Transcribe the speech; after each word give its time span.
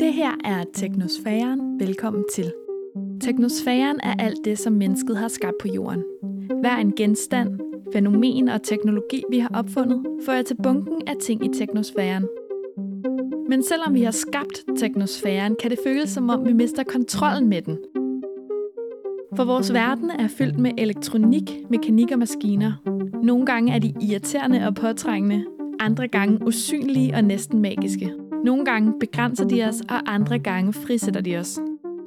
Det 0.00 0.12
her 0.12 0.30
er 0.44 0.64
Teknosfæren. 0.72 1.80
Velkommen 1.80 2.24
til. 2.34 2.52
Teknosfæren 3.20 4.00
er 4.02 4.14
alt 4.18 4.38
det, 4.44 4.58
som 4.58 4.72
mennesket 4.72 5.16
har 5.16 5.28
skabt 5.28 5.56
på 5.60 5.68
jorden. 5.68 6.02
Hver 6.60 6.76
en 6.76 6.92
genstand, 6.92 7.60
fænomen 7.92 8.48
og 8.48 8.62
teknologi, 8.62 9.22
vi 9.30 9.38
har 9.38 9.50
opfundet, 9.54 10.06
fører 10.26 10.42
til 10.42 10.56
bunken 10.62 11.02
af 11.06 11.14
ting 11.20 11.44
i 11.44 11.48
teknosfæren. 11.58 12.26
Men 13.48 13.62
selvom 13.62 13.94
vi 13.94 14.02
har 14.02 14.10
skabt 14.10 14.64
teknosfæren, 14.78 15.56
kan 15.62 15.70
det 15.70 15.78
føles 15.86 16.10
som 16.10 16.30
om, 16.30 16.46
vi 16.46 16.52
mister 16.52 16.82
kontrollen 16.82 17.48
med 17.48 17.62
den. 17.62 17.78
For 19.36 19.44
vores 19.44 19.72
verden 19.72 20.10
er 20.10 20.28
fyldt 20.28 20.58
med 20.58 20.70
elektronik, 20.78 21.50
mekanik 21.70 22.12
og 22.12 22.18
maskiner. 22.18 22.72
Nogle 23.22 23.46
gange 23.46 23.72
er 23.72 23.78
de 23.78 23.94
irriterende 24.00 24.66
og 24.66 24.74
påtrængende, 24.74 25.44
andre 25.80 26.08
gange 26.08 26.46
usynlige 26.46 27.14
og 27.14 27.24
næsten 27.24 27.58
magiske. 27.62 28.23
Nogle 28.44 28.64
gange 28.64 28.92
begrænser 29.00 29.44
de 29.44 29.64
os, 29.64 29.80
og 29.80 30.14
andre 30.14 30.38
gange 30.38 30.72
frisætter 30.72 31.20
de 31.20 31.36
os. 31.36 31.58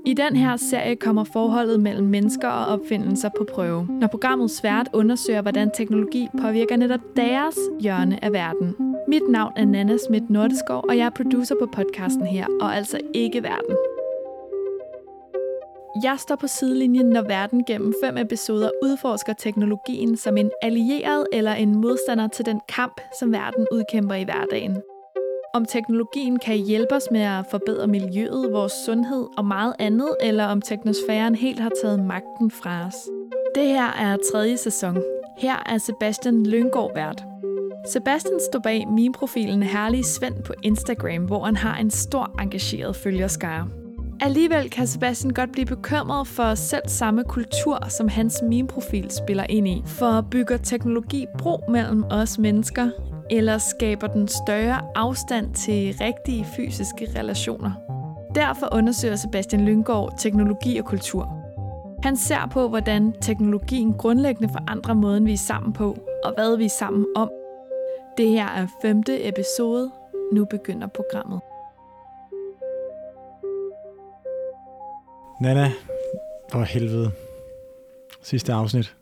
I 0.06 0.14
den 0.14 0.36
her 0.36 0.56
serie 0.56 0.96
kommer 0.96 1.24
forholdet 1.24 1.80
mellem 1.80 2.08
mennesker 2.08 2.48
og 2.48 2.66
opfindelser 2.66 3.30
på 3.38 3.46
prøve, 3.54 3.88
når 3.90 4.08
programmet 4.08 4.52
svært 4.52 4.90
undersøger, 4.94 5.42
hvordan 5.42 5.72
teknologi 5.74 6.28
påvirker 6.42 6.78
netop 6.78 7.00
deres 7.16 7.56
hjørne 7.80 8.24
af 8.24 8.34
verden. 8.34 8.76
Mit 9.08 9.22
navn 9.30 9.54
er 9.56 9.66
Nana 9.66 9.98
Schmidt 9.98 10.30
Nordeskov, 10.30 10.86
og 10.90 10.98
jeg 10.98 11.06
er 11.06 11.10
producer 11.10 11.56
på 11.60 11.66
podcasten 11.66 12.26
her, 12.26 12.46
og 12.62 12.76
altså 12.76 13.00
ikke 13.14 13.44
verden. 13.44 13.76
Jeg 16.04 16.16
står 16.20 16.36
på 16.36 16.48
sidelinjen, 16.48 17.06
når 17.06 17.22
verden 17.22 17.64
gennem 17.66 17.94
fem 18.04 18.18
episoder 18.18 18.70
udforsker 18.84 19.34
teknologien 19.34 20.18
som 20.18 20.38
en 20.38 20.52
allieret 20.62 21.28
eller 21.34 21.54
en 21.54 21.76
modstander 21.76 22.28
til 22.28 22.46
den 22.46 22.62
kamp, 22.70 23.02
som 23.20 23.32
verden 23.32 23.68
udkæmper 23.72 24.16
i 24.16 24.24
hverdagen. 24.24 24.78
Om 25.58 25.66
teknologien 25.66 26.40
kan 26.40 26.58
hjælpe 26.58 26.96
os 26.96 27.08
med 27.12 27.22
at 27.22 27.46
forbedre 27.52 27.88
miljøet, 27.88 28.52
vores 28.52 28.74
sundhed 28.86 29.26
og 29.38 29.46
meget 29.46 29.74
andet, 29.80 30.10
eller 30.22 30.46
om 30.46 30.62
teknosfæren 30.62 31.36
helt 31.36 31.60
har 31.60 31.72
taget 31.82 32.00
magten 32.00 32.52
fra 32.52 32.88
os. 32.88 32.96
Det 33.56 33.68
her 33.68 33.92
er 33.92 34.18
tredje 34.32 34.58
sæson. 34.58 35.04
Her 35.38 35.64
er 35.66 35.78
Sebastian 35.78 36.46
Lyngård 36.46 36.92
vært. 36.96 37.24
Sebastian 37.88 38.40
står 38.52 38.60
bag 38.60 38.88
min 38.88 39.12
profilen 39.12 39.64
Herlige 39.64 40.04
Svend 40.04 40.44
på 40.44 40.54
Instagram, 40.64 41.26
hvor 41.26 41.44
han 41.44 41.56
har 41.56 41.78
en 41.78 41.92
stor 41.92 42.42
engageret 42.42 42.96
følgerskare. 42.96 43.68
Alligevel 44.22 44.70
kan 44.70 44.88
Sebastian 44.88 45.34
godt 45.34 45.52
blive 45.52 45.66
bekymret 45.66 46.28
for 46.28 46.56
selv 46.56 46.84
samme 46.88 47.24
kultur, 47.24 47.90
som 47.90 48.08
hans 48.08 48.42
meme-profil 48.50 49.12
spiller 49.12 49.46
ind 49.50 49.68
i. 49.68 49.82
For 49.86 50.28
bygger 50.32 50.58
teknologi 50.58 51.26
bro 51.38 51.60
mellem 51.70 52.04
os 52.10 52.40
mennesker, 52.40 52.90
eller 53.30 53.58
skaber 53.58 54.08
den 54.08 54.28
større 54.28 54.82
afstand 54.96 55.54
til 55.54 55.96
rigtige 56.02 56.46
fysiske 56.46 57.08
relationer? 57.20 57.72
Derfor 58.36 58.70
undersøger 58.72 59.16
Sebastian 59.16 59.66
Lyngård 59.66 60.14
teknologi 60.18 60.78
og 60.78 60.86
kultur. 60.86 61.34
Han 62.04 62.18
ser 62.18 62.50
på, 62.52 62.68
hvordan 62.68 63.14
teknologien 63.22 63.94
grundlæggende 63.94 64.54
forandrer 64.54 64.94
måden, 64.94 65.26
vi 65.26 65.34
er 65.34 65.38
sammen 65.38 65.74
på, 65.74 65.98
og 66.24 66.34
hvad 66.34 66.58
vi 66.58 66.66
er 66.66 66.70
sammen 66.70 67.06
om. 67.16 67.32
Det 68.18 68.30
her 68.30 68.48
er 68.48 68.68
femte 68.82 69.28
episode. 69.28 69.92
Nu 70.34 70.46
begynder 70.46 70.88
programmet. 70.88 71.40
Nana, 75.42 75.72
for 76.52 76.62
helvede. 76.62 77.12
Sidste 78.22 78.54
afsnit. 78.54 78.96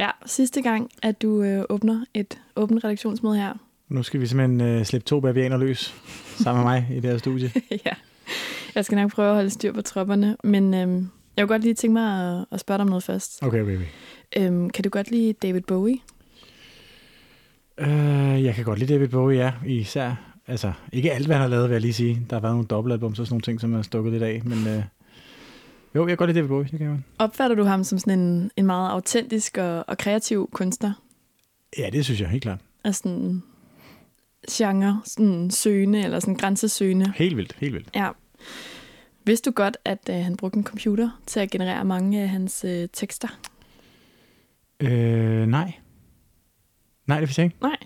Ja, 0.00 0.10
sidste 0.26 0.62
gang, 0.62 0.90
at 1.02 1.22
du 1.22 1.42
øh, 1.42 1.64
åbner 1.68 2.04
et 2.14 2.38
åbent 2.56 2.84
redaktionsmøde 2.84 3.36
her. 3.36 3.54
Nu 3.88 4.02
skal 4.02 4.20
vi 4.20 4.26
simpelthen 4.26 4.60
øh, 4.60 4.84
slippe 4.84 5.04
to 5.04 5.20
bavianer 5.20 5.56
løs 5.56 5.94
sammen 6.36 6.64
med 6.64 6.72
mig 6.72 6.88
i 6.96 7.00
det 7.00 7.10
her 7.10 7.18
studie. 7.18 7.52
ja, 7.86 7.92
jeg 8.74 8.84
skal 8.84 8.96
nok 8.96 9.10
prøve 9.10 9.28
at 9.28 9.34
holde 9.34 9.50
styr 9.50 9.72
på 9.72 9.82
tropperne, 9.82 10.36
men 10.44 10.74
øh, 10.74 11.02
jeg 11.36 11.42
vil 11.42 11.46
godt 11.46 11.62
lige 11.62 11.74
tænke 11.74 11.92
mig 11.92 12.38
at, 12.38 12.44
at 12.52 12.60
spørge 12.60 12.78
dig 12.78 12.82
om 12.82 12.88
noget 12.88 13.04
først. 13.04 13.42
Okay, 13.42 13.62
okay, 13.62 13.76
okay. 13.76 13.86
Øh, 14.36 14.70
kan 14.70 14.84
du 14.84 14.88
godt 14.88 15.10
lide 15.10 15.32
David 15.32 15.60
Bowie? 15.60 15.96
Øh, 17.78 18.44
jeg 18.44 18.54
kan 18.54 18.64
godt 18.64 18.78
lide 18.78 18.94
David 18.94 19.08
Bowie, 19.08 19.38
ja. 19.38 19.52
Især, 19.66 20.14
altså, 20.46 20.72
ikke 20.92 21.12
alt, 21.12 21.26
hvad 21.26 21.36
han 21.36 21.42
har 21.42 21.48
lavet, 21.48 21.68
vil 21.68 21.74
jeg 21.74 21.82
lige 21.82 21.94
sige. 21.94 22.26
Der 22.30 22.36
har 22.36 22.40
været 22.40 22.54
nogle 22.54 22.66
dobbeltalbum, 22.66 23.14
så 23.14 23.24
sådan 23.24 23.32
nogle 23.34 23.42
ting, 23.42 23.60
som 23.60 23.74
er 23.74 23.82
stukket 23.82 24.12
lidt 24.12 24.22
af, 24.22 24.42
men... 24.44 24.66
Øh, 24.66 24.82
jo, 25.94 26.00
jeg 26.00 26.08
kan 26.08 26.16
godt 26.16 26.28
lide 26.28 26.38
David 26.38 26.48
Bowie, 26.48 26.68
det 26.70 26.78
kan 26.78 26.88
jeg 26.88 26.98
Opfatter 27.18 27.56
du 27.56 27.64
ham 27.64 27.84
som 27.84 27.98
sådan 27.98 28.20
en, 28.20 28.50
en 28.56 28.66
meget 28.66 28.90
autentisk 28.90 29.58
og, 29.58 29.84
og 29.88 29.98
kreativ 29.98 30.48
kunstner? 30.52 30.92
Ja, 31.78 31.90
det 31.92 32.04
synes 32.04 32.20
jeg 32.20 32.28
helt 32.28 32.42
klart. 32.42 32.60
Altså 32.84 33.02
sådan 33.02 33.42
genre, 34.50 35.02
sådan 35.04 35.50
søgende 35.50 36.02
eller 36.04 36.20
sådan 36.20 36.34
grænsesøgende. 36.34 37.12
Helt 37.16 37.36
vildt, 37.36 37.56
helt 37.58 37.74
vildt. 37.74 37.88
Ja. 37.94 38.08
Vidste 39.24 39.50
du 39.50 39.54
godt, 39.54 39.76
at 39.84 40.10
øh, 40.10 40.16
han 40.16 40.36
brugte 40.36 40.56
en 40.58 40.64
computer 40.64 41.20
til 41.26 41.40
at 41.40 41.50
generere 41.50 41.84
mange 41.84 42.22
af 42.22 42.28
hans 42.28 42.64
øh, 42.64 42.88
tekster? 42.92 43.28
Øh, 44.80 45.46
nej. 45.46 45.72
Nej, 47.06 47.20
det 47.20 47.28
vidste 47.28 47.42
jeg 47.42 47.46
ikke. 47.46 47.56
Nej. 47.62 47.76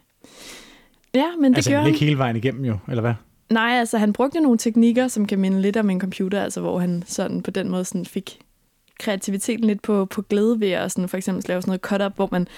Ja, 1.15 1.37
men 1.41 1.53
det 1.53 1.59
altså, 1.59 1.71
gjorde 1.71 1.83
han. 1.83 1.93
ikke 1.93 2.05
hele 2.05 2.19
vejen 2.19 2.37
igennem 2.37 2.65
jo, 2.65 2.79
eller 2.89 3.01
hvad? 3.01 3.15
Nej, 3.51 3.71
altså 3.71 3.99
han 3.99 4.13
brugte 4.13 4.41
nogle 4.41 4.59
teknikker, 4.59 5.09
som 5.09 5.27
kan 5.27 5.39
minde 5.39 5.63
lidt 5.63 5.77
om 5.77 5.91
en 5.91 6.01
computer, 6.01 6.43
altså 6.43 6.61
hvor 6.61 6.79
han 6.79 7.03
sådan 7.07 7.43
på 7.43 7.51
den 7.51 7.69
måde 7.69 7.85
sådan 7.85 8.07
fik 8.07 8.39
kreativiteten 8.99 9.67
lidt 9.67 9.83
på, 9.83 10.05
på 10.05 10.23
glæde 10.23 10.61
ved 10.61 10.71
at 10.71 10.93
sådan 10.93 11.09
for 11.09 11.17
eksempel 11.17 11.45
lave 11.49 11.63
sådan 11.63 11.71
noget 11.71 11.81
cut-up, 11.81 12.17
hvor 12.17 12.29
man 12.33 12.49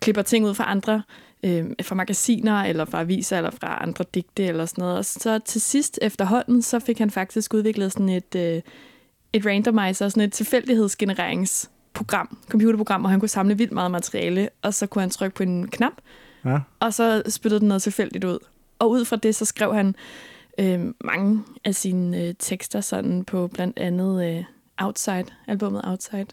klipper 0.00 0.22
ting 0.22 0.46
ud 0.46 0.54
fra 0.54 0.70
andre, 0.70 1.02
øh, 1.42 1.64
fra 1.82 1.94
magasiner, 1.94 2.62
eller 2.62 2.84
fra 2.84 3.00
aviser, 3.00 3.36
eller 3.36 3.50
fra 3.50 3.82
andre 3.82 4.04
digte, 4.14 4.44
eller 4.44 4.66
sådan 4.66 4.82
noget. 4.82 4.98
Og 4.98 5.04
så 5.04 5.38
til 5.38 5.60
sidst 5.60 5.98
efterhånden, 6.02 6.62
så 6.62 6.78
fik 6.78 6.98
han 6.98 7.10
faktisk 7.10 7.54
udviklet 7.54 7.92
sådan 7.92 8.08
et, 8.08 8.34
øh, 8.36 8.62
et 9.32 9.46
randomizer, 9.46 10.08
sådan 10.08 10.22
et 10.22 10.32
tilfældighedsgenereringsprogram, 10.32 12.38
computerprogram, 12.48 13.00
hvor 13.00 13.10
han 13.10 13.20
kunne 13.20 13.28
samle 13.28 13.58
vildt 13.58 13.72
meget 13.72 13.90
materiale, 13.90 14.48
og 14.62 14.74
så 14.74 14.86
kunne 14.86 15.02
han 15.02 15.10
trykke 15.10 15.36
på 15.36 15.42
en 15.42 15.68
knap, 15.68 15.92
ja. 16.44 16.58
og 16.80 16.94
så 16.94 17.22
spyttede 17.28 17.60
den 17.60 17.68
noget 17.68 17.82
tilfældigt 17.82 18.24
ud. 18.24 18.38
Og 18.80 18.90
ud 18.90 19.04
fra 19.04 19.16
det, 19.16 19.34
så 19.34 19.44
skrev 19.44 19.74
han 19.74 19.94
øh, 20.58 20.80
mange 21.04 21.42
af 21.64 21.74
sine 21.74 22.22
øh, 22.22 22.34
tekster 22.38 22.80
sådan 22.80 23.24
på 23.24 23.46
blandt 23.46 23.78
andet 23.78 24.36
øh, 24.36 24.44
Outside, 24.78 25.24
albumet 25.46 25.82
Outside. 25.84 26.26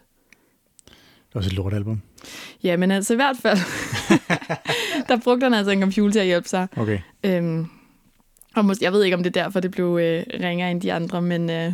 Det 0.86 1.34
var 1.34 1.38
også 1.38 1.48
et 1.48 1.56
lortalbum. 1.56 2.00
Ja, 2.62 2.76
men 2.76 2.90
altså 2.90 3.12
i 3.12 3.16
hvert 3.16 3.36
fald, 3.42 3.58
der 5.08 5.20
brugte 5.24 5.44
han 5.44 5.54
altså 5.54 5.70
en 5.70 5.80
computer 5.80 6.12
til 6.12 6.18
at 6.18 6.26
hjælpe 6.26 6.48
sig. 6.48 6.66
Okay. 6.76 6.98
Øhm, 7.24 7.66
og 8.56 8.64
måske, 8.64 8.84
jeg 8.84 8.92
ved 8.92 9.04
ikke, 9.04 9.16
om 9.16 9.22
det 9.22 9.36
er 9.36 9.42
derfor, 9.42 9.60
det 9.60 9.70
blev 9.70 9.98
øh, 10.02 10.24
ringere 10.40 10.70
end 10.70 10.80
de 10.80 10.92
andre, 10.92 11.22
men, 11.22 11.50
øh, 11.50 11.72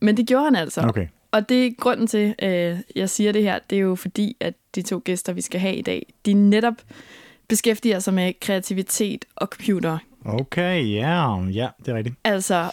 men 0.00 0.16
det 0.16 0.26
gjorde 0.26 0.44
han 0.44 0.56
altså. 0.56 0.80
Okay. 0.80 1.06
Og 1.32 1.48
det 1.48 1.66
er 1.66 1.70
grunden 1.78 2.06
til, 2.06 2.34
øh, 2.42 2.78
jeg 2.96 3.10
siger 3.10 3.32
det 3.32 3.42
her, 3.42 3.58
det 3.70 3.76
er 3.76 3.82
jo 3.82 3.94
fordi, 3.94 4.36
at 4.40 4.54
de 4.74 4.82
to 4.82 5.02
gæster, 5.04 5.32
vi 5.32 5.40
skal 5.40 5.60
have 5.60 5.76
i 5.76 5.82
dag, 5.82 6.14
de 6.26 6.34
netop 6.34 6.74
beskæftiger 7.48 7.98
sig 7.98 8.14
med 8.14 8.32
kreativitet 8.40 9.24
og 9.36 9.46
computer. 9.46 9.98
Okay, 10.24 10.92
ja, 10.92 11.38
yeah. 11.38 11.56
ja, 11.56 11.68
det 11.80 11.88
er 11.88 11.94
rigtigt. 11.94 12.14
Altså, 12.24 12.70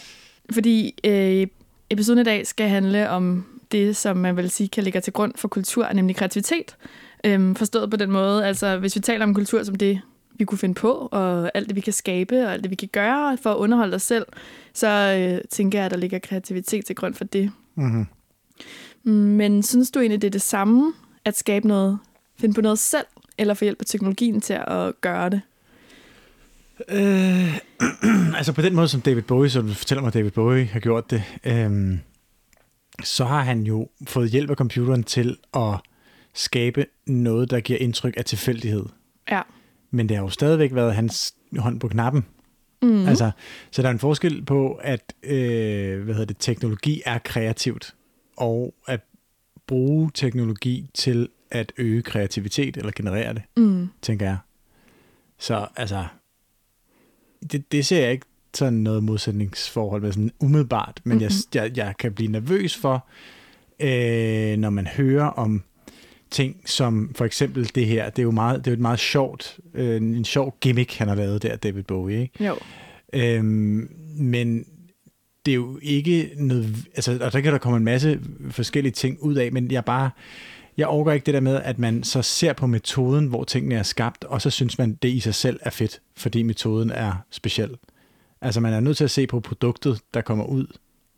fordi 0.50 0.94
øh, 1.04 1.46
episoden 1.90 2.20
i 2.20 2.24
dag 2.24 2.46
skal 2.46 2.68
handle 2.68 3.10
om 3.10 3.46
det, 3.72 3.96
som 3.96 4.16
man 4.16 4.36
vil 4.36 4.50
sige 4.50 4.68
kan 4.68 4.84
ligge 4.84 5.00
til 5.00 5.12
grund 5.12 5.32
for 5.36 5.48
kultur, 5.48 5.92
nemlig 5.92 6.16
kreativitet. 6.16 6.76
Øhm, 7.24 7.54
forstået 7.54 7.90
på 7.90 7.96
den 7.96 8.10
måde, 8.10 8.46
altså 8.46 8.78
hvis 8.78 8.96
vi 8.96 9.00
taler 9.00 9.24
om 9.24 9.34
kultur 9.34 9.62
som 9.62 9.74
det, 9.74 10.00
vi 10.38 10.44
kunne 10.44 10.58
finde 10.58 10.74
på, 10.74 11.08
og 11.12 11.50
alt 11.54 11.68
det, 11.68 11.76
vi 11.76 11.80
kan 11.80 11.92
skabe, 11.92 12.46
og 12.46 12.52
alt 12.52 12.62
det, 12.62 12.70
vi 12.70 12.76
kan 12.76 12.88
gøre 12.92 13.38
for 13.42 13.50
at 13.52 13.56
underholde 13.56 13.94
os 13.94 14.02
selv, 14.02 14.26
så 14.72 14.88
øh, 14.88 15.44
tænker 15.50 15.78
jeg, 15.78 15.86
at 15.86 15.90
der 15.90 15.96
ligger 15.96 16.18
kreativitet 16.18 16.84
til 16.84 16.96
grund 16.96 17.14
for 17.14 17.24
det. 17.24 17.52
Mm-hmm. 17.74 18.06
Men 19.12 19.62
synes 19.62 19.90
du 19.90 20.00
egentlig, 20.00 20.22
det 20.22 20.28
er 20.28 20.32
det 20.32 20.42
samme 20.42 20.92
at 21.24 21.38
skabe 21.38 21.68
noget, 21.68 21.98
finde 22.40 22.54
på 22.54 22.60
noget 22.60 22.78
selv, 22.78 23.06
eller 23.38 23.54
få 23.54 23.64
hjælp 23.64 23.80
af 23.80 23.86
teknologien 23.86 24.40
til 24.40 24.58
at 24.66 25.00
gøre 25.00 25.30
det? 25.30 25.40
Øh, 26.88 27.58
altså 28.38 28.52
på 28.52 28.62
den 28.62 28.74
måde, 28.74 28.88
som 28.88 29.00
David 29.00 29.22
Bowie, 29.22 29.50
som 29.50 29.66
du 29.66 29.74
fortæller 29.74 30.02
mig, 30.02 30.14
David 30.14 30.30
Bowie 30.30 30.64
har 30.64 30.80
gjort 30.80 31.10
det, 31.10 31.22
øh, 31.44 31.98
så 33.04 33.24
har 33.24 33.42
han 33.42 33.62
jo 33.62 33.88
fået 34.06 34.30
hjælp 34.30 34.50
af 34.50 34.56
computeren 34.56 35.02
til 35.02 35.36
at 35.54 35.74
skabe 36.34 36.86
noget, 37.06 37.50
der 37.50 37.60
giver 37.60 37.78
indtryk 37.78 38.14
af 38.16 38.24
tilfældighed. 38.24 38.84
Ja. 39.30 39.42
Men 39.90 40.08
det 40.08 40.16
har 40.16 40.24
jo 40.24 40.30
stadigvæk 40.30 40.74
været 40.74 40.94
hans 40.94 41.34
hånd 41.58 41.80
på 41.80 41.88
knappen. 41.88 42.24
Mm. 42.82 43.06
Altså, 43.06 43.30
så 43.70 43.82
der 43.82 43.88
er 43.88 43.92
en 43.92 43.98
forskel 43.98 44.44
på, 44.44 44.72
at 44.72 45.14
øh, 45.22 46.02
hvad 46.04 46.14
hedder 46.14 46.26
det, 46.26 46.36
teknologi 46.38 47.02
er 47.06 47.18
kreativt, 47.18 47.94
og 48.36 48.74
at 48.86 49.00
bruge 49.66 50.10
teknologi 50.14 50.90
til 50.94 51.28
at 51.50 51.72
øge 51.76 52.02
kreativitet, 52.02 52.76
eller 52.76 52.92
generere 52.96 53.34
det, 53.34 53.42
mm. 53.56 53.88
tænker 54.02 54.26
jeg. 54.26 54.38
Så 55.38 55.66
altså, 55.76 56.04
det, 57.52 57.72
det 57.72 57.86
ser 57.86 58.00
jeg 58.00 58.12
ikke 58.12 58.26
sådan 58.54 58.72
noget 58.72 59.04
modsætningsforhold 59.04 60.02
med 60.02 60.12
sådan 60.12 60.30
umiddelbart, 60.40 61.00
men 61.04 61.18
mm-hmm. 61.18 61.30
jeg, 61.54 61.62
jeg, 61.62 61.76
jeg 61.76 61.94
kan 61.98 62.12
blive 62.12 62.32
nervøs 62.32 62.76
for, 62.76 63.06
øh, 63.80 64.56
når 64.56 64.70
man 64.70 64.86
hører 64.86 65.24
om 65.24 65.62
ting 66.30 66.62
som 66.64 67.10
for 67.14 67.24
eksempel 67.24 67.70
det 67.74 67.86
her, 67.86 68.10
det 68.10 68.18
er 68.18 68.22
jo 68.22 68.30
meget, 68.30 68.58
det 68.58 68.66
er 68.66 68.70
jo 68.70 68.76
et 68.76 68.80
meget 68.80 68.98
sjovt, 68.98 69.58
øh, 69.74 69.96
en 69.96 70.24
sjov 70.24 70.56
gimmick, 70.60 70.94
han 70.94 71.08
har 71.08 71.14
lavet 71.14 71.42
der, 71.42 71.56
David 71.56 71.82
Bowie, 71.82 72.20
ikke? 72.20 72.44
Jo. 72.44 72.56
Øhm, 73.12 73.88
men 74.18 74.64
det 75.46 75.52
er 75.52 75.56
jo 75.56 75.78
ikke 75.82 76.30
noget, 76.36 76.76
altså, 76.94 77.18
og 77.20 77.32
der 77.32 77.40
kan 77.40 77.52
der 77.52 77.58
komme 77.58 77.76
en 77.76 77.84
masse 77.84 78.20
forskellige 78.50 78.92
ting 78.92 79.18
ud 79.20 79.34
af, 79.34 79.52
men 79.52 79.70
jeg 79.70 79.84
bare, 79.84 80.10
jeg 80.76 80.86
overgår 80.86 81.12
ikke 81.12 81.26
det 81.26 81.34
der 81.34 81.40
med, 81.40 81.60
at 81.62 81.78
man 81.78 82.04
så 82.04 82.22
ser 82.22 82.52
på 82.52 82.66
metoden, 82.66 83.26
hvor 83.26 83.44
tingene 83.44 83.74
er 83.74 83.82
skabt, 83.82 84.24
og 84.24 84.42
så 84.42 84.50
synes 84.50 84.78
man, 84.78 84.94
det 84.94 85.08
i 85.08 85.20
sig 85.20 85.34
selv 85.34 85.60
er 85.62 85.70
fedt, 85.70 86.00
fordi 86.16 86.42
metoden 86.42 86.90
er 86.90 87.12
speciel. 87.30 87.76
Altså 88.40 88.60
man 88.60 88.72
er 88.72 88.80
nødt 88.80 88.96
til 88.96 89.04
at 89.04 89.10
se 89.10 89.26
på 89.26 89.40
produktet, 89.40 90.00
der 90.14 90.20
kommer 90.20 90.44
ud. 90.44 90.66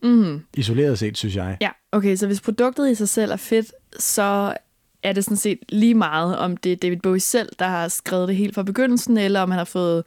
Mm. 0.03 0.43
Isoleret 0.55 0.99
set, 0.99 1.19
synes 1.19 1.37
jeg. 1.37 1.57
Ja, 1.61 1.71
okay, 1.93 2.17
så 2.17 2.27
hvis 2.27 2.41
produktet 2.41 2.91
i 2.91 2.95
sig 2.95 3.09
selv 3.09 3.33
er 3.33 3.37
fedt, 3.37 3.73
så 3.99 4.55
er 5.03 5.13
det 5.13 5.25
sådan 5.25 5.37
set 5.37 5.59
lige 5.69 5.95
meget, 5.95 6.39
om 6.39 6.57
det 6.57 6.73
er 6.73 6.77
David 6.77 6.97
Bowie 6.97 7.21
selv, 7.21 7.49
der 7.59 7.67
har 7.67 7.89
skrevet 7.89 8.29
det 8.29 8.37
helt 8.37 8.55
fra 8.55 8.63
begyndelsen, 8.63 9.19
eller 9.19 9.41
om 9.41 9.51
han 9.51 9.59
har 9.59 9.65
fået 9.65 10.05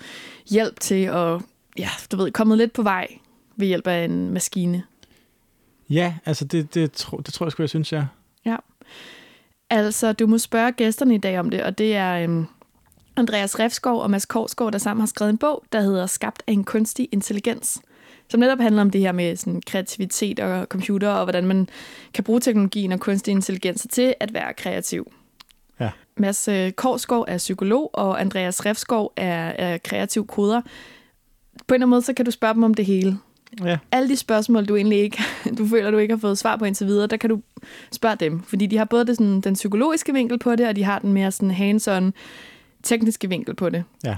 hjælp 0.50 0.80
til 0.80 1.04
at, 1.04 1.42
ja, 1.78 1.90
du 2.12 2.18
ved, 2.18 2.32
kommet 2.32 2.58
lidt 2.58 2.74
på 2.74 2.84
vej 2.84 3.08
ved 3.56 3.68
hjælp 3.68 3.88
af 3.88 4.06
en 4.06 4.32
maskine. 4.32 4.84
Ja, 5.90 6.16
altså 6.26 6.46
det, 6.46 6.74
det, 6.74 6.92
tro, 6.92 7.18
det 7.18 7.34
tror 7.34 7.46
jeg 7.46 7.52
sgu, 7.52 7.64
jeg 7.64 7.70
synes, 7.70 7.94
jeg. 7.94 8.08
Ja. 8.46 8.56
Altså, 9.72 10.14
du 10.14 10.28
må 10.28 10.38
spørge 10.38 10.72
gæsterne 10.72 11.16
i 11.16 11.18
dag 11.18 11.40
om 11.40 11.50
det, 11.50 11.64
og 11.64 11.78
det 11.78 11.96
er 11.96 12.28
um, 12.28 12.48
Andreas 13.16 13.60
Refskov 13.60 14.02
og 14.02 14.12
Mads 14.12 14.26
Korsgaard, 14.26 14.72
der 14.72 14.80
sammen 14.80 15.02
har 15.02 15.08
skrevet 15.08 15.30
en 15.30 15.38
bog, 15.38 15.64
der 15.72 15.82
hedder 15.82 16.06
Skabt 16.06 16.44
af 16.48 16.54
en 16.54 16.64
kunstig 16.64 17.10
intelligens, 17.12 17.82
som 18.30 18.40
netop 18.40 18.60
handler 18.60 18.82
om 18.82 18.90
det 18.90 19.02
her 19.02 19.12
med 19.12 19.36
sådan, 19.36 19.62
kreativitet 19.68 20.40
og 20.40 20.66
computer, 20.66 21.10
og 21.10 21.26
hvordan 21.26 21.46
man 21.46 21.68
kan 22.14 22.24
bruge 22.24 22.40
teknologien 22.40 22.92
og 22.92 23.00
kunstig 23.00 23.32
intelligens 23.32 23.88
til 23.92 24.14
at 24.20 24.34
være 24.34 24.54
kreativ. 24.54 25.12
Ja. 25.80 25.90
Mads 26.18 26.48
øh, 26.48 26.72
Korsgaard 26.72 27.26
er 27.28 27.38
psykolog, 27.38 27.90
og 27.94 28.22
Andreas 28.22 28.66
Refskov 28.66 29.14
er, 29.16 29.44
er 29.50 29.78
kreativ 29.78 30.28
koder. 30.28 30.62
På 30.62 30.68
en 31.70 31.76
eller 31.76 31.76
anden 31.76 31.90
måde, 31.90 32.02
så 32.02 32.14
kan 32.14 32.26
du 32.26 32.32
spørge 32.32 32.54
dem 32.54 32.64
om 32.64 32.74
det 32.74 32.86
hele. 32.86 33.18
Ja. 33.64 33.78
Alle 33.92 34.10
de 34.10 34.16
spørgsmål, 34.16 34.66
du 34.66 34.76
egentlig 34.76 35.00
ikke, 35.00 35.18
du 35.58 35.68
føler, 35.68 35.92
du 35.92 35.98
ikke 35.98 36.14
har 36.14 36.20
fået 36.20 36.38
svar 36.38 36.56
på 36.56 36.66
indtil 36.66 36.88
videre, 36.88 37.08
der 37.08 37.18
kan 37.18 37.30
du 37.30 37.42
spørge 37.92 38.16
dem. 38.16 38.44
Fordi 38.44 38.66
de 38.66 38.78
har 38.78 38.86
både 38.86 39.06
det, 39.06 39.18
sådan, 39.18 39.42
den 39.42 39.54
psykologiske 39.54 40.14
vinkel 40.14 40.40
på 40.40 40.56
det, 40.56 40.68
og 40.68 40.76
de 40.76 40.84
har 40.84 41.00
den 41.00 41.14
mere 41.14 41.32
sådan 41.32 41.52
hands-on 41.52 42.12
tekniske 42.84 43.30
vinkel 43.30 43.56
på 43.56 43.70
det. 43.70 43.84
Ja. 44.04 44.18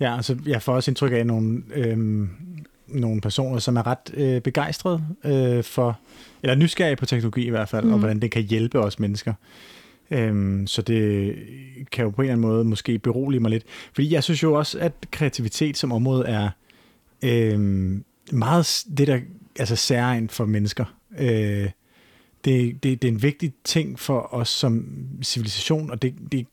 Ja, 0.00 0.16
altså 0.16 0.36
jeg 0.46 0.62
får 0.62 0.74
også 0.74 0.90
indtryk 0.90 1.12
af 1.12 1.26
nogle, 1.26 1.62
øhm, 1.74 2.28
nogle 2.86 3.20
personer, 3.20 3.58
som 3.58 3.76
er 3.76 3.86
ret 3.86 4.14
øh, 4.14 4.40
begejstrede 4.40 5.02
øh, 5.24 5.64
for, 5.64 5.98
eller 6.42 6.54
nysgerrige 6.54 6.96
på 6.96 7.06
teknologi 7.06 7.46
i 7.46 7.50
hvert 7.50 7.68
fald, 7.68 7.84
mm. 7.84 7.92
og 7.92 7.98
hvordan 7.98 8.20
det 8.20 8.30
kan 8.30 8.42
hjælpe 8.42 8.78
os 8.78 8.98
mennesker. 8.98 9.34
Øhm, 10.10 10.66
så 10.66 10.82
det 10.82 11.36
kan 11.92 12.04
jo 12.04 12.10
på 12.10 12.22
en 12.22 12.26
eller 12.26 12.32
anden 12.32 12.48
måde 12.48 12.64
måske 12.64 12.98
berolige 12.98 13.40
mig 13.40 13.50
lidt. 13.50 13.64
Fordi 13.92 14.14
jeg 14.14 14.24
synes 14.24 14.42
jo 14.42 14.52
også, 14.52 14.78
at 14.78 14.92
kreativitet 15.10 15.76
som 15.76 15.92
område 15.92 16.26
er 16.26 16.48
øhm, 17.24 18.04
meget 18.32 18.84
det, 18.96 19.06
der 19.06 19.20
altså 19.58 19.76
særegen 19.76 20.28
for 20.28 20.44
mennesker. 20.44 20.84
Øh, 21.18 21.70
det, 22.44 22.82
det, 22.82 23.02
det 23.02 23.04
er 23.04 23.12
en 23.12 23.22
vigtig 23.22 23.52
ting 23.64 23.98
for 23.98 24.34
os 24.34 24.48
som 24.48 24.84
civilisation, 25.22 25.90
og 25.90 26.02
det, 26.02 26.14
det, 26.32 26.46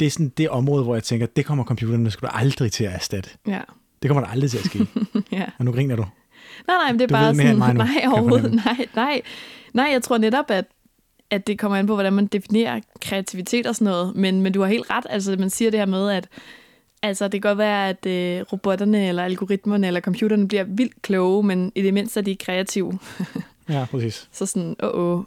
det 0.00 0.06
er 0.06 0.10
sådan 0.10 0.28
det 0.28 0.48
område, 0.48 0.84
hvor 0.84 0.94
jeg 0.94 1.02
tænker, 1.02 1.26
det 1.26 1.44
kommer 1.44 1.64
computerne 1.64 2.10
sgu 2.10 2.26
da 2.26 2.30
aldrig 2.34 2.72
til 2.72 2.84
at 2.84 2.92
erstatte. 2.92 3.30
Ja. 3.46 3.60
Det 4.02 4.08
kommer 4.08 4.24
der 4.24 4.30
aldrig 4.30 4.50
til 4.50 4.58
at 4.58 4.64
ske. 4.64 4.86
ja. 5.38 5.44
Og 5.58 5.64
nu 5.64 5.72
griner 5.72 5.96
du. 5.96 6.06
Nej, 6.66 6.76
nej, 6.76 6.92
men 6.92 7.00
det 7.00 7.04
er 7.04 7.08
Du 7.08 7.12
bare 7.12 7.34
sådan, 7.34 7.56
nu, 7.56 7.72
nej, 7.84 8.04
overhovedet, 8.06 8.54
nej, 8.54 8.86
nej. 8.94 9.22
Nej, 9.72 9.88
jeg 9.92 10.02
tror 10.02 10.18
netop, 10.18 10.50
at, 10.50 10.64
at 11.30 11.46
det 11.46 11.58
kommer 11.58 11.78
an 11.78 11.86
på, 11.86 11.94
hvordan 11.94 12.12
man 12.12 12.26
definerer 12.26 12.80
kreativitet 13.00 13.66
og 13.66 13.74
sådan 13.74 13.84
noget. 13.84 14.16
Men, 14.16 14.40
men 14.40 14.52
du 14.52 14.60
har 14.60 14.68
helt 14.68 14.90
ret, 14.90 15.06
altså 15.10 15.36
man 15.38 15.50
siger 15.50 15.70
det 15.70 15.80
her 15.80 15.86
med, 15.86 16.10
at 16.10 16.28
altså, 17.08 17.24
det 17.28 17.42
kan 17.42 17.48
godt 17.50 17.58
være, 17.58 17.88
at 17.88 18.06
øh, 18.06 18.44
robotterne 18.52 19.08
eller 19.08 19.24
algoritmerne 19.24 19.86
eller 19.86 20.00
computerne 20.00 20.48
bliver 20.48 20.64
vildt 20.64 21.02
kloge, 21.02 21.42
men 21.42 21.72
i 21.74 21.82
det 21.82 21.94
mindste 21.94 22.20
er 22.20 22.24
de 22.24 22.36
kreative. 22.36 22.98
Ja, 23.68 23.86
præcis. 23.90 24.28
Så 24.32 24.46
sådan, 24.46 24.76
åh, 24.82 24.90
åh, 25.18 25.24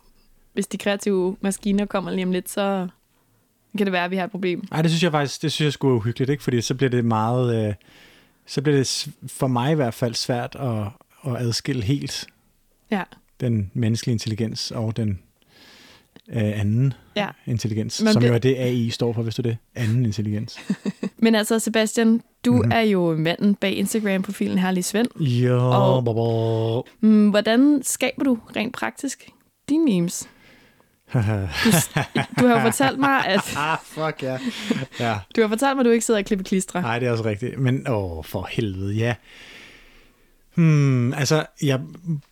hvis 0.54 0.68
de 0.68 0.78
kreative 0.78 1.38
maskiner 1.42 1.86
kommer 1.86 2.12
lige 2.12 2.26
om 2.26 2.32
lidt, 2.32 2.50
så 2.50 2.88
kan 3.78 3.86
det 3.88 3.92
være, 3.94 4.06
at 4.06 4.12
vi 4.12 4.16
har 4.16 4.24
et 4.24 4.32
problem. 4.32 4.68
Ej, 4.72 4.82
det 4.82 4.92
synes 4.92 5.04
jeg 5.04 5.12
faktisk, 5.12 5.42
det 5.42 5.52
synes 5.52 5.66
jeg 5.66 5.74
skulle 5.74 5.94
uhyggeligt, 5.96 6.30
ikke? 6.32 6.44
Fordi 6.44 6.62
så 6.62 6.76
bliver 6.76 6.90
det 6.90 7.06
meget, 7.06 7.68
øh, 7.68 7.74
så 8.46 8.62
bliver 8.62 8.78
det 8.78 9.08
for 9.28 9.48
mig 9.48 9.72
i 9.72 9.76
hvert 9.76 9.94
fald 9.94 10.14
svært 10.14 10.56
at, 10.60 10.84
at 11.32 11.42
adskille 11.48 11.84
helt 11.84 12.28
Ja, 12.92 13.04
den 13.40 13.72
menneskelige 13.74 14.14
intelligens 14.14 14.72
og 14.72 14.98
den 14.98 15.20
øh, 16.30 16.60
anden 16.60 16.94
ja. 17.16 17.28
intelligens, 17.46 18.02
Man 18.02 18.14
som 18.14 18.20
bliver- 18.20 18.32
jo 18.32 18.36
er 18.36 18.40
det, 18.40 18.56
AI 18.56 18.90
står 18.90 19.14
for, 19.14 19.22
hvis 19.24 19.36
du 19.36 19.42
det. 19.42 19.58
Anden 19.76 20.06
intelligens. 20.06 20.60
Men 21.20 21.36
altså, 21.36 21.60
Sebastian, 21.60 22.22
du 22.46 22.54
mm-hmm. 22.54 22.72
er 22.72 22.82
jo 22.82 23.16
manden 23.18 23.56
bag 23.56 23.74
Instagram-profilen 23.74 24.58
Herlig 24.58 24.86
Svend. 24.86 25.08
Jo, 25.20 25.58
Og- 25.72 26.08
og... 26.18 26.88
Mm, 27.02 27.30
Hvordan 27.30 27.84
skaber 27.84 28.24
du 28.24 28.40
rent 28.56 28.74
praktisk 28.74 29.30
dine 29.70 29.86
memes? 29.86 30.30
Du 31.14 32.48
har 32.48 32.56
jo 32.56 32.62
fortalt 32.62 33.00
mig, 33.00 33.26
at 33.26 33.58
ah, 33.58 33.78
fuck 33.84 34.24
ja. 34.24 34.38
Ja, 35.00 35.20
du 35.36 35.42
har 35.42 35.48
fortalt 35.48 35.76
mig, 35.78 35.80
at 35.82 35.86
du 35.86 35.92
ikke 35.92 36.06
sidder 36.06 36.20
og 36.20 36.26
klipper 36.26 36.44
klistre. 36.44 36.82
nej, 36.82 37.00
det 37.00 37.08
er 37.08 37.12
også 37.12 37.26
rigtigt. 37.26 37.60
Men 37.60 37.88
åh, 37.90 38.24
for 38.24 38.48
helvede, 38.52 38.94
ja. 38.94 39.16
Hmm, 40.58 41.14
altså, 41.14 41.46
jeg 41.62 41.80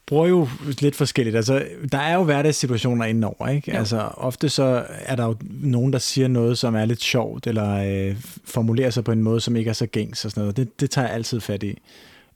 bruger 0.06 0.28
jo 0.28 0.48
lidt 0.80 0.96
forskelligt. 0.96 1.36
Altså, 1.36 1.66
der 1.92 1.98
er 1.98 2.16
jo 2.16 2.24
hverdagssituationer 2.24 3.06
indenover, 3.06 3.48
ikke? 3.48 3.72
Jo. 3.72 3.78
Altså, 3.78 3.98
ofte 4.00 4.50
så 4.50 4.86
er 4.90 5.16
der 5.16 5.26
jo 5.26 5.36
nogen, 5.50 5.94
der 5.94 6.00
siger 6.00 6.28
noget, 6.28 6.58
som 6.58 6.76
er 6.76 6.86
lidt 6.86 7.02
sjovt, 7.02 7.48
eller 7.48 7.70
øh, 8.10 8.16
formulerer 8.46 8.90
sig 8.90 9.04
på 9.04 9.12
en 9.12 9.24
måde, 9.24 9.42
som 9.42 9.56
ikke 9.56 9.70
er 9.70 9.74
så 9.74 9.86
gængs 9.88 10.26
og 10.26 10.32
sådan 10.32 10.42
noget. 10.42 10.58
Det, 10.58 10.80
det 10.80 10.92
tager 10.92 11.08
jeg 11.08 11.16
altid 11.16 11.40
fat 11.40 11.64
i. 11.64 11.78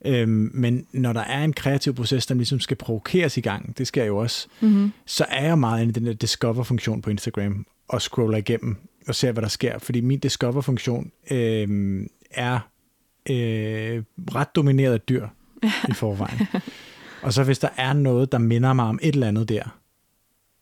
Øhm, 0.04 0.50
men 0.54 0.86
når 0.92 1.12
der 1.12 1.20
er 1.20 1.44
en 1.44 1.52
kreativ 1.52 1.94
proces, 1.94 2.26
der 2.26 2.34
ligesom 2.34 2.60
skal 2.60 2.76
provokeres 2.76 3.36
i 3.36 3.40
gang, 3.40 3.78
det 3.78 3.86
skal 3.86 4.00
jeg 4.00 4.08
jo 4.08 4.16
også, 4.16 4.46
Mm-hmm. 4.60 4.92
så 5.06 5.24
er 5.28 5.44
jeg 5.46 5.58
meget 5.58 5.82
inde 5.82 5.90
i 5.90 5.92
den 5.92 6.06
der 6.06 6.12
discover-funktion 6.12 7.02
på 7.02 7.10
Instagram, 7.10 7.66
og 7.88 8.02
scroller 8.02 8.38
igennem 8.38 8.76
og 9.08 9.14
ser, 9.14 9.32
hvad 9.32 9.42
der 9.42 9.48
sker. 9.48 9.78
Fordi 9.78 10.00
min 10.00 10.18
discover-funktion 10.18 11.10
øh, 11.30 12.06
er 12.30 12.58
øh, 13.30 14.02
ret 14.34 14.54
domineret 14.54 14.92
af 14.92 15.00
dyr 15.00 15.26
i 15.88 15.92
forvejen. 15.92 16.38
og 17.22 17.32
så 17.32 17.44
hvis 17.44 17.58
der 17.58 17.68
er 17.76 17.92
noget, 17.92 18.32
der 18.32 18.38
minder 18.38 18.72
mig 18.72 18.84
om 18.84 18.98
et 19.02 19.14
eller 19.14 19.28
andet 19.28 19.48
der, 19.48 19.62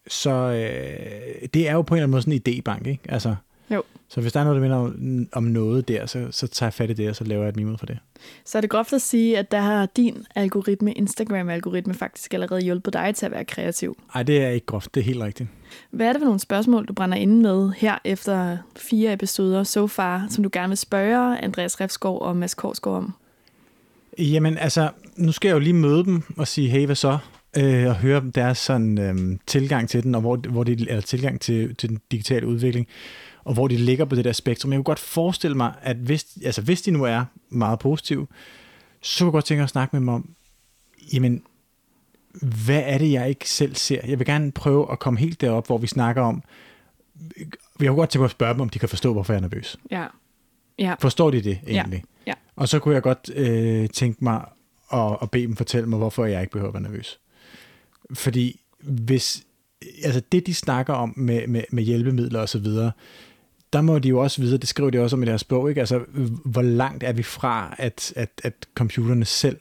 så 0.09 0.31
øh, 0.31 1.49
det 1.55 1.69
er 1.69 1.73
jo 1.73 1.83
på 1.83 1.95
en 1.95 1.99
eller 1.99 2.05
anden 2.05 2.11
måde 2.11 2.23
sådan 2.23 2.41
en 2.47 2.62
idébank, 2.62 2.89
ikke? 2.89 3.03
Altså, 3.09 3.35
Jo. 3.71 3.83
Så 4.09 4.21
hvis 4.21 4.33
der 4.33 4.41
er 4.41 4.45
noget, 4.45 4.56
der 4.56 4.62
minder 4.62 4.77
om, 4.77 5.29
om 5.33 5.43
noget 5.43 5.89
der, 5.89 6.06
så, 6.06 6.29
så 6.31 6.47
tager 6.47 6.67
jeg 6.69 6.75
fat 6.75 6.91
i 6.91 6.93
det, 6.93 7.09
og 7.09 7.17
så 7.17 7.25
laver 7.25 7.43
jeg 7.43 7.49
et 7.49 7.56
meme 7.56 7.79
for 7.79 7.87
det. 7.87 7.99
Så 8.44 8.58
er 8.58 8.61
det 8.61 8.70
groft 8.70 8.93
at 8.93 9.03
sige, 9.03 9.39
at 9.39 9.51
der 9.51 9.61
har 9.61 9.87
din 9.87 10.27
algoritme, 10.34 10.93
Instagram-algoritme, 10.93 11.94
faktisk 11.94 12.34
allerede 12.34 12.61
hjulpet 12.61 12.93
dig 12.93 13.15
til 13.15 13.27
at 13.27 13.32
være 13.32 13.44
kreativ. 13.44 13.99
Ej, 14.15 14.22
det 14.22 14.43
er 14.43 14.49
ikke 14.49 14.67
groft, 14.67 14.94
det 14.94 15.01
er 15.01 15.05
helt 15.05 15.22
rigtigt. 15.22 15.49
Hvad 15.91 16.06
er 16.06 16.13
det 16.13 16.20
for 16.20 16.27
nogle 16.27 16.41
spørgsmål, 16.41 16.87
du 16.87 16.93
brænder 16.93 17.17
inde 17.17 17.43
med 17.43 17.70
her 17.77 17.99
efter 18.05 18.56
fire 18.77 19.13
episoder 19.13 19.65
so 19.65 19.87
far, 19.87 20.27
som 20.31 20.43
du 20.43 20.51
gerne 20.53 20.69
vil 20.69 20.79
spørge 20.79 21.39
Andreas 21.39 21.81
Refskov 21.81 22.20
og 22.22 22.37
Mads 22.37 22.55
Korsgaard 22.55 22.96
om? 22.96 23.15
Jamen 24.19 24.58
altså, 24.58 24.91
nu 25.17 25.32
skal 25.32 25.48
jeg 25.48 25.55
jo 25.55 25.58
lige 25.58 25.72
møde 25.72 26.05
dem 26.05 26.22
og 26.37 26.48
sige, 26.48 26.69
hey, 26.69 26.87
hvad 26.87 26.96
så? 26.96 27.19
Øh, 27.56 27.87
og 27.87 27.96
høre 27.96 28.22
deres 28.34 28.58
sådan, 28.58 28.98
øhm, 28.98 29.41
tilgang 29.46 29.89
til 29.89 30.03
den, 30.03 30.15
og 30.15 30.20
hvor, 30.20 30.37
hvor 30.37 30.65
de, 30.65 30.72
eller 30.72 31.01
tilgang 31.01 31.41
til, 31.41 31.75
til 31.75 31.89
den 31.89 32.01
digitale 32.10 32.46
udvikling, 32.46 32.87
og 33.44 33.55
hvor 33.55 33.69
de 33.69 33.77
ligger 33.77 34.05
på 34.05 34.15
det 34.15 34.25
der 34.25 34.32
spektrum. 34.32 34.72
Jeg 34.72 34.77
kunne 34.77 34.84
godt 34.84 34.98
forestille 34.98 35.56
mig, 35.56 35.75
at 35.82 35.96
hvis, 35.96 36.39
altså, 36.44 36.63
hvis 36.63 36.82
de 36.82 36.91
nu 36.91 37.05
er 37.05 37.25
meget 37.48 37.79
positive, 37.79 38.27
så 39.01 39.19
kunne 39.19 39.29
jeg 39.29 39.32
godt 39.32 39.44
tænke 39.44 39.63
at 39.63 39.69
snakke 39.69 39.96
med 39.96 40.01
dem 40.01 40.08
om, 40.08 40.31
jamen, 41.13 41.43
hvad 42.65 42.82
er 42.84 42.98
det, 42.98 43.13
jeg 43.13 43.29
ikke 43.29 43.51
selv 43.51 43.75
ser? 43.75 44.01
Jeg 44.06 44.19
vil 44.19 44.27
gerne 44.27 44.53
prøve 44.53 44.93
at 44.93 44.98
komme 44.98 45.19
helt 45.19 45.41
derop, 45.41 45.67
hvor 45.67 45.79
vi 45.79 45.87
snakker 45.87 46.22
om, 46.22 46.43
jeg 47.81 47.89
kunne 47.89 47.96
godt 47.96 48.10
tænke 48.10 48.20
mig 48.20 48.25
at 48.25 48.31
spørge 48.31 48.53
dem, 48.53 48.60
om 48.60 48.69
de 48.69 48.79
kan 48.79 48.89
forstå, 48.89 49.13
hvorfor 49.13 49.32
jeg 49.32 49.39
er 49.39 49.48
nervøs. 49.48 49.77
Ja. 49.91 50.06
Ja. 50.79 50.94
Forstår 51.01 51.31
de 51.31 51.43
det 51.43 51.58
egentlig? 51.67 51.96
ja. 51.96 52.18
Og 52.58 52.69
så 52.69 52.79
kunne 52.79 52.94
jeg 52.94 53.03
godt 53.03 53.31
øh, 53.34 53.88
tænke 53.88 54.24
mig 54.24 54.44
at, 54.93 55.17
at 55.22 55.31
bede 55.31 55.46
dem 55.46 55.56
fortælle 55.56 55.88
mig, 55.88 55.98
hvorfor 55.98 56.24
jeg 56.24 56.41
ikke 56.41 56.53
behøver 56.53 56.69
at 56.69 56.74
være 56.74 56.82
nervøs. 56.82 57.20
Fordi 58.15 58.60
hvis, 58.81 59.46
altså 60.05 60.22
det 60.32 60.46
de 60.46 60.55
snakker 60.55 60.94
om 60.94 61.15
med, 61.17 61.46
med, 61.46 61.62
med 61.70 61.82
hjælpemidler 61.82 62.41
og 62.41 62.48
så 62.48 62.58
videre, 62.58 62.93
der 63.72 63.81
må 63.81 63.98
de 63.98 64.08
jo 64.08 64.19
også 64.19 64.43
vide, 64.43 64.58
det 64.58 64.69
skriver 64.69 64.91
de 64.91 65.00
også 65.00 65.17
om 65.17 65.22
i 65.22 65.27
deres 65.27 65.44
bog, 65.44 65.69
ikke? 65.69 65.81
Altså, 65.81 66.05
hvor 66.44 66.62
langt 66.62 67.05
er 67.05 67.12
vi 67.12 67.22
fra, 67.22 67.74
at, 67.79 68.12
at, 68.17 68.31
at 68.44 68.55
computerne 68.74 69.24
selv 69.24 69.58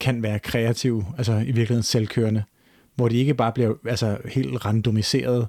kan 0.00 0.22
være 0.22 0.38
kreative, 0.38 1.06
altså 1.18 1.32
i 1.32 1.44
virkeligheden 1.44 1.82
selvkørende, 1.82 2.42
hvor 2.94 3.08
de 3.08 3.16
ikke 3.16 3.34
bare 3.34 3.52
bliver 3.52 3.74
altså, 3.86 4.18
helt 4.24 4.64
randomiseret 4.64 5.48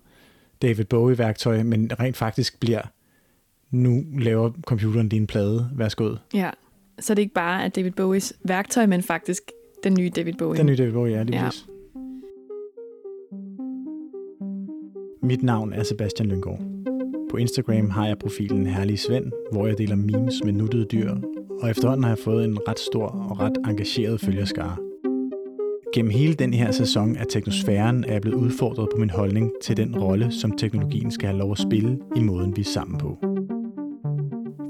David 0.62 0.86
Bowie-værktøj, 0.86 1.64
men 1.64 1.92
rent 2.00 2.18
faktisk 2.18 2.60
bliver, 2.60 2.82
nu 3.72 4.04
laver 4.20 4.52
computeren 4.62 5.10
din 5.10 5.28
plade, 5.28 5.70
værsgo. 5.76 6.16
ja. 6.34 6.50
Så 7.00 7.14
det 7.14 7.20
er 7.20 7.24
ikke 7.24 7.34
bare 7.34 7.66
at 7.66 7.76
David 7.76 7.92
Bowies 7.92 8.34
værktøj, 8.44 8.86
men 8.86 9.02
faktisk 9.02 9.42
den 9.84 9.94
nye 10.00 10.10
David 10.16 10.34
Bowie. 10.34 10.58
Den 10.58 10.66
nye 10.66 10.76
David 10.78 10.92
Bowie, 10.94 11.14
ja, 11.16 11.24
lige 11.24 11.38
Ja. 11.38 11.44
ja. 11.44 11.50
Mit 15.24 15.44
navn 15.44 15.74
er 15.74 15.84
Sebastian 15.84 16.30
Lyngård. 16.30 16.60
På 17.32 17.38
Instagram 17.38 17.90
har 17.90 18.08
jeg 18.08 18.18
profilen 18.18 18.68
Herlig 18.68 19.00
Svend, 19.00 19.32
hvor 19.52 19.68
jeg 19.68 19.78
deler 19.78 19.96
memes 19.96 20.44
med 20.44 20.54
nuttede 20.54 20.86
dyr, 20.86 21.16
og 21.62 21.70
efterhånden 21.70 22.04
har 22.04 22.12
jeg 22.12 22.20
fået 22.20 22.46
en 22.46 22.58
ret 22.68 22.80
stor 22.80 23.06
og 23.08 23.40
ret 23.40 23.58
engageret 23.66 24.22
følgerskare. 24.22 24.76
Gennem 25.94 26.12
hele 26.12 26.34
den 26.34 26.54
her 26.54 26.72
sæson 26.72 27.16
af 27.16 27.26
Teknosfæren 27.30 28.04
er 28.04 28.12
jeg 28.12 28.22
blevet 28.22 28.38
udfordret 28.38 28.90
på 28.94 28.98
min 28.98 29.10
holdning 29.10 29.52
til 29.62 29.78
den 29.78 30.00
rolle, 30.00 30.32
som 30.32 30.52
teknologien 30.52 31.12
skal 31.12 31.30
have 31.30 31.40
lov 31.40 31.52
at 31.52 31.58
spille 31.58 32.00
i 32.16 32.20
måden, 32.20 32.56
vi 32.56 32.62
er 32.62 32.66
sammen 32.66 32.98
på. 32.98 33.18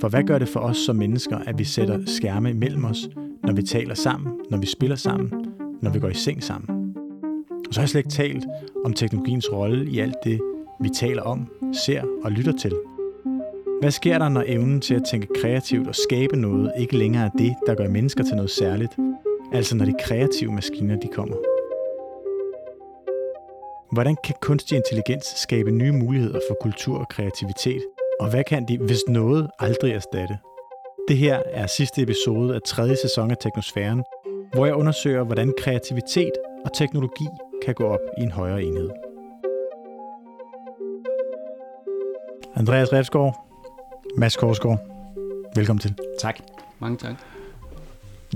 For 0.01 0.09
hvad 0.09 0.23
gør 0.23 0.39
det 0.39 0.47
for 0.47 0.59
os 0.59 0.77
som 0.77 0.95
mennesker, 0.95 1.37
at 1.37 1.59
vi 1.59 1.63
sætter 1.63 1.99
skærme 2.05 2.49
imellem 2.49 2.85
os, 2.85 3.09
når 3.43 3.53
vi 3.53 3.61
taler 3.61 3.95
sammen, 3.95 4.33
når 4.49 4.57
vi 4.57 4.65
spiller 4.65 4.95
sammen, 4.95 5.31
når 5.81 5.91
vi 5.91 5.99
går 5.99 6.09
i 6.09 6.13
seng 6.13 6.43
sammen? 6.43 6.93
Og 7.67 7.73
så 7.73 7.79
har 7.79 7.83
jeg 7.83 7.89
slet 7.89 7.99
ikke 7.99 8.09
talt 8.09 8.45
om 8.85 8.93
teknologiens 8.93 9.53
rolle 9.53 9.89
i 9.89 9.99
alt 9.99 10.15
det, 10.23 10.41
vi 10.81 10.89
taler 10.89 11.21
om, 11.21 11.47
ser 11.85 12.03
og 12.23 12.31
lytter 12.31 12.53
til. 12.57 12.71
Hvad 13.81 13.91
sker 13.91 14.17
der, 14.17 14.29
når 14.29 14.43
evnen 14.47 14.81
til 14.81 14.93
at 14.95 15.03
tænke 15.11 15.27
kreativt 15.41 15.87
og 15.87 15.95
skabe 15.95 16.35
noget 16.35 16.71
ikke 16.79 16.97
længere 16.97 17.25
er 17.25 17.29
det, 17.29 17.55
der 17.67 17.75
gør 17.75 17.89
mennesker 17.89 18.23
til 18.23 18.35
noget 18.35 18.51
særligt, 18.51 18.91
Altså 19.53 19.75
når 19.75 19.85
de 19.85 19.93
kreative 19.99 20.51
maskiner 20.51 20.95
de 20.99 21.07
kommer. 21.07 21.35
Hvordan 23.91 24.17
kan 24.23 24.35
kunstig 24.41 24.75
intelligens 24.75 25.25
skabe 25.25 25.71
nye 25.71 25.91
muligheder 25.91 26.39
for 26.49 26.57
kultur 26.61 26.97
og 26.99 27.07
kreativitet? 27.07 27.81
Og 28.19 28.29
hvad 28.29 28.43
kan 28.43 28.67
de, 28.67 28.77
hvis 28.77 28.99
noget, 29.07 29.49
aldrig 29.59 29.91
erstatte? 29.91 30.37
Det 31.07 31.17
her 31.17 31.41
er 31.45 31.67
sidste 31.67 32.01
episode 32.01 32.55
af 32.55 32.61
tredje 32.65 32.95
sæson 32.95 33.31
af 33.31 33.37
Teknosfæren, 33.37 34.03
hvor 34.53 34.65
jeg 34.65 34.75
undersøger, 34.75 35.23
hvordan 35.23 35.53
kreativitet 35.57 36.31
og 36.65 36.73
teknologi 36.73 37.27
kan 37.65 37.73
gå 37.73 37.83
op 37.83 37.99
i 38.17 38.21
en 38.21 38.31
højere 38.31 38.63
enhed. 38.63 38.89
Andreas 42.55 42.93
Refsgaard, 42.93 43.35
Mads 44.17 44.37
Korsgaard, 44.37 44.79
velkommen 45.55 45.81
til. 45.81 45.95
Tak. 46.19 46.39
Mange 46.79 46.97
tak. 46.97 47.34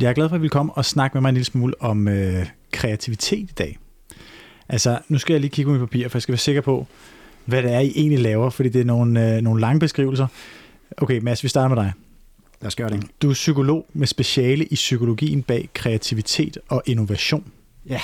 Jeg 0.02 0.10
er 0.10 0.14
glad 0.14 0.30
for, 0.30 0.36
at 0.36 0.42
vi 0.42 0.44
vil 0.44 0.50
komme 0.50 0.74
og 0.74 0.86
snakke 0.86 1.16
med 1.16 1.22
mig 1.22 1.30
en 1.30 1.36
lille 1.36 1.46
smule 1.46 1.74
om 1.82 2.08
øh, 2.08 2.46
kreativitet 2.72 3.50
i 3.50 3.54
dag. 3.58 3.78
Altså, 4.70 5.00
nu 5.08 5.18
skal 5.18 5.34
jeg 5.34 5.42
lige 5.42 5.52
kigge 5.52 5.70
på 5.70 5.72
mit 5.72 5.80
papir, 5.80 6.08
for 6.08 6.18
jeg 6.18 6.22
skal 6.22 6.34
være 6.34 6.40
sikker 6.40 6.62
på, 6.62 6.88
hvad 7.46 7.64
det 7.64 7.72
er, 7.74 7.80
I 7.80 7.94
egentlig 7.96 8.20
laver, 8.20 8.50
fordi 8.50 8.70
det 8.70 8.82
er 8.82 8.86
nogle, 8.86 9.36
øh, 9.36 9.42
nogle 9.42 9.62
lange 9.62 9.80
beskrivelser. 9.80 10.28
Okay, 10.98 11.20
Mads, 11.20 11.44
vi 11.44 11.48
starter 11.48 11.76
med 11.76 11.84
dig. 11.84 11.94
Lad 12.62 12.68
os 12.68 12.76
gøre 12.76 12.90
det. 12.90 13.04
Du 13.22 13.30
er 13.30 13.34
psykolog 13.34 13.86
med 13.94 14.08
speciale 14.08 14.66
i 14.66 14.76
psykologien 14.76 15.44
bag 15.44 15.70
kreativitet 15.74 16.58
og 16.68 16.84
innovation. 16.86 17.52
Ja. 17.90 18.02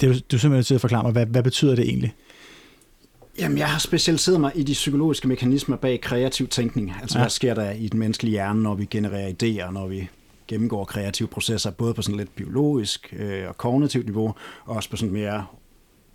Det, 0.00 0.08
du, 0.08 0.14
du 0.30 0.36
er 0.36 0.40
simpelthen 0.40 0.64
til 0.64 0.74
at 0.74 0.80
forklare 0.80 1.02
mig, 1.02 1.12
hvad, 1.12 1.26
hvad 1.26 1.42
betyder 1.42 1.74
det 1.74 1.84
egentlig? 1.84 2.14
Jamen, 3.38 3.58
jeg 3.58 3.68
har 3.68 3.78
specialiseret 3.78 4.40
mig 4.40 4.52
i 4.54 4.62
de 4.62 4.72
psykologiske 4.72 5.28
mekanismer 5.28 5.76
bag 5.76 6.00
kreativ 6.00 6.48
tænkning. 6.48 6.92
Altså, 7.00 7.18
ja. 7.18 7.22
hvad 7.22 7.30
sker 7.30 7.54
der 7.54 7.70
i 7.70 7.88
den 7.88 7.98
menneskelige 7.98 8.30
hjerne, 8.30 8.62
når 8.62 8.74
vi 8.74 8.84
genererer 8.84 9.28
idéer, 9.30 9.70
når 9.70 9.86
vi 9.86 10.08
gennemgår 10.48 10.84
kreative 10.84 11.28
processer, 11.28 11.70
både 11.70 11.94
på 11.94 12.02
sådan 12.02 12.16
lidt 12.16 12.34
biologisk 12.34 13.14
øh, 13.16 13.48
og 13.48 13.56
kognitivt 13.56 14.06
niveau, 14.06 14.34
og 14.64 14.76
også 14.76 14.90
på 14.90 14.96
sådan 14.96 15.12
mere 15.12 15.46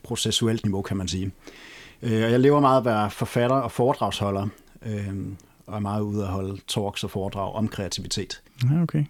processuelt 0.03 0.65
niveau, 0.65 0.81
kan 0.81 0.97
man 0.97 1.07
sige. 1.07 1.31
Øh, 2.01 2.23
og 2.23 2.31
jeg 2.31 2.39
lever 2.39 2.59
meget 2.59 2.77
at 2.77 2.85
være 2.85 3.11
forfatter 3.11 3.55
og 3.55 3.71
foredragsholder, 3.71 4.47
øh, 4.81 5.15
og 5.67 5.75
er 5.75 5.79
meget 5.79 6.01
ude 6.01 6.23
at 6.23 6.27
holde 6.27 6.61
talks 6.67 7.03
og 7.03 7.11
foredrag 7.11 7.53
om 7.53 7.67
kreativitet. 7.67 8.41
Ja, 8.71 8.81
okay. 8.81 9.05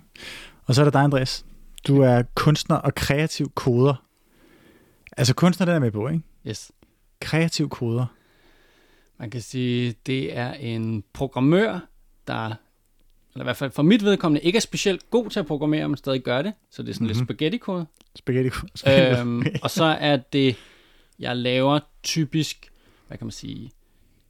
Og 0.65 0.75
så 0.75 0.81
er 0.81 0.85
der 0.85 0.91
dig, 0.91 1.01
Andreas. 1.01 1.45
Du 1.87 2.01
er 2.01 2.23
kunstner 2.35 2.75
og 2.75 2.95
kreativ 2.95 3.51
koder. 3.55 4.03
Altså 5.17 5.35
kunstner, 5.35 5.65
der 5.65 5.73
er 5.73 5.79
med 5.79 5.91
på, 5.91 6.07
ikke? 6.07 6.21
Yes. 6.47 6.71
Kreativ 7.19 7.69
koder. 7.69 8.05
Man 9.19 9.29
kan 9.29 9.41
sige, 9.41 9.95
det 10.05 10.37
er 10.37 10.53
en 10.53 11.03
programmør, 11.13 11.79
der 12.27 12.53
eller 13.33 13.43
i 13.43 13.45
hvert 13.45 13.57
fald 13.57 13.71
for 13.71 13.83
mit 13.83 14.03
vedkommende, 14.03 14.41
ikke 14.45 14.57
er 14.57 14.61
specielt 14.61 15.09
god 15.09 15.29
til 15.29 15.39
at 15.39 15.45
programmere, 15.45 15.89
men 15.89 15.97
stadig 15.97 16.21
gør 16.21 16.41
det. 16.41 16.53
Så 16.71 16.83
det 16.83 16.89
er 16.89 16.93
sådan 16.93 17.05
mm-hmm. 17.05 17.19
lidt 17.19 17.27
spaghetti-kode. 17.27 17.85
Spaghetti-kode. 18.15 19.19
Øhm, 19.19 19.43
og 19.63 19.71
så 19.71 19.83
er 19.83 20.17
det, 20.17 20.55
jeg 21.19 21.37
laver 21.37 21.79
typisk, 22.03 22.71
hvad 23.07 23.17
kan 23.17 23.25
man 23.25 23.31
sige, 23.31 23.71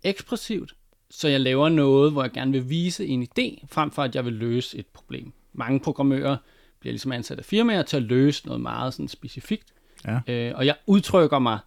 ekspressivt. 0.04 0.76
Så 1.10 1.28
jeg 1.28 1.42
laver 1.42 1.70
noget, 1.70 2.12
hvor 2.12 2.24
jeg 2.24 2.32
gerne 2.32 2.52
vil 2.52 2.70
vise 2.70 3.06
en 3.06 3.24
idé, 3.24 3.66
frem 3.68 3.92
for 3.92 4.04
at 4.04 4.16
jeg 4.16 4.26
vil 4.26 4.34
løse 4.34 4.78
et 4.78 4.86
problem. 4.88 5.34
Mange 5.54 5.80
programmører 5.80 6.38
bliver 6.80 6.92
ligesom 6.92 7.12
ansat 7.12 7.40
af 7.40 7.46
firmaer 7.46 7.84
til 7.84 7.98
at 7.98 8.04
løse 8.04 8.46
noget 8.46 8.62
meget 8.62 8.94
sådan 8.94 9.08
specifikt. 9.08 9.74
Ja. 10.06 10.20
Øh, 10.28 10.54
og 10.56 10.66
jeg 10.66 10.76
udtrykker 10.86 11.40
mig 11.40 11.60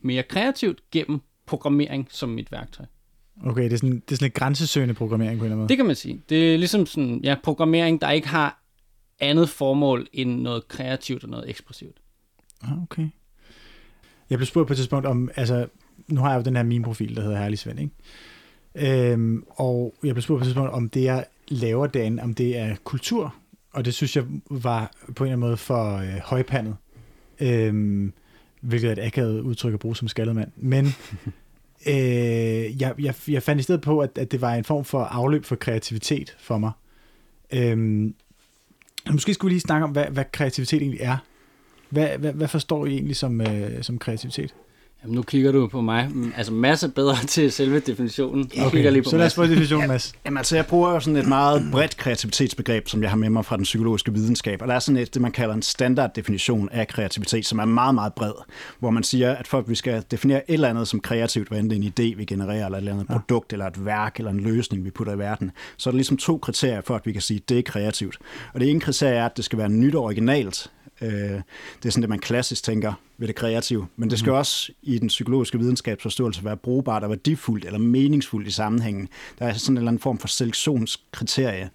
mere 0.00 0.22
kreativt 0.22 0.90
gennem 0.90 1.20
programmering 1.46 2.08
som 2.10 2.28
mit 2.28 2.52
værktøj. 2.52 2.86
Okay, 3.46 3.64
det 3.64 3.72
er 3.72 3.76
sådan, 3.76 3.94
det 3.94 4.12
er 4.12 4.16
sådan 4.16 4.26
en 4.26 4.32
grænsesøgende 4.32 4.94
programmering 4.94 5.38
på 5.38 5.44
en 5.44 5.46
eller 5.46 5.54
anden 5.54 5.58
måde. 5.58 5.68
Det 5.68 5.76
kan 5.76 5.86
man 5.86 5.96
sige. 5.96 6.22
Det 6.28 6.54
er 6.54 6.58
ligesom 6.58 6.86
sådan, 6.86 7.20
ja, 7.24 7.36
programmering, 7.42 8.00
der 8.00 8.10
ikke 8.10 8.28
har 8.28 8.62
andet 9.20 9.48
formål 9.48 10.06
end 10.12 10.40
noget 10.40 10.68
kreativt 10.68 11.24
og 11.24 11.30
noget 11.30 11.50
ekspressivt. 11.50 11.96
Ah, 12.62 12.82
okay. 12.82 13.08
Jeg 14.30 14.38
blev 14.38 14.46
spurgt 14.46 14.66
på 14.66 14.72
et 14.72 14.76
tidspunkt 14.76 15.06
om, 15.06 15.30
altså, 15.36 15.66
nu 16.08 16.20
har 16.20 16.30
jeg 16.30 16.38
jo 16.38 16.42
den 16.42 16.56
her 16.56 16.62
meme-profil, 16.62 17.16
der 17.16 17.22
hedder 17.22 17.38
Herlig 17.38 17.58
Svend, 17.58 17.80
ikke? 17.80 19.12
Øhm, 19.12 19.44
og 19.48 19.94
jeg 20.04 20.14
blev 20.14 20.22
spurgt 20.22 20.38
på 20.38 20.42
et 20.42 20.46
tidspunkt, 20.46 20.70
om 20.70 20.88
det, 20.88 21.02
jeg 21.02 21.24
laver 21.48 21.86
derinde, 21.86 22.22
om 22.22 22.34
det 22.34 22.58
er 22.58 22.76
kultur, 22.84 23.34
og 23.72 23.84
det 23.84 23.94
synes 23.94 24.16
jeg 24.16 24.24
var 24.50 24.92
på 25.16 25.24
en 25.24 25.26
eller 25.26 25.36
anden 25.36 25.40
måde 25.40 25.56
for 25.56 25.96
øh, 25.96 26.18
højpandet. 26.24 26.76
Øhm, 27.40 28.12
hvilket 28.60 28.88
er 28.88 28.92
et 28.92 29.06
akavet 29.06 29.40
udtryk 29.40 29.74
at 29.74 29.80
bruge 29.80 29.96
som 29.96 30.08
skaldet 30.08 30.34
mand. 30.34 30.52
Men 30.56 30.86
øh, 31.86 32.80
jeg, 32.80 32.94
jeg, 32.98 33.14
jeg 33.28 33.42
fandt 33.42 33.60
i 33.60 33.62
stedet 33.62 33.80
på, 33.80 34.00
at, 34.00 34.18
at 34.18 34.32
det 34.32 34.40
var 34.40 34.54
en 34.54 34.64
form 34.64 34.84
for 34.84 35.00
afløb 35.00 35.44
for 35.44 35.56
kreativitet 35.56 36.36
for 36.38 36.58
mig. 36.58 36.72
Øhm, 37.52 38.14
måske 39.10 39.34
skulle 39.34 39.50
vi 39.50 39.54
lige 39.54 39.60
snakke 39.60 39.84
om, 39.84 39.90
hvad, 39.90 40.04
hvad 40.04 40.24
kreativitet 40.32 40.82
egentlig 40.82 41.00
er. 41.00 41.16
Hvad, 41.90 42.18
hvad, 42.18 42.32
hvad 42.32 42.48
forstår 42.48 42.86
I 42.86 42.92
egentlig 42.92 43.16
som, 43.16 43.40
øh, 43.40 43.82
som 43.82 43.98
kreativitet? 43.98 44.54
Jamen, 45.02 45.14
nu 45.14 45.22
kigger 45.22 45.52
du 45.52 45.66
på 45.66 45.80
mig. 45.80 46.08
Mm, 46.10 46.32
altså, 46.36 46.52
masse 46.52 46.88
bedre 46.88 47.16
til 47.26 47.52
selve 47.52 47.80
definitionen. 47.80 48.50
Jeg 48.56 48.66
okay, 48.66 48.92
lige 48.92 49.02
på 49.02 49.10
så 49.10 49.16
lad 49.16 49.26
os 49.26 49.34
få 49.34 49.42
definitionen, 49.46 49.88
Mads. 49.88 50.14
Jamen, 50.24 50.38
altså, 50.38 50.56
jeg 50.56 50.66
bruger 50.66 50.90
jo 50.90 51.00
sådan 51.00 51.16
et 51.16 51.28
meget 51.28 51.68
bredt 51.72 51.96
kreativitetsbegreb, 51.96 52.88
som 52.88 53.02
jeg 53.02 53.10
har 53.10 53.16
med 53.16 53.30
mig 53.30 53.44
fra 53.44 53.56
den 53.56 53.62
psykologiske 53.62 54.12
videnskab. 54.12 54.62
Og 54.62 54.68
der 54.68 54.74
er 54.74 54.78
sådan 54.78 54.96
et, 54.96 55.14
det, 55.14 55.22
man 55.22 55.32
kalder 55.32 55.54
en 55.54 55.62
standarddefinition 55.62 56.68
af 56.72 56.88
kreativitet, 56.88 57.46
som 57.46 57.58
er 57.58 57.64
meget, 57.64 57.94
meget 57.94 58.12
bred. 58.12 58.32
Hvor 58.78 58.90
man 58.90 59.02
siger, 59.02 59.34
at 59.34 59.46
for 59.46 59.58
at 59.58 59.68
vi 59.68 59.74
skal 59.74 60.04
definere 60.10 60.50
et 60.50 60.54
eller 60.54 60.68
andet 60.68 60.88
som 60.88 61.00
kreativt, 61.00 61.48
hvad 61.48 61.58
enten 61.58 61.82
en 61.82 61.92
idé, 61.98 62.16
vi 62.16 62.24
genererer, 62.24 62.64
eller 62.64 62.78
et 62.78 62.82
eller 62.82 62.92
andet 62.92 63.06
ja. 63.08 63.12
produkt, 63.12 63.52
eller 63.52 63.66
et 63.66 63.84
værk, 63.84 64.16
eller 64.18 64.30
en 64.30 64.40
løsning, 64.40 64.84
vi 64.84 64.90
putter 64.90 65.14
i 65.14 65.18
verden, 65.18 65.50
så 65.76 65.90
er 65.90 65.92
der 65.92 65.96
ligesom 65.96 66.16
to 66.16 66.38
kriterier 66.38 66.80
for, 66.80 66.94
at 66.94 67.06
vi 67.06 67.12
kan 67.12 67.22
sige, 67.22 67.40
at 67.42 67.48
det 67.48 67.58
er 67.58 67.62
kreativt. 67.62 68.18
Og 68.54 68.60
det 68.60 68.70
ene 68.70 68.80
kriterie 68.80 69.14
er, 69.14 69.26
at 69.26 69.36
det 69.36 69.44
skal 69.44 69.58
være 69.58 69.68
nyt 69.68 69.94
og 69.94 70.02
originalt. 70.02 70.70
Øh, 71.02 71.10
det 71.10 71.86
er 71.86 71.90
sådan 71.90 72.02
det, 72.02 72.08
man 72.08 72.18
klassisk 72.18 72.64
tænker 72.64 72.92
ved 73.18 73.28
det 73.28 73.36
kreative. 73.36 73.86
Men 73.96 74.10
det 74.10 74.18
skal 74.18 74.30
mm. 74.30 74.36
også 74.36 74.72
i 74.82 74.98
den 74.98 75.08
psykologiske 75.08 75.58
videnskabsforståelse 75.58 76.44
være 76.44 76.56
brugbart 76.56 77.02
og 77.02 77.10
værdifuldt 77.10 77.64
eller 77.64 77.78
meningsfuldt 77.78 78.48
i 78.48 78.50
sammenhængen. 78.50 79.08
Der 79.38 79.46
er 79.46 79.52
sådan 79.52 79.72
en 79.72 79.76
eller 79.76 79.88
anden 79.88 80.00
form 80.00 80.18
for 80.18 80.28
selektionskriterie 80.28 81.70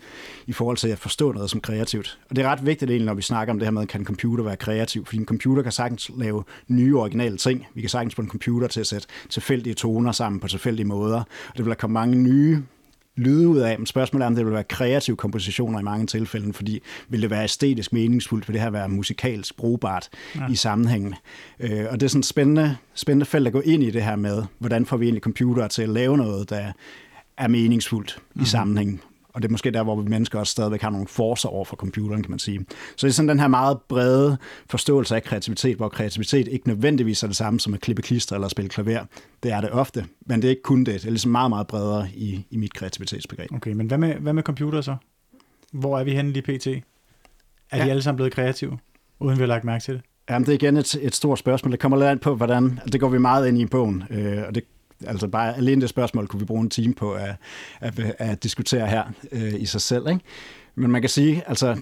i 0.47 0.53
forhold 0.53 0.77
til 0.77 0.87
at 0.87 0.99
forstå 0.99 1.31
noget 1.31 1.49
som 1.49 1.61
kreativt. 1.61 2.19
Og 2.29 2.35
det 2.35 2.43
er 2.43 2.49
ret 2.49 2.65
vigtigt 2.65 2.91
egentlig, 2.91 3.05
når 3.05 3.13
vi 3.13 3.21
snakker 3.21 3.53
om 3.53 3.59
det 3.59 3.65
her 3.65 3.71
med, 3.71 3.87
kan 3.87 4.01
en 4.01 4.05
computer 4.05 4.43
være 4.43 4.57
kreativ? 4.57 5.05
Fordi 5.05 5.17
en 5.17 5.25
computer 5.25 5.63
kan 5.63 5.71
sagtens 5.71 6.11
lave 6.17 6.43
nye 6.67 6.97
originale 6.97 7.37
ting. 7.37 7.67
Vi 7.73 7.81
kan 7.81 7.89
sagtens 7.89 8.15
på 8.15 8.21
en 8.21 8.29
computer 8.29 8.67
til 8.67 8.79
at 8.79 8.87
sætte 8.87 9.07
tilfældige 9.29 9.73
toner 9.73 10.11
sammen 10.11 10.39
på 10.39 10.47
tilfældige 10.47 10.87
måder. 10.87 11.19
Og 11.19 11.57
det 11.57 11.65
vil 11.65 11.69
der 11.69 11.75
komme 11.75 11.93
mange 11.93 12.15
nye 12.15 12.63
lyde 13.15 13.47
ud 13.47 13.57
af. 13.57 13.79
Men 13.79 13.85
spørgsmålet 13.85 14.23
er, 14.23 14.27
om 14.27 14.35
det 14.35 14.45
vil 14.45 14.53
være 14.53 14.63
kreative 14.63 15.15
kompositioner 15.15 15.79
i 15.79 15.83
mange 15.83 16.07
tilfælde, 16.07 16.53
fordi 16.53 16.81
vil 17.09 17.21
det 17.21 17.29
være 17.29 17.43
æstetisk 17.43 17.93
meningsfuldt, 17.93 18.47
vil 18.47 18.53
det 18.53 18.61
her 18.61 18.69
være 18.69 18.89
musikalsk 18.89 19.57
brugbart 19.57 20.09
ja. 20.35 20.47
i 20.49 20.55
sammenhængen. 20.55 21.15
Øh, 21.59 21.85
og 21.89 21.99
det 21.99 22.03
er 22.03 22.09
sådan 22.09 22.19
et 22.19 22.25
spændende, 22.25 22.77
spændende 22.93 23.25
felt 23.25 23.47
at 23.47 23.53
gå 23.53 23.59
ind 23.59 23.83
i 23.83 23.91
det 23.91 24.03
her 24.03 24.15
med, 24.15 24.43
hvordan 24.59 24.85
får 24.85 24.97
vi 24.97 25.05
egentlig 25.05 25.23
computere 25.23 25.69
til 25.69 25.81
at 25.81 25.89
lave 25.89 26.17
noget, 26.17 26.49
der 26.49 26.71
er 27.37 27.47
meningsfuldt 27.47 28.15
mm-hmm. 28.17 28.39
i 28.39 28.43
mhm. 28.43 28.45
sammenhængen. 28.45 29.01
Og 29.33 29.41
det 29.41 29.47
er 29.47 29.51
måske 29.51 29.71
der, 29.71 29.83
hvor 29.83 30.01
vi 30.01 30.09
mennesker 30.09 30.39
også 30.39 30.51
stadigvæk 30.51 30.81
har 30.81 30.89
nogle 30.89 31.07
forser 31.07 31.49
over 31.49 31.65
for 31.65 31.75
computeren, 31.75 32.23
kan 32.23 32.29
man 32.29 32.39
sige. 32.39 32.65
Så 32.95 33.07
det 33.07 33.11
er 33.11 33.13
sådan 33.13 33.29
den 33.29 33.39
her 33.39 33.47
meget 33.47 33.77
brede 33.89 34.37
forståelse 34.69 35.15
af 35.15 35.23
kreativitet, 35.23 35.77
hvor 35.77 35.89
kreativitet 35.89 36.47
ikke 36.47 36.67
nødvendigvis 36.67 37.23
er 37.23 37.27
det 37.27 37.35
samme 37.35 37.59
som 37.59 37.73
at 37.73 37.81
klippe 37.81 38.01
klister 38.01 38.35
eller 38.35 38.47
spille 38.47 38.69
klaver. 38.69 39.05
Det 39.43 39.51
er 39.51 39.61
det 39.61 39.71
ofte, 39.71 40.05
men 40.25 40.41
det 40.41 40.47
er 40.47 40.49
ikke 40.49 40.61
kun 40.61 40.79
det. 40.79 40.93
Det 40.93 41.05
er 41.05 41.09
ligesom 41.09 41.31
meget, 41.31 41.49
meget 41.49 41.67
bredere 41.67 42.07
i, 42.15 42.45
i 42.49 42.57
mit 42.57 42.73
kreativitetsbegreb. 42.73 43.51
Okay, 43.53 43.71
men 43.71 43.87
hvad 43.87 43.97
med, 43.97 44.15
hvad 44.15 44.33
med 44.33 44.43
computer 44.43 44.81
så? 44.81 44.95
Hvor 45.71 45.99
er 45.99 46.03
vi 46.03 46.11
henne 46.11 46.31
lige 46.31 46.57
pt? 46.57 46.67
Er 46.67 47.77
ja. 47.77 47.85
de 47.85 47.89
alle 47.89 48.01
sammen 48.01 48.15
blevet 48.15 48.33
kreative, 48.33 48.77
uden 49.19 49.37
vi 49.37 49.41
har 49.41 49.47
lagt 49.47 49.63
mærke 49.63 49.83
til 49.83 49.93
det? 49.93 50.01
Jamen, 50.29 50.45
det 50.45 50.51
er 50.51 50.55
igen 50.55 50.77
et, 50.77 50.95
et 51.01 51.15
stort 51.15 51.39
spørgsmål. 51.39 51.71
Det 51.71 51.79
kommer 51.79 51.97
lidt 51.97 52.07
an 52.07 52.19
på, 52.19 52.35
hvordan... 52.35 52.79
Det 52.91 52.99
går 52.99 53.09
vi 53.09 53.17
meget 53.17 53.47
ind 53.47 53.57
i 53.57 53.65
bogen, 53.65 54.03
øh, 54.09 54.43
og 54.47 54.55
det 54.55 54.63
Altså 55.03 55.27
bare 55.27 55.57
alene 55.57 55.81
det 55.81 55.89
spørgsmål 55.89 56.27
kunne 56.27 56.39
vi 56.39 56.45
bruge 56.45 56.61
en 56.61 56.69
time 56.69 56.93
på 56.93 57.13
at, 57.13 57.35
at, 57.79 57.99
at 58.17 58.43
diskutere 58.43 58.87
her 58.87 59.03
øh, 59.31 59.53
i 59.61 59.65
sig 59.65 59.81
selv. 59.81 60.09
Ikke? 60.09 60.21
Men 60.75 60.91
man 60.91 61.01
kan 61.01 61.09
sige, 61.09 61.43
altså 61.47 61.81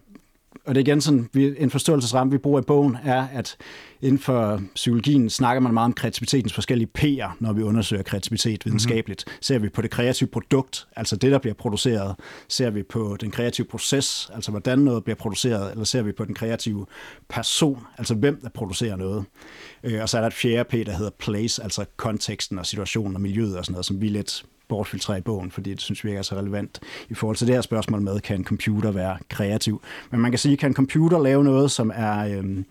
og 0.65 0.75
det 0.75 0.81
er 0.81 0.85
igen 0.85 1.01
sådan, 1.01 1.29
vi, 1.33 1.53
en 1.57 1.69
forståelsesramme, 1.69 2.31
vi 2.31 2.37
bruger 2.37 2.59
i 2.59 2.63
bogen, 2.63 2.97
er, 3.03 3.27
at 3.33 3.57
inden 4.01 4.19
for 4.19 4.61
psykologien 4.75 5.29
snakker 5.29 5.59
man 5.59 5.73
meget 5.73 5.85
om 5.85 5.93
kreativitetens 5.93 6.53
forskellige 6.53 6.89
P'er, 6.99 7.31
når 7.39 7.53
vi 7.53 7.61
undersøger 7.61 8.03
kreativitet 8.03 8.65
videnskabeligt. 8.65 9.23
Mm-hmm. 9.27 9.41
Ser 9.41 9.59
vi 9.59 9.69
på 9.69 9.81
det 9.81 9.91
kreative 9.91 10.29
produkt, 10.29 10.87
altså 10.95 11.15
det, 11.15 11.31
der 11.31 11.37
bliver 11.37 11.53
produceret, 11.53 12.15
ser 12.47 12.69
vi 12.69 12.83
på 12.83 13.17
den 13.21 13.31
kreative 13.31 13.67
proces, 13.67 14.29
altså 14.33 14.51
hvordan 14.51 14.79
noget 14.79 15.03
bliver 15.03 15.17
produceret, 15.17 15.71
eller 15.71 15.83
ser 15.83 16.01
vi 16.01 16.11
på 16.11 16.25
den 16.25 16.35
kreative 16.35 16.85
person, 17.29 17.79
altså 17.97 18.15
hvem 18.15 18.41
der 18.41 18.49
producerer 18.49 18.95
noget. 18.95 19.25
Øh, 19.83 20.01
og 20.01 20.09
så 20.09 20.17
er 20.17 20.21
der 20.21 20.27
et 20.27 20.33
fjerde 20.33 20.69
P, 20.69 20.85
der 20.85 20.93
hedder 20.93 21.11
place, 21.19 21.63
altså 21.63 21.85
konteksten 21.97 22.59
og 22.59 22.65
situationen 22.65 23.15
og 23.15 23.21
miljøet 23.21 23.57
og 23.57 23.65
sådan 23.65 23.73
noget, 23.73 23.85
som 23.85 24.01
vi 24.01 24.07
lidt 24.07 24.45
bortfiltrere 24.71 25.17
i 25.17 25.21
bogen, 25.21 25.51
fordi 25.51 25.69
det 25.69 25.81
synes 25.81 26.03
vi 26.03 26.09
ikke 26.09 26.19
er 26.19 26.23
så 26.23 26.35
relevant 26.35 26.79
i 27.09 27.13
forhold 27.13 27.37
til 27.37 27.47
det 27.47 27.55
her 27.55 27.61
spørgsmål 27.61 28.01
med, 28.01 28.19
kan 28.19 28.37
en 28.37 28.43
computer 28.45 28.91
være 28.91 29.17
kreativ? 29.29 29.81
Men 30.11 30.19
man 30.19 30.31
kan 30.31 30.39
sige, 30.39 30.57
kan 30.57 30.69
en 30.69 30.75
computer 30.75 31.19
lave 31.19 31.43
noget, 31.43 31.71
som 31.71 31.91
er, 31.95 32.37
øhm, 32.37 32.65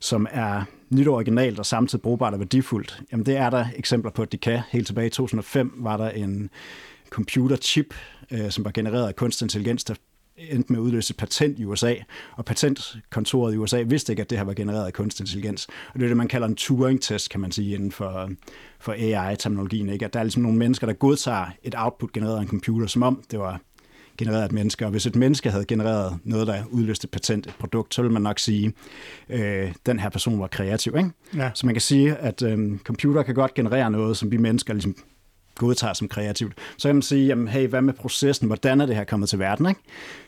som 0.00 0.26
er 0.30 0.62
nyt 0.90 1.08
og 1.08 1.14
originalt 1.14 1.58
og 1.58 1.66
samtidig 1.66 2.02
brugbart 2.02 2.32
og 2.32 2.40
værdifuldt? 2.40 3.02
Jamen 3.12 3.26
det 3.26 3.36
er 3.36 3.50
der 3.50 3.66
eksempler 3.76 4.10
på, 4.10 4.22
at 4.22 4.32
de 4.32 4.36
kan. 4.36 4.60
Helt 4.70 4.86
tilbage 4.86 5.06
i 5.06 5.10
2005 5.10 5.72
var 5.76 5.96
der 5.96 6.10
en 6.10 6.50
computerchip, 7.10 7.94
øh, 8.30 8.50
som 8.50 8.64
var 8.64 8.70
genereret 8.70 9.08
af 9.08 9.16
kunstig 9.16 9.44
intelligens, 9.44 9.84
der 9.84 9.94
endte 10.50 10.72
med 10.72 10.80
at 10.80 10.82
udløse 10.82 11.12
et 11.12 11.16
patent 11.16 11.58
i 11.58 11.64
USA, 11.64 11.94
og 12.32 12.44
patentkontoret 12.44 13.54
i 13.54 13.56
USA 13.56 13.82
vidste 13.82 14.12
ikke, 14.12 14.20
at 14.20 14.30
det 14.30 14.38
her 14.38 14.44
var 14.44 14.54
genereret 14.54 14.86
af 14.86 14.92
kunstig 14.92 15.22
intelligens. 15.22 15.66
Og 15.66 15.94
det 15.94 16.02
er 16.02 16.08
det, 16.08 16.16
man 16.16 16.28
kalder 16.28 16.48
en 16.48 16.56
Turing-test, 16.56 17.30
kan 17.30 17.40
man 17.40 17.52
sige, 17.52 17.74
inden 17.74 17.92
for, 17.92 18.30
for 18.80 18.92
AI-terminologien. 18.92 19.88
Ikke? 19.88 20.04
At 20.04 20.12
der 20.12 20.20
er 20.20 20.24
ligesom 20.24 20.42
nogle 20.42 20.58
mennesker, 20.58 20.86
der 20.86 20.94
godtager 20.94 21.46
et 21.62 21.74
output 21.78 22.12
genereret 22.12 22.36
af 22.36 22.40
en 22.40 22.48
computer, 22.48 22.86
som 22.86 23.02
om 23.02 23.22
det 23.30 23.38
var 23.38 23.60
genereret 24.18 24.40
af 24.40 24.46
et 24.46 24.52
menneske. 24.52 24.84
Og 24.84 24.90
hvis 24.90 25.06
et 25.06 25.16
menneske 25.16 25.50
havde 25.50 25.64
genereret 25.64 26.18
noget, 26.24 26.46
der 26.46 26.64
udløste 26.70 27.04
et 27.04 27.10
patent, 27.10 27.46
et 27.46 27.54
produkt, 27.58 27.94
så 27.94 28.02
ville 28.02 28.12
man 28.12 28.22
nok 28.22 28.38
sige, 28.38 28.72
øh, 29.28 29.72
den 29.86 30.00
her 30.00 30.08
person 30.08 30.40
var 30.40 30.46
kreativ. 30.46 30.96
Ikke? 30.96 31.10
Ja. 31.36 31.50
Så 31.54 31.66
man 31.66 31.74
kan 31.74 31.82
sige, 31.82 32.16
at 32.16 32.42
øh, 32.42 32.78
computer 32.78 33.22
kan 33.22 33.34
godt 33.34 33.54
generere 33.54 33.90
noget, 33.90 34.16
som 34.16 34.30
vi 34.30 34.36
mennesker 34.36 34.72
ligesom 34.72 34.96
godtager 35.60 35.94
som 35.94 36.08
kreativt. 36.08 36.52
Så 36.76 36.88
kan 36.88 36.94
man 36.94 37.02
sige, 37.02 37.26
jamen, 37.26 37.48
hey, 37.48 37.68
hvad 37.68 37.82
med 37.82 37.94
processen? 37.94 38.46
Hvordan 38.46 38.80
er 38.80 38.86
det 38.86 38.96
her 38.96 39.04
kommet 39.04 39.28
til 39.28 39.38
verden? 39.38 39.68
Ikke? 39.68 39.80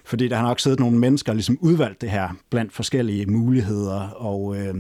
Fordi 0.05 0.29
der 0.29 0.37
har 0.37 0.43
nok 0.43 0.61
siddet 0.61 0.81
nogle 0.81 0.99
mennesker 0.99 1.33
og 1.33 1.37
ligesom 1.37 1.59
udvalgt 1.61 2.01
det 2.01 2.11
her 2.11 2.29
blandt 2.51 2.73
forskellige 2.73 3.27
muligheder 3.27 4.01
og, 4.09 4.57
øh, 4.57 4.75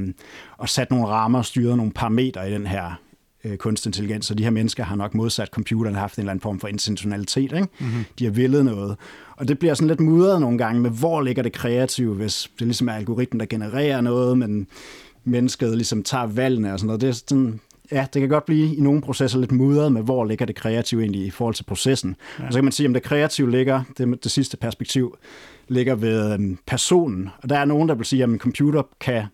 og 0.58 0.68
sat 0.68 0.90
nogle 0.90 1.06
rammer 1.06 1.38
og 1.38 1.44
styret 1.44 1.76
nogle 1.76 1.92
parametre 1.92 2.50
i 2.50 2.52
den 2.52 2.66
her 2.66 3.00
øh, 3.44 3.56
kunstig 3.56 3.88
intelligens, 3.88 4.30
og 4.30 4.38
de 4.38 4.42
her 4.42 4.50
mennesker 4.50 4.84
har 4.84 4.96
nok 4.96 5.14
modsat 5.14 5.48
computeren 5.48 5.94
haft 5.94 6.16
en 6.16 6.20
eller 6.20 6.30
anden 6.30 6.42
form 6.42 6.60
for 6.60 6.68
intentionalitet. 6.68 7.52
Ikke? 7.52 7.68
Mm-hmm. 7.78 8.04
De 8.18 8.24
har 8.24 8.32
villet 8.32 8.64
noget. 8.64 8.96
Og 9.36 9.48
det 9.48 9.58
bliver 9.58 9.74
sådan 9.74 9.88
lidt 9.88 10.00
mudret 10.00 10.40
nogle 10.40 10.58
gange 10.58 10.80
med, 10.80 10.90
hvor 10.90 11.22
ligger 11.22 11.42
det 11.42 11.52
kreative, 11.52 12.14
hvis 12.14 12.50
det 12.58 12.66
ligesom 12.66 12.88
er 12.88 12.92
algoritmen, 12.92 13.40
der 13.40 13.46
genererer 13.46 14.00
noget, 14.00 14.38
men 14.38 14.66
mennesket 15.24 15.76
ligesom 15.76 16.02
tager 16.02 16.26
valgene 16.26 16.72
og 16.72 16.78
sådan 16.78 16.86
noget. 16.86 17.00
Det 17.00 17.08
er 17.08 17.12
sådan, 17.12 17.60
ja, 17.92 18.06
det 18.14 18.20
kan 18.20 18.28
godt 18.28 18.44
blive 18.44 18.76
i 18.76 18.80
nogle 18.80 19.00
processer 19.00 19.38
lidt 19.38 19.52
mudret 19.52 19.92
med, 19.92 20.02
hvor 20.02 20.24
ligger 20.24 20.46
det 20.46 20.56
kreative 20.56 21.02
egentlig 21.02 21.26
i 21.26 21.30
forhold 21.30 21.54
til 21.54 21.64
processen. 21.64 22.16
Ja. 22.38 22.46
Og 22.46 22.52
så 22.52 22.56
kan 22.56 22.64
man 22.64 22.72
sige, 22.72 22.86
om 22.86 22.94
det 22.94 23.02
kreative 23.02 23.50
ligger, 23.50 23.82
det, 23.98 24.24
det 24.24 24.32
sidste 24.32 24.56
perspektiv, 24.56 25.16
ligger 25.68 25.94
ved 25.94 26.32
øhm, 26.32 26.58
personen. 26.66 27.30
Og 27.42 27.48
der 27.48 27.58
er 27.58 27.64
nogen, 27.64 27.88
der 27.88 27.94
vil 27.94 28.06
sige, 28.06 28.22
at 28.22 28.28
en 28.28 28.38
computer 28.38 28.82
kan 29.00 29.24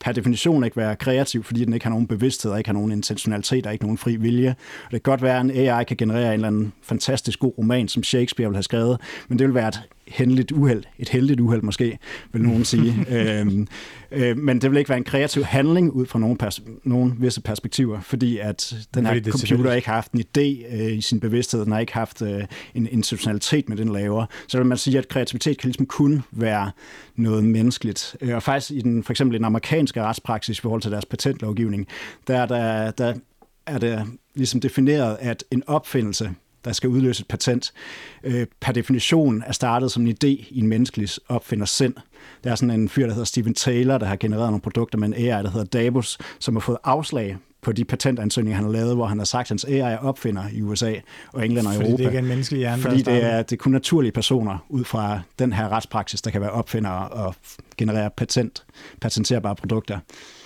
per 0.00 0.12
definition 0.12 0.64
ikke 0.64 0.76
være 0.76 0.96
kreativ, 0.96 1.44
fordi 1.44 1.64
den 1.64 1.72
ikke 1.74 1.86
har 1.86 1.90
nogen 1.90 2.06
bevidsthed, 2.06 2.52
og 2.52 2.58
ikke 2.58 2.68
har 2.68 2.74
nogen 2.74 2.92
intentionalitet, 2.92 3.66
og 3.66 3.72
ikke 3.72 3.84
nogen 3.84 3.98
fri 3.98 4.16
vilje. 4.16 4.50
Og 4.84 4.90
det 4.90 5.02
kan 5.02 5.12
godt 5.12 5.22
være, 5.22 5.36
at 5.36 5.44
en 5.44 5.50
AI 5.50 5.84
kan 5.84 5.96
generere 5.96 6.26
en 6.26 6.32
eller 6.32 6.48
anden 6.48 6.72
fantastisk 6.82 7.38
god 7.38 7.52
roman, 7.58 7.88
som 7.88 8.02
Shakespeare 8.02 8.48
vil 8.48 8.56
have 8.56 8.62
skrevet, 8.62 9.00
men 9.28 9.38
det 9.38 9.46
vil 9.46 9.54
være 9.54 9.68
et 9.68 9.82
hændeligt 10.08 10.52
uheld, 10.52 10.84
et 10.98 11.08
heldigt 11.08 11.40
uheld 11.40 11.62
måske, 11.62 11.98
vil 12.32 12.42
nogen 12.42 12.64
sige. 12.74 13.06
øhm, 13.10 13.66
øh, 14.10 14.38
men 14.38 14.60
det 14.60 14.70
vil 14.70 14.78
ikke 14.78 14.88
være 14.88 14.98
en 14.98 15.04
kreativ 15.04 15.44
handling 15.44 15.92
ud 15.92 16.06
fra 16.06 16.18
nogle, 16.18 16.36
pers- 16.42 16.62
nogle 16.84 17.12
visse 17.18 17.40
perspektiver, 17.40 18.00
fordi 18.00 18.38
at 18.38 18.74
den 18.94 19.06
her 19.06 19.20
computer 19.30 19.72
ikke 19.72 19.88
har 19.88 19.94
haft 19.94 20.12
en 20.12 20.20
idé 20.20 20.74
øh, 20.76 20.92
i 20.92 21.00
sin 21.00 21.20
bevidsthed, 21.20 21.64
den 21.64 21.72
har 21.72 21.78
ikke 21.78 21.94
haft 21.94 22.22
øh, 22.22 22.44
en 22.74 22.86
institutionalitet 22.86 23.68
med 23.68 23.76
den 23.76 23.92
laver. 23.92 24.26
Så 24.48 24.58
vil 24.58 24.66
man 24.66 24.78
sige, 24.78 24.98
at 24.98 25.08
kreativitet 25.08 25.58
kan 25.58 25.68
ligesom 25.68 25.86
kun 25.86 26.22
være 26.30 26.70
noget 27.16 27.44
menneskeligt. 27.44 28.16
Øh, 28.20 28.34
og 28.34 28.42
faktisk 28.42 28.70
i 28.70 28.80
den, 28.80 29.04
for 29.04 29.12
eksempel 29.12 29.38
den 29.38 29.44
amerikanske 29.44 30.02
retspraksis 30.02 30.58
i 30.58 30.60
forhold 30.60 30.82
til 30.82 30.90
deres 30.90 31.04
patentlovgivning, 31.04 31.86
der, 32.26 32.46
der, 32.46 32.90
der 32.90 33.14
er 33.66 33.78
det 33.78 34.02
ligesom 34.34 34.60
defineret, 34.60 35.16
at 35.20 35.44
en 35.50 35.62
opfindelse 35.66 36.30
der 36.64 36.72
skal 36.72 36.90
udløse 36.90 37.20
et 37.20 37.28
patent, 37.28 37.72
øh, 38.24 38.46
per 38.60 38.72
definition 38.72 39.42
er 39.46 39.52
startet 39.52 39.92
som 39.92 40.06
en 40.06 40.12
idé 40.12 40.26
i 40.26 40.58
en 40.58 40.66
menneskelig 40.66 41.08
opfinder 41.28 41.66
sind. 41.66 41.94
Der 42.44 42.50
er 42.50 42.54
sådan 42.54 42.80
en 42.80 42.88
fyr, 42.88 43.06
der 43.06 43.12
hedder 43.12 43.24
Steven 43.24 43.54
Taylor, 43.54 43.98
der 43.98 44.06
har 44.06 44.16
genereret 44.16 44.50
nogle 44.50 44.60
produkter 44.60 44.98
med 44.98 45.08
en 45.08 45.14
AI, 45.14 45.42
der 45.42 45.50
hedder 45.50 45.64
Davos, 45.64 46.18
som 46.38 46.54
har 46.54 46.60
fået 46.60 46.78
afslag 46.84 47.36
på 47.64 47.72
de 47.72 47.84
patentansøgninger, 47.84 48.56
han 48.56 48.64
har 48.64 48.72
lavet, 48.72 48.94
hvor 48.94 49.06
han 49.06 49.18
har 49.18 49.24
sagt, 49.24 49.46
at 49.46 49.48
hans 49.48 49.64
AI 49.64 49.78
er 49.78 49.98
opfinder 49.98 50.44
i 50.52 50.62
USA 50.62 50.94
og 51.32 51.44
England 51.44 51.66
og 51.66 51.72
Fordi 51.72 51.86
Europa. 51.86 51.92
Fordi 51.92 52.02
det 52.02 52.08
ikke 52.08 52.18
er 52.18 52.22
en 52.22 52.28
menneskelig 52.28 52.58
hjerne, 52.58 52.82
Fordi 52.82 53.02
det 53.02 53.24
er, 53.24 53.42
det 53.42 53.52
er 53.52 53.56
kun 53.56 53.72
naturlige 53.72 54.12
personer 54.12 54.58
ud 54.68 54.84
fra 54.84 55.20
den 55.38 55.52
her 55.52 55.68
retspraksis, 55.68 56.22
der 56.22 56.30
kan 56.30 56.40
være 56.40 56.50
opfinder 56.50 56.90
og 56.90 57.34
generere 57.78 58.10
patent, 58.16 58.64
patenterbare 59.00 59.56
produkter. 59.56 59.98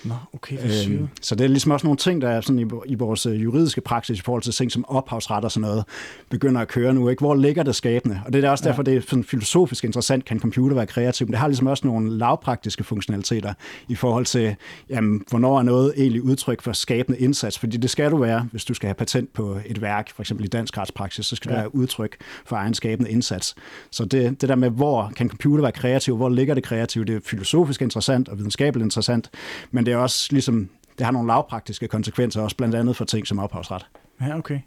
Nå, 0.03 0.13
okay, 0.33 0.57
for 0.57 0.91
øhm, 0.91 1.09
Så 1.21 1.35
det 1.35 1.43
er 1.43 1.47
ligesom 1.47 1.71
også 1.71 1.87
nogle 1.87 1.97
ting, 1.97 2.21
der 2.21 2.29
er 2.29 2.41
sådan 2.41 2.59
i, 2.59 2.65
i 2.85 2.95
vores 2.95 3.25
øh, 3.25 3.43
juridiske 3.43 3.81
praksis 3.81 4.19
i 4.19 4.21
forhold 4.21 4.43
til 4.43 4.53
ting 4.53 4.71
som 4.71 4.85
ophavsret 4.87 5.45
og 5.45 5.51
sådan 5.51 5.69
noget, 5.69 5.83
begynder 6.29 6.61
at 6.61 6.67
køre 6.67 6.93
nu. 6.93 7.09
Ikke? 7.09 7.19
Hvor 7.19 7.35
ligger 7.35 7.63
det 7.63 7.75
skabende? 7.75 8.21
Og 8.25 8.33
det 8.33 8.43
er 8.43 8.49
også 8.49 8.63
derfor, 8.63 8.83
ja. 8.85 8.91
det 8.91 8.97
er 8.97 9.01
sådan 9.07 9.23
filosofisk 9.23 9.83
interessant, 9.83 10.25
kan 10.25 10.37
en 10.37 10.41
computer 10.41 10.75
være 10.75 10.85
kreativ, 10.85 11.27
men 11.27 11.31
det 11.31 11.39
har 11.39 11.47
ligesom 11.47 11.67
også 11.67 11.87
nogle 11.87 12.17
lavpraktiske 12.17 12.83
funktionaliteter 12.83 13.53
i 13.87 13.95
forhold 13.95 14.25
til, 14.25 14.55
jamen, 14.89 15.23
hvornår 15.29 15.59
er 15.59 15.63
noget 15.63 15.93
egentlig 15.97 16.21
udtryk 16.21 16.61
for 16.61 16.73
skabende 16.73 17.19
indsats? 17.19 17.59
Fordi 17.59 17.77
det 17.77 17.89
skal 17.89 18.11
du 18.11 18.17
være, 18.17 18.47
hvis 18.51 18.65
du 18.65 18.73
skal 18.73 18.87
have 18.87 18.95
patent 18.95 19.33
på 19.33 19.57
et 19.65 19.81
værk, 19.81 20.11
for 20.15 20.23
eksempel 20.23 20.45
i 20.45 20.49
dansk 20.49 20.77
retspraksis, 20.77 21.25
så 21.25 21.35
skal 21.35 21.49
ja. 21.49 21.55
det 21.55 21.61
være 21.61 21.75
udtryk 21.75 22.17
for 22.45 22.55
egen 22.55 22.73
skabende 22.73 23.11
indsats. 23.11 23.55
Så 23.91 24.05
det, 24.05 24.41
det 24.41 24.49
der 24.49 24.55
med, 24.55 24.69
hvor 24.69 25.11
kan 25.15 25.25
en 25.25 25.29
computer 25.29 25.61
være 25.61 25.71
kreativ, 25.71 26.15
hvor 26.15 26.29
ligger 26.29 26.53
det 26.53 26.63
kreative, 26.63 27.05
det 27.05 27.15
er 27.15 27.19
filosofisk 27.23 27.81
interessant 27.81 28.29
og 28.29 28.37
videnskabeligt 28.37 28.85
interessant, 28.85 29.29
men 29.71 29.85
det 29.89 29.95
er 29.95 29.97
også 29.97 30.27
ligesom, 30.31 30.69
det 30.97 31.05
har 31.05 31.11
nogle 31.11 31.27
lavpraktiske 31.27 31.87
konsekvenser, 31.87 32.41
også 32.41 32.55
blandt 32.55 32.75
andet 32.75 32.95
for 32.95 33.05
ting 33.05 33.27
som 33.27 33.39
ophavsret. 33.39 33.85
Ja, 34.21 34.37
okay. 34.37 34.59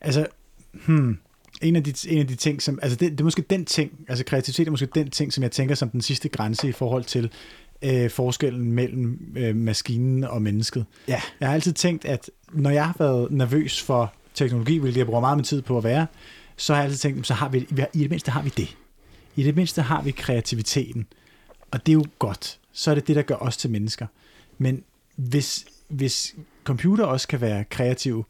Altså, 0.00 0.26
hmm, 0.86 1.18
en 1.62 1.76
af 1.76 1.84
de, 1.84 1.94
en 2.08 2.18
af 2.18 2.26
de 2.26 2.34
ting, 2.34 2.62
som, 2.62 2.78
altså 2.82 2.96
det, 2.96 3.10
det 3.12 3.20
er 3.20 3.24
måske 3.24 3.42
den 3.42 3.64
ting, 3.64 3.92
altså 4.08 4.24
kreativitet 4.24 4.66
er 4.66 4.70
måske 4.70 4.88
den 4.94 5.10
ting, 5.10 5.32
som 5.32 5.42
jeg 5.42 5.50
tænker 5.50 5.74
som 5.74 5.90
den 5.90 6.00
sidste 6.00 6.28
grænse 6.28 6.68
i 6.68 6.72
forhold 6.72 7.04
til 7.04 7.30
øh, 7.82 8.10
forskellen 8.10 8.72
mellem 8.72 9.34
øh, 9.36 9.56
maskinen 9.56 10.24
og 10.24 10.42
mennesket. 10.42 10.86
Ja. 11.08 11.20
Jeg 11.40 11.48
har 11.48 11.54
altid 11.54 11.72
tænkt, 11.72 12.04
at 12.04 12.30
når 12.52 12.70
jeg 12.70 12.86
har 12.86 12.96
været 12.98 13.30
nervøs 13.30 13.82
for 13.82 14.12
teknologi, 14.34 14.78
hvilket 14.78 14.98
jeg 14.98 15.06
bruger 15.06 15.20
meget 15.20 15.38
med 15.38 15.44
tid 15.44 15.62
på 15.62 15.78
at 15.78 15.84
være, 15.84 16.06
så 16.56 16.72
har 16.74 16.80
jeg 16.80 16.84
altid 16.84 16.98
tænkt, 16.98 17.26
så 17.26 17.34
har 17.34 17.48
vi, 17.48 17.58
i 17.92 17.98
det 17.98 18.10
mindste 18.10 18.30
har 18.30 18.42
vi 18.42 18.52
det. 18.56 18.76
I 19.36 19.42
det 19.42 19.56
mindste 19.56 19.82
har 19.82 20.02
vi 20.02 20.10
kreativiteten. 20.10 21.06
Og 21.70 21.86
det 21.86 21.92
er 21.92 21.96
jo 21.96 22.04
godt. 22.18 22.58
Så 22.72 22.90
er 22.90 22.94
det 22.94 23.06
det, 23.06 23.16
der 23.16 23.22
gør 23.22 23.34
os 23.34 23.56
til 23.56 23.70
mennesker. 23.70 24.06
Men 24.58 24.84
hvis, 25.16 25.66
hvis 25.88 26.34
computer 26.64 27.04
også 27.04 27.28
kan 27.28 27.40
være 27.40 27.64
kreativ, 27.64 28.24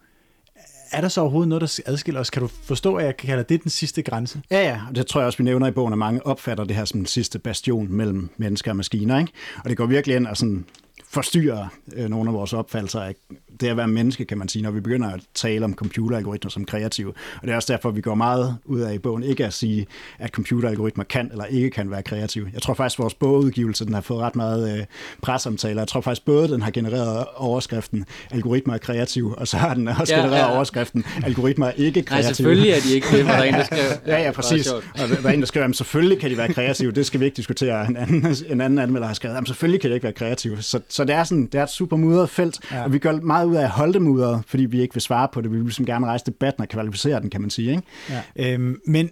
er 0.92 1.00
der 1.00 1.08
så 1.08 1.20
overhovedet 1.20 1.48
noget, 1.48 1.60
der 1.60 1.80
adskiller 1.86 2.20
os? 2.20 2.30
Kan 2.30 2.42
du 2.42 2.48
forstå, 2.48 2.96
at 2.96 3.04
jeg 3.04 3.16
kalder 3.16 3.42
det 3.42 3.62
den 3.62 3.70
sidste 3.70 4.02
grænse? 4.02 4.42
Ja, 4.50 4.62
ja, 4.62 4.80
og 4.88 4.94
det 4.94 5.06
tror 5.06 5.20
jeg 5.20 5.26
også, 5.26 5.38
vi 5.38 5.44
nævner 5.44 5.66
i 5.66 5.70
bogen, 5.70 5.92
at 5.92 5.98
mange 5.98 6.26
opfatter 6.26 6.64
det 6.64 6.76
her 6.76 6.84
som 6.84 7.00
den 7.00 7.06
sidste 7.06 7.38
bastion 7.38 7.92
mellem 7.92 8.30
mennesker 8.36 8.70
og 8.70 8.76
maskiner. 8.76 9.18
Ikke? 9.18 9.32
Og 9.64 9.70
det 9.70 9.76
går 9.76 9.86
virkelig 9.86 10.16
ind 10.16 10.26
og 10.26 10.36
sådan 10.36 10.64
forstyrrer 11.08 11.66
øh, 11.96 12.08
nogle 12.08 12.30
af 12.30 12.34
vores 12.34 12.52
opfattelser 12.52 13.00
af 13.00 13.14
det 13.60 13.68
at 13.68 13.76
være 13.76 13.88
menneske, 13.88 14.24
kan 14.24 14.38
man 14.38 14.48
sige, 14.48 14.62
når 14.62 14.70
vi 14.70 14.80
begynder 14.80 15.10
at 15.10 15.20
tale 15.34 15.64
om 15.64 15.74
computeralgoritmer 15.74 16.50
som 16.50 16.64
kreative. 16.64 17.08
Og 17.08 17.42
det 17.42 17.50
er 17.50 17.56
også 17.56 17.72
derfor, 17.72 17.90
vi 17.90 18.00
går 18.00 18.14
meget 18.14 18.56
ud 18.64 18.80
af 18.80 18.94
i 18.94 18.98
bogen 18.98 19.22
ikke 19.22 19.46
at 19.46 19.52
sige, 19.52 19.86
at 20.18 20.30
computeralgoritmer 20.30 21.04
kan 21.04 21.28
eller 21.30 21.44
ikke 21.44 21.70
kan 21.70 21.90
være 21.90 22.02
kreative. 22.02 22.50
Jeg 22.52 22.62
tror 22.62 22.74
faktisk, 22.74 22.98
at 22.98 23.02
vores 23.02 23.14
bogudgivelse 23.14 23.84
den 23.84 23.94
har 23.94 24.00
fået 24.00 24.20
ret 24.20 24.36
meget 24.36 24.78
øh, 24.78 24.84
presomtaler. 25.22 25.80
Jeg 25.80 25.88
tror 25.88 26.00
faktisk 26.00 26.24
både, 26.24 26.48
den 26.48 26.62
har 26.62 26.70
genereret 26.70 27.26
overskriften, 27.36 28.04
algoritmer 28.30 28.74
er 28.74 28.78
kreative, 28.78 29.38
og 29.38 29.48
så 29.48 29.56
har 29.56 29.74
den 29.74 29.88
også 29.88 30.14
ja, 30.14 30.20
genereret 30.20 30.40
ja, 30.40 30.54
overskriften, 30.56 31.04
algoritmer 31.24 31.66
er 31.66 31.72
ikke 31.72 32.02
kreative. 32.02 32.26
Nej, 32.26 32.32
selvfølgelig 32.32 32.70
er 32.70 32.80
de 32.88 32.94
ikke 32.94 33.06
det, 33.10 33.24
hvor 33.24 33.32
der 33.32 33.38
er 33.38 33.44
en, 33.48 33.54
der 33.54 33.64
skriver. 33.64 33.82
ja, 34.06 34.22
ja, 34.22 34.30
præcis. 34.30 34.66
Og 34.68 34.82
der 34.94 35.28
er 35.28 35.32
en, 35.32 35.42
der 35.42 35.64
at 35.64 35.76
selvfølgelig 35.76 36.18
kan 36.18 36.30
de 36.30 36.36
være 36.36 36.52
kreative, 36.52 36.92
det 36.92 37.06
skal 37.06 37.20
vi 37.20 37.24
ikke 37.24 37.36
diskutere. 37.36 37.88
En 37.88 37.96
anden, 37.96 38.36
en 38.48 38.60
anden 38.60 38.78
anmelder 38.78 39.06
har 39.06 39.14
skrevet, 39.14 39.36
at 39.36 39.46
selvfølgelig 39.46 39.80
kan 39.80 39.90
de 39.90 39.94
ikke 39.94 40.04
være 40.04 40.12
kreative. 40.12 40.62
Så, 40.62 40.80
så 40.88 41.04
det, 41.04 41.14
er 41.14 41.24
sådan, 41.24 41.46
det 41.46 41.54
er 41.54 41.62
et 41.62 41.70
super 41.70 41.96
mudret 41.96 42.30
felt, 42.30 42.72
ja. 42.72 42.84
og 42.84 42.92
vi 42.92 42.98
gør 42.98 43.12
meget 43.12 43.46
ud 43.46 43.56
af 43.56 43.62
at 43.62 43.70
holde 43.70 43.92
dem 43.92 44.08
ud, 44.08 44.42
fordi 44.46 44.64
vi 44.64 44.80
ikke 44.80 44.94
vil 44.94 45.00
svare 45.00 45.28
på 45.32 45.40
det. 45.40 45.50
Vi 45.50 45.56
vil 45.56 45.64
ligesom 45.64 45.86
gerne 45.86 46.06
rejse 46.06 46.24
debatten 46.24 46.62
og 46.62 46.68
kvalificere 46.68 47.20
den, 47.20 47.30
kan 47.30 47.40
man 47.40 47.50
sige. 47.50 47.70
Ikke? 47.70 47.82
Ja. 48.10 48.22
Øhm, 48.36 48.80
men 48.86 49.10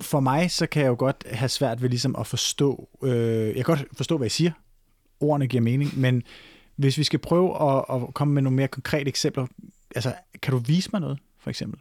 for 0.00 0.20
mig, 0.20 0.50
så 0.50 0.66
kan 0.66 0.82
jeg 0.82 0.88
jo 0.88 0.96
godt 0.98 1.24
have 1.32 1.48
svært 1.48 1.82
ved 1.82 1.88
ligesom 1.88 2.16
at 2.18 2.26
forstå, 2.26 2.88
øh, 3.02 3.46
jeg 3.46 3.54
kan 3.54 3.64
godt 3.64 3.84
forstå, 3.92 4.16
hvad 4.16 4.26
I 4.26 4.30
siger. 4.30 4.52
Ordene 5.20 5.46
giver 5.46 5.62
mening, 5.62 5.98
men 5.98 6.22
hvis 6.76 6.98
vi 6.98 7.04
skal 7.04 7.18
prøve 7.18 7.62
at, 7.62 7.84
at 7.94 8.14
komme 8.14 8.34
med 8.34 8.42
nogle 8.42 8.56
mere 8.56 8.68
konkrete 8.68 9.08
eksempler, 9.08 9.46
altså, 9.94 10.14
kan 10.42 10.52
du 10.52 10.58
vise 10.58 10.90
mig 10.92 11.00
noget, 11.00 11.18
for 11.40 11.50
eksempel? 11.50 11.80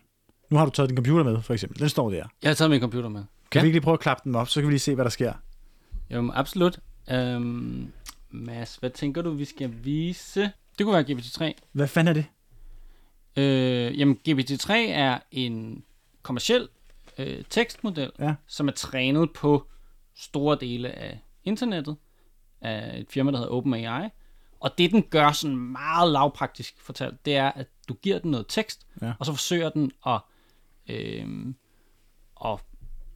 Nu 0.49 0.57
har 0.57 0.65
du 0.65 0.71
taget 0.71 0.89
din 0.89 0.97
computer 0.97 1.23
med, 1.23 1.41
for 1.41 1.53
eksempel. 1.53 1.79
Den 1.79 1.89
står 1.89 2.09
der. 2.09 2.25
Jeg 2.43 2.49
har 2.49 2.53
taget 2.53 2.71
min 2.71 2.81
computer 2.81 3.09
med. 3.09 3.23
Kan 3.51 3.59
ja. 3.59 3.63
vi 3.63 3.67
ikke 3.67 3.75
lige 3.75 3.83
prøve 3.83 3.93
at 3.93 3.99
klappe 3.99 4.21
den 4.23 4.35
op, 4.35 4.49
så 4.49 4.59
kan 4.59 4.67
vi 4.67 4.71
lige 4.71 4.79
se, 4.79 4.95
hvad 4.95 5.05
der 5.05 5.09
sker? 5.09 5.33
Jo, 6.09 6.31
absolut. 6.33 6.79
Øhm, 7.11 7.87
Mads, 8.29 8.75
hvad 8.75 8.89
tænker 8.89 9.21
du, 9.21 9.31
vi 9.31 9.45
skal 9.45 9.73
vise? 9.83 10.41
Det 10.77 10.85
kunne 10.85 10.93
være 10.93 11.17
GPT-3. 11.19 11.53
Hvad 11.71 11.87
fanden 11.87 12.17
er 12.17 12.21
det? 12.21 12.25
Øh, 13.43 13.99
jamen, 13.99 14.19
GPT-3 14.29 14.71
er 14.73 15.19
en 15.31 15.83
kommersiel 16.21 16.69
øh, 17.17 17.43
tekstmodel, 17.49 18.11
Ja. 18.19 18.35
som 18.47 18.67
er 18.67 18.71
trænet 18.71 19.33
på 19.33 19.67
store 20.15 20.57
dele 20.61 20.91
af 20.91 21.19
internettet, 21.43 21.95
af 22.61 22.99
et 22.99 23.05
firma, 23.09 23.31
der 23.31 23.37
hedder 23.37 23.51
OpenAI. 23.51 24.09
Og 24.59 24.71
det, 24.77 24.91
den 24.91 25.03
gør 25.03 25.31
sådan 25.31 25.57
meget 25.57 26.11
lavpraktisk 26.11 26.81
fortalt, 26.81 27.25
det 27.25 27.35
er, 27.35 27.51
at 27.51 27.67
du 27.87 27.93
giver 27.93 28.19
den 28.19 28.31
noget 28.31 28.45
tekst, 28.49 28.87
Ja. 29.01 29.13
og 29.19 29.25
så 29.25 29.31
forsøger 29.33 29.69
den 29.69 29.91
at, 30.05 30.21
øh, 30.89 31.27
at 32.45 32.59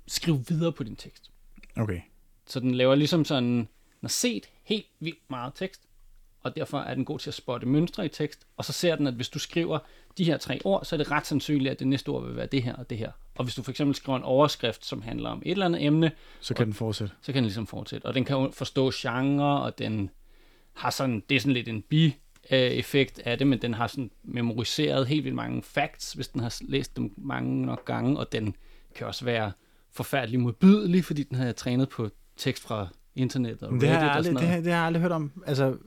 skrive 0.08 0.46
videre 0.48 0.72
på 0.72 0.84
din 0.84 0.96
tekst. 0.96 1.32
Okay. 1.78 2.02
Så 2.48 2.60
den 2.60 2.76
laver 2.76 2.96
ligesom 2.96 3.26
sådan, 3.26 3.68
den 4.04 4.08
har 4.08 4.12
set 4.12 4.50
helt 4.64 4.86
vildt 5.00 5.30
meget 5.30 5.54
tekst, 5.56 5.82
og 6.42 6.56
derfor 6.56 6.80
er 6.80 6.94
den 6.96 7.06
god 7.06 7.20
til 7.20 7.30
at 7.30 7.34
spotte 7.34 7.68
mønstre 7.68 8.06
i 8.06 8.10
tekst, 8.10 8.48
og 8.58 8.66
så 8.66 8.74
ser 8.74 8.96
den, 8.96 9.08
at 9.08 9.14
hvis 9.14 9.30
du 9.30 9.40
skriver 9.40 9.80
de 10.18 10.24
her 10.24 10.38
tre 10.38 10.60
ord, 10.64 10.86
så 10.86 10.96
er 10.96 10.98
det 10.98 11.12
ret 11.12 11.28
sandsynligt, 11.28 11.72
at 11.72 11.80
det 11.80 11.88
næste 11.88 12.10
ord 12.10 12.26
vil 12.26 12.36
være 12.36 12.46
det 12.46 12.64
her 12.64 12.76
og 12.76 12.90
det 12.90 12.98
her. 12.98 13.12
Og 13.36 13.44
hvis 13.44 13.56
du 13.56 13.64
for 13.64 13.72
eksempel 13.72 13.96
skriver 13.96 14.18
en 14.18 14.24
overskrift, 14.24 14.86
som 14.86 15.02
handler 15.02 15.30
om 15.30 15.42
et 15.46 15.52
eller 15.52 15.66
andet 15.66 15.84
emne, 15.84 16.12
Så 16.42 16.54
kan 16.54 16.66
den 16.66 16.74
fortsætte. 16.74 17.14
så 17.22 17.26
kan 17.26 17.36
den 17.36 17.44
ligesom 17.44 17.68
fortsætte. 17.68 18.06
Og 18.06 18.14
den 18.14 18.26
kan 18.26 18.50
forstå 18.54 18.92
genre, 18.96 19.62
og 19.62 19.78
den 19.78 20.10
har 20.74 20.90
sådan, 20.90 21.24
det 21.30 21.36
er 21.36 21.40
sådan 21.40 21.54
lidt 21.54 21.68
en 21.68 21.82
bi-effekt 21.82 23.20
af 23.20 23.38
det, 23.38 23.48
men 23.48 23.62
den 23.62 23.74
har 23.74 23.88
sådan 23.88 24.12
memoriseret 24.24 25.08
helt 25.08 25.24
vildt 25.24 25.36
mange 25.36 25.64
facts, 25.64 26.14
hvis 26.14 26.28
den 26.28 26.42
har 26.42 26.56
læst 26.62 26.98
dem 26.98 27.14
mange 27.18 27.66
nok 27.66 27.86
gange, 27.86 28.20
og 28.20 28.32
den 28.32 28.56
kan 28.96 29.08
også 29.08 29.26
være 29.26 29.52
forfærdelig 29.92 30.40
modbydelig, 30.40 31.06
fordi 31.06 31.24
den 31.24 31.38
har 31.38 31.52
trænet 31.52 31.90
på 31.90 32.10
tekst 32.38 32.64
fra 32.64 32.88
internettet 33.16 33.64
og 33.64 33.72
Men 33.74 33.82
det 33.82 33.90
har, 33.90 33.96
Reddit 33.96 34.04
jeg 34.04 34.10
og 34.12 34.16
aldrig, 34.16 34.26
sådan 34.26 34.36
det, 34.36 34.44
noget. 34.44 34.56
har, 34.56 34.62
det 34.64 34.72
har 34.72 34.80
jeg 34.80 34.86
aldrig 34.88 35.02
hørt 35.02 35.12
om. 35.12 35.32
Altså, 35.48 35.78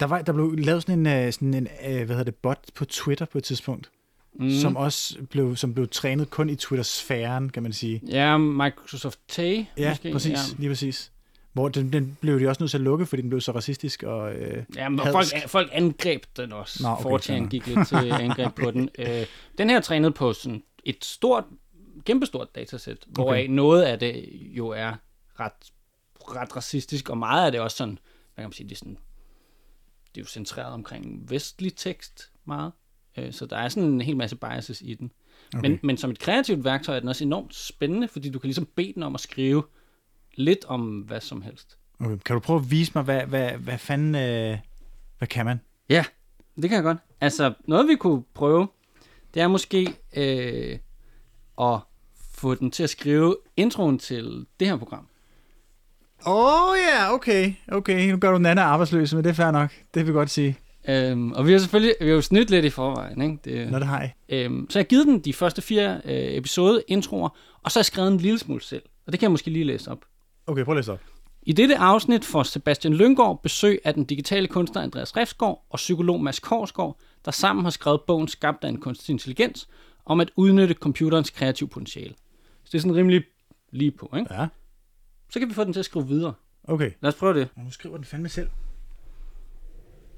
der, 0.00 0.06
var, 0.06 0.22
der 0.22 0.32
blev 0.32 0.52
lavet 0.58 0.82
sådan 0.82 0.98
en, 1.06 1.26
øh, 1.26 1.32
sådan 1.32 1.54
en 1.54 1.68
øh, 1.86 1.96
hvad 1.96 2.06
hedder 2.06 2.24
det, 2.24 2.34
bot 2.34 2.58
på 2.74 2.84
Twitter 2.84 3.24
på 3.26 3.38
et 3.38 3.44
tidspunkt, 3.44 3.90
mm. 4.34 4.50
som 4.50 4.76
også 4.76 5.16
blev, 5.30 5.56
som 5.56 5.74
blev 5.74 5.88
trænet 5.88 6.30
kun 6.30 6.50
i 6.50 6.54
Twitter-sfæren, 6.56 7.48
kan 7.50 7.62
man 7.62 7.72
sige. 7.72 8.00
Ja, 8.08 8.36
Microsoft 8.38 9.18
Tay, 9.28 9.64
Ja, 9.78 9.90
måske. 9.90 10.12
præcis, 10.12 10.32
Ja. 10.32 10.38
lige 10.58 10.70
præcis. 10.70 11.10
Hvor 11.52 11.68
den, 11.68 11.92
den 11.92 12.16
blev 12.20 12.40
de 12.40 12.48
også 12.48 12.62
nødt 12.62 12.70
til 12.70 12.78
at 12.78 12.84
lukke, 12.84 13.06
fordi 13.06 13.22
den 13.22 13.30
blev 13.30 13.40
så 13.40 13.52
racistisk 13.52 14.02
og 14.02 14.34
øh, 14.34 14.64
Ja, 14.76 14.88
men 14.88 15.00
folk, 15.12 15.26
folk 15.46 15.68
angreb 15.72 16.22
den 16.36 16.52
også. 16.52 16.82
Nå, 16.82 16.88
okay, 16.88 17.04
okay, 17.04 17.24
fair 17.26 17.34
4 17.34 17.40
nok. 17.40 17.50
gik 17.50 17.66
lidt 17.66 17.88
til 17.88 17.96
angreb 18.12 18.54
på 18.54 18.70
den. 18.70 18.88
Øh, 18.98 19.26
den 19.58 19.70
her 19.70 19.76
er 19.76 19.80
trænet 19.80 20.14
på 20.14 20.32
sådan 20.32 20.62
et 20.84 21.04
stort, 21.04 21.44
kæmpestort 22.04 22.54
datasæt, 22.54 22.92
okay. 22.96 23.12
hvoraf 23.12 23.46
noget 23.50 23.82
af 23.82 23.98
det 23.98 24.28
jo 24.32 24.68
er 24.68 24.92
ret, 25.40 25.52
ret 26.28 26.56
racistisk, 26.56 27.10
og 27.10 27.18
meget 27.18 27.46
af 27.46 27.52
det 27.52 27.58
er 27.58 27.62
også 27.62 27.76
sådan, 27.76 27.98
hvad 28.34 28.42
kan 28.42 28.48
man 28.48 28.52
sige, 28.52 28.68
det 28.68 28.74
er, 28.74 28.78
sådan, 28.78 28.98
det 30.14 30.20
er 30.20 30.24
jo 30.24 30.26
centreret 30.26 30.72
omkring 30.72 31.30
vestlig 31.30 31.76
tekst 31.76 32.30
meget. 32.44 32.72
Øh, 33.16 33.32
så 33.32 33.46
der 33.46 33.56
er 33.56 33.68
sådan 33.68 33.88
en 33.88 34.00
hel 34.00 34.16
masse 34.16 34.36
biases 34.36 34.82
i 34.82 34.94
den. 34.94 35.12
Okay. 35.56 35.68
Men, 35.68 35.80
men 35.82 35.96
som 35.96 36.10
et 36.10 36.18
kreativt 36.18 36.64
værktøj 36.64 36.96
er 36.96 37.00
den 37.00 37.08
også 37.08 37.24
enormt 37.24 37.54
spændende, 37.54 38.08
fordi 38.08 38.30
du 38.30 38.38
kan 38.38 38.48
ligesom 38.48 38.66
bede 38.66 38.92
den 38.92 39.02
om 39.02 39.14
at 39.14 39.20
skrive 39.20 39.62
lidt 40.34 40.64
om 40.64 41.00
hvad 41.00 41.20
som 41.20 41.42
helst. 41.42 41.78
okay. 42.00 42.16
Kan 42.24 42.34
du 42.34 42.40
prøve 42.40 42.60
at 42.60 42.70
vise 42.70 42.92
mig, 42.94 43.04
hvad, 43.04 43.26
hvad, 43.26 43.50
hvad 43.50 43.78
fanden, 43.78 44.14
øh, 44.14 44.58
hvad 45.18 45.28
kan 45.28 45.44
man? 45.44 45.60
Ja, 45.88 46.04
det 46.56 46.70
kan 46.70 46.72
jeg 46.72 46.82
godt. 46.82 46.98
Altså, 47.20 47.54
noget 47.64 47.88
vi 47.88 47.94
kunne 47.94 48.22
prøve, 48.34 48.68
det 49.34 49.42
er 49.42 49.48
måske 49.48 49.94
øh, 50.16 50.78
at 51.60 51.80
få 52.30 52.54
den 52.54 52.70
til 52.70 52.82
at 52.82 52.90
skrive 52.90 53.36
introen 53.56 53.98
til 53.98 54.46
det 54.60 54.68
her 54.68 54.76
program. 54.76 55.08
Åh 56.26 56.70
oh, 56.70 56.76
ja, 56.76 57.00
yeah, 57.00 57.12
okay. 57.12 57.52
Okay, 57.68 58.10
nu 58.10 58.16
gør 58.16 58.30
du 58.30 58.36
den 58.36 58.46
anden 58.46 58.64
arbejdsløs, 58.64 59.14
men 59.14 59.24
det 59.24 59.30
er 59.30 59.34
fair 59.34 59.50
nok. 59.50 59.70
Det 59.94 60.06
vil 60.06 60.06
vi 60.06 60.12
godt 60.12 60.30
sige. 60.30 60.58
Øhm, 60.88 61.32
og 61.32 61.46
vi 61.46 61.52
har 61.52 61.58
selvfølgelig 61.58 61.94
vi 62.00 62.06
har 62.06 62.14
jo 62.14 62.20
snydt 62.20 62.50
lidt 62.50 62.64
i 62.64 62.70
forvejen. 62.70 63.22
Ikke? 63.22 63.38
Det, 63.44 63.72
Nå, 63.72 63.78
det 63.78 63.86
har 63.86 64.00
jeg. 64.00 64.14
øhm, 64.28 64.66
så 64.70 64.78
jeg 64.78 64.84
har 64.84 64.88
givet 64.88 65.06
den 65.06 65.18
de 65.18 65.32
første 65.32 65.62
fire 65.62 66.00
øh, 66.04 66.36
episode 66.36 66.82
introer, 66.88 67.28
og 67.62 67.70
så 67.70 67.78
har 67.78 67.80
jeg 67.80 67.86
skrevet 67.86 68.12
en 68.12 68.18
lille 68.18 68.38
smule 68.38 68.62
selv. 68.62 68.82
Og 69.06 69.12
det 69.12 69.20
kan 69.20 69.24
jeg 69.24 69.30
måske 69.30 69.50
lige 69.50 69.64
læse 69.64 69.90
op. 69.90 69.98
Okay, 70.46 70.64
prøv 70.64 70.74
at 70.74 70.76
læse 70.76 70.92
op. 70.92 71.00
I 71.42 71.52
dette 71.52 71.76
afsnit 71.76 72.24
får 72.24 72.42
Sebastian 72.42 72.94
Lyngård 72.94 73.42
besøg 73.42 73.80
af 73.84 73.94
den 73.94 74.04
digitale 74.04 74.48
kunstner 74.48 74.82
Andreas 74.82 75.16
Refsgaard 75.16 75.66
og 75.70 75.76
psykolog 75.76 76.20
Mads 76.20 76.38
Korsgaard, 76.38 76.96
der 77.24 77.30
sammen 77.30 77.64
har 77.64 77.70
skrevet 77.70 78.00
bogen 78.06 78.28
Skabt 78.28 78.64
af 78.64 78.68
en 78.68 78.80
kunstig 78.80 79.12
intelligens 79.12 79.68
om 80.06 80.20
at 80.20 80.30
udnytte 80.36 80.74
computerens 80.74 81.30
kreative 81.30 81.68
potentiale. 81.68 82.14
Så 82.64 82.68
det 82.72 82.74
er 82.74 82.82
sådan 82.82 82.96
rimelig 82.96 83.22
lige 83.70 83.90
på, 83.90 84.14
ikke? 84.16 84.34
Ja, 84.34 84.46
Så 85.34 85.38
kan 85.40 85.48
vi 85.48 85.54
få 85.54 85.64
den 85.64 85.72
til 85.72 85.80
at 85.80 85.84
skrive 85.84 86.08
videre. 86.08 86.32
okay. 86.64 86.90
Lad 87.00 87.08
os 87.12 87.14
prøve 87.18 87.34
det. 87.40 87.48
Og 87.56 87.64
nu 87.64 87.70
skriver 87.70 87.96
den 87.96 88.04
fandme 88.04 88.28
selv. 88.28 88.48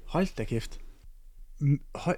Hold 0.05 0.27
da 0.37 0.43
kæft. 0.43 0.79
Mm, 1.59 1.79
Hold. 1.95 2.17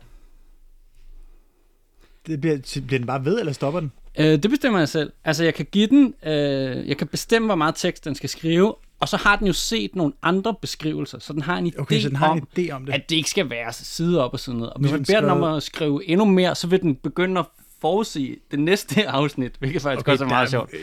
Det 2.28 2.42
bliver, 2.42 2.82
bliver 2.88 3.00
den 3.00 3.08
bare 3.08 3.26
ved, 3.26 3.40
eller 3.40 3.54
stopper 3.54 3.80
den? 3.80 3.92
Øh, 4.20 4.26
det 4.44 4.50
bestemmer 4.50 4.80
jeg 4.80 4.90
selv. 4.90 5.12
Altså, 5.24 5.44
jeg 5.44 5.54
kan 5.54 5.66
give 5.72 5.88
den, 5.88 6.14
øh, 6.24 6.88
jeg 6.90 6.98
kan 6.98 7.08
bestemme, 7.08 7.46
hvor 7.48 7.56
meget 7.56 7.76
tekst 7.76 8.06
den 8.06 8.16
skal 8.16 8.30
skrive, 8.30 8.76
og 9.00 9.10
så 9.10 9.18
har 9.18 9.36
den 9.36 9.48
jo 9.48 9.54
set 9.54 9.96
nogle 9.96 10.14
andre 10.22 10.56
beskrivelser, 10.62 11.20
så 11.20 11.34
den 11.34 11.42
har 11.42 11.58
en 11.58 11.68
idé 11.68 11.80
Okay, 11.82 12.00
så 12.00 12.08
den 12.10 12.16
har 12.16 12.28
om, 12.30 12.38
en 12.38 12.48
idé 12.66 12.72
om 12.72 12.86
det. 12.86 12.94
at 12.94 13.10
det 13.10 13.16
ikke 13.16 13.30
skal 13.30 13.50
være 13.50 13.74
side 13.74 14.24
op 14.26 14.34
og 14.34 14.40
sådan 14.40 14.58
noget. 14.58 14.74
Og 14.74 14.80
hvis 14.80 14.92
vi 14.92 14.98
den 14.98 15.06
beder 15.06 15.22
den 15.22 15.30
om 15.30 15.38
skrevet- 15.38 15.58
at 15.58 15.64
skrive 15.64 16.06
endnu 16.10 16.26
mere, 16.26 16.56
så 16.56 16.68
vil 16.68 16.82
den 16.82 16.96
begynde 16.96 17.40
at 17.40 17.46
forudsige 17.82 18.38
det 18.52 18.60
næste 18.60 19.08
afsnit, 19.10 19.52
hvilket 19.60 19.82
faktisk 19.82 20.00
okay, 20.06 20.12
også 20.12 20.24
er 20.24 20.28
meget 20.28 20.46
der- 20.46 20.50
sjovt. 20.52 20.74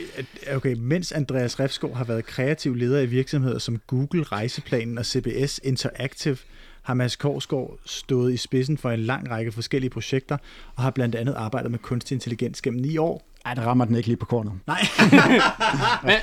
øh, 0.49 0.55
Okay, 0.55 0.75
mens 0.79 1.11
Andreas 1.11 1.59
Refskov 1.59 1.95
har 1.95 2.03
været 2.03 2.25
kreativ 2.25 2.75
leder 2.75 2.99
i 2.99 3.05
virksomheder 3.05 3.59
som 3.59 3.81
Google, 3.87 4.23
Rejseplanen 4.23 4.97
og 4.97 5.05
CBS 5.05 5.59
Interactive, 5.63 6.37
har 6.81 6.93
Mads 6.93 7.15
Korsgaard 7.15 7.77
stået 7.85 8.33
i 8.33 8.37
spidsen 8.37 8.77
for 8.77 8.91
en 8.91 8.99
lang 8.99 9.29
række 9.31 9.51
forskellige 9.51 9.89
projekter, 9.89 10.37
og 10.75 10.83
har 10.83 10.91
blandt 10.91 11.15
andet 11.15 11.33
arbejdet 11.33 11.71
med 11.71 11.79
kunstig 11.79 12.15
intelligens 12.15 12.61
gennem 12.61 12.81
ni 12.81 12.97
år. 12.97 13.27
Ej, 13.45 13.53
der 13.53 13.61
rammer 13.61 13.85
den 13.85 13.95
ikke 13.95 14.07
lige 14.07 14.17
på 14.17 14.25
kornet. 14.25 14.53
Nej, 14.67 14.79
Men, 16.03 16.13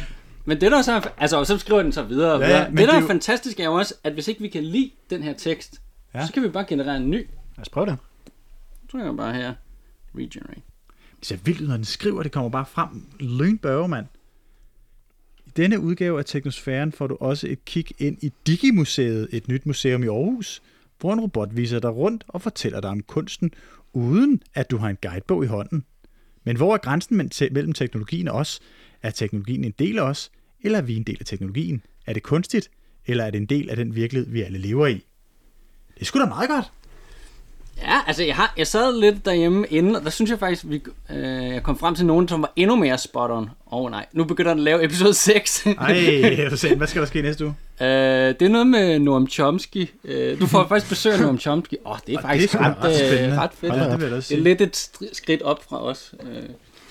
men 0.45 0.61
det 0.61 0.73
der 0.73 0.83
så 0.83 0.93
er, 0.93 1.01
altså, 1.19 1.45
så 1.45 1.59
skriver 1.59 1.83
den 1.83 1.93
så 1.93 2.03
videre 2.03 2.33
og 2.33 2.41
Ja, 2.41 2.47
videre. 2.47 2.61
ja, 2.61 2.67
det, 2.71 2.79
der 2.79 2.85
det 2.87 2.93
er 2.93 2.97
er 2.97 3.01
jo- 3.01 3.07
fantastisk 3.07 3.61
er 3.61 3.65
jo 3.65 3.73
også, 3.75 3.95
at 4.05 4.13
hvis 4.13 4.29
ikke 4.29 4.41
vi 4.41 4.49
kan 4.49 4.65
lide 4.65 4.91
den 5.11 5.23
her 5.23 5.33
tekst, 5.33 5.75
Ja. 6.15 6.27
så 6.27 6.33
kan 6.33 6.43
vi 6.43 6.49
bare 6.49 6.65
generere 6.69 6.97
en 6.97 7.11
ny. 7.11 7.17
Lad 7.57 7.63
os 7.63 7.69
prøve 7.69 7.87
det. 7.87 7.97
Så 8.83 8.91
trykker 8.91 9.07
jeg 9.09 9.17
bare 9.17 9.35
her, 9.35 9.55
regenerate. 10.19 10.63
det 11.19 11.27
ser 11.29 11.37
vildt 11.37 11.61
ud, 11.61 11.67
når 11.67 11.77
den 11.77 11.85
skriver, 11.85 12.23
det 12.23 12.33
kommer 12.33 12.51
bare 12.51 12.67
frem. 12.67 13.07
Lynbørge, 13.21 13.89
mand. 13.89 14.07
I 15.47 15.51
denne 15.57 15.81
udgave 15.81 16.19
af 16.19 16.25
Teknosfæren 16.25 16.93
får 16.93 17.07
du 17.07 17.17
også 17.21 17.49
et 17.49 17.65
kig 17.65 17.87
ind 17.99 18.19
i 18.23 18.33
Digimuseet, 18.47 19.29
et 19.33 19.49
nyt 19.49 19.67
museum 19.67 20.03
i 20.03 20.07
Aarhus, 20.07 20.63
hvor 21.01 21.13
en 21.13 21.21
robot 21.21 21.57
viser 21.57 21.79
dig 21.79 21.95
rundt 21.95 22.25
og 22.29 22.43
fortæller 22.43 22.81
dig 22.81 22.91
om 22.91 23.03
kunsten, 23.03 23.51
uden 23.93 24.43
at 24.55 24.71
du 24.71 24.77
har 24.77 24.89
en 24.89 24.99
guidebog 25.03 25.45
i 25.45 25.47
hånden. 25.47 25.85
Men 26.45 26.57
hvor 26.57 26.75
er 26.75 26.79
grænsen 26.79 27.17
mellem 27.51 27.73
teknologien 27.73 28.29
og 28.29 28.37
os? 28.37 28.61
Er 29.03 29.11
teknologien 29.11 29.65
en 29.65 29.75
del 29.79 29.99
af 29.99 30.03
os, 30.03 30.31
eller 30.61 30.79
er 30.79 30.83
vi 30.83 30.97
en 30.97 31.03
del 31.03 31.17
af 31.21 31.27
teknologien? 31.27 31.83
Er 32.07 32.13
det 32.13 32.23
kunstigt, 32.23 32.71
eller 33.07 33.25
er 33.25 33.31
det 33.31 33.39
en 33.39 33.47
del 33.47 33.71
af 33.71 33.77
den 33.77 33.95
virkelighed, 33.95 34.31
vi 34.31 34.43
alle 34.43 34.59
lever 34.59 34.87
i? 34.87 34.95
Det 35.95 36.01
er 36.01 36.05
sgu 36.05 36.19
da 36.19 36.27
meget 36.27 36.49
godt. 36.49 36.73
Ja, 37.83 38.01
altså 38.07 38.23
jeg, 38.23 38.37
har, 38.37 38.55
jeg 38.57 38.67
sad 38.67 39.01
lidt 39.01 39.25
derhjemme 39.25 39.67
inden, 39.67 39.97
og 39.97 40.03
der 40.03 40.11
synes 40.11 40.31
jeg 40.31 40.39
faktisk, 40.39 40.65
vi, 40.69 40.83
øh, 41.11 41.49
jeg 41.55 41.63
kom 41.63 41.79
frem 41.79 41.95
til 41.95 42.07
nogen, 42.07 42.29
som 42.29 42.43
var 42.43 42.53
endnu 42.57 42.77
mere 42.77 42.99
spot 42.99 43.31
on. 43.31 43.51
Åh 43.73 43.81
oh, 43.81 43.91
nej, 43.91 44.07
nu 44.13 44.25
begynder 44.25 44.51
den 44.51 44.59
at 44.59 44.65
lave 44.65 44.85
episode 44.85 45.15
6. 45.15 45.67
Ej, 45.67 45.75
for 46.49 46.77
hvad 46.77 46.87
skal 46.87 47.01
der 47.01 47.07
ske 47.07 47.23
næste 47.23 47.45
uge? 47.45 47.55
øh, 47.81 47.87
det 47.87 48.43
er 48.43 48.49
noget 48.49 48.67
med 48.67 48.99
Noam 48.99 49.29
Chomsky. 49.29 49.89
Øh, 50.05 50.41
du 50.41 50.47
får 50.47 50.67
faktisk 50.69 50.89
besøg 50.89 51.13
af 51.13 51.21
Noam 51.21 51.39
Chomsky. 51.39 51.75
Åh, 51.85 51.93
oh, 51.93 51.99
det 52.07 52.13
er 52.13 52.19
Og 52.19 52.23
faktisk 52.23 52.53
det 52.53 52.61
er 52.61 52.65
ret, 52.65 52.77
ret 52.83 53.31
øh, 53.31 53.39
ret 53.39 53.51
fedt. 53.55 53.73
Hold 53.73 53.85
da, 53.85 53.93
det 53.93 54.01
vil 54.01 54.11
jeg 54.11 54.23
det 54.29 54.33
er 54.33 54.43
lidt 54.43 54.61
et 54.61 54.91
skridt 55.13 55.43
op 55.43 55.65
fra 55.69 55.85
os. 55.85 56.15
Øh, 56.23 56.43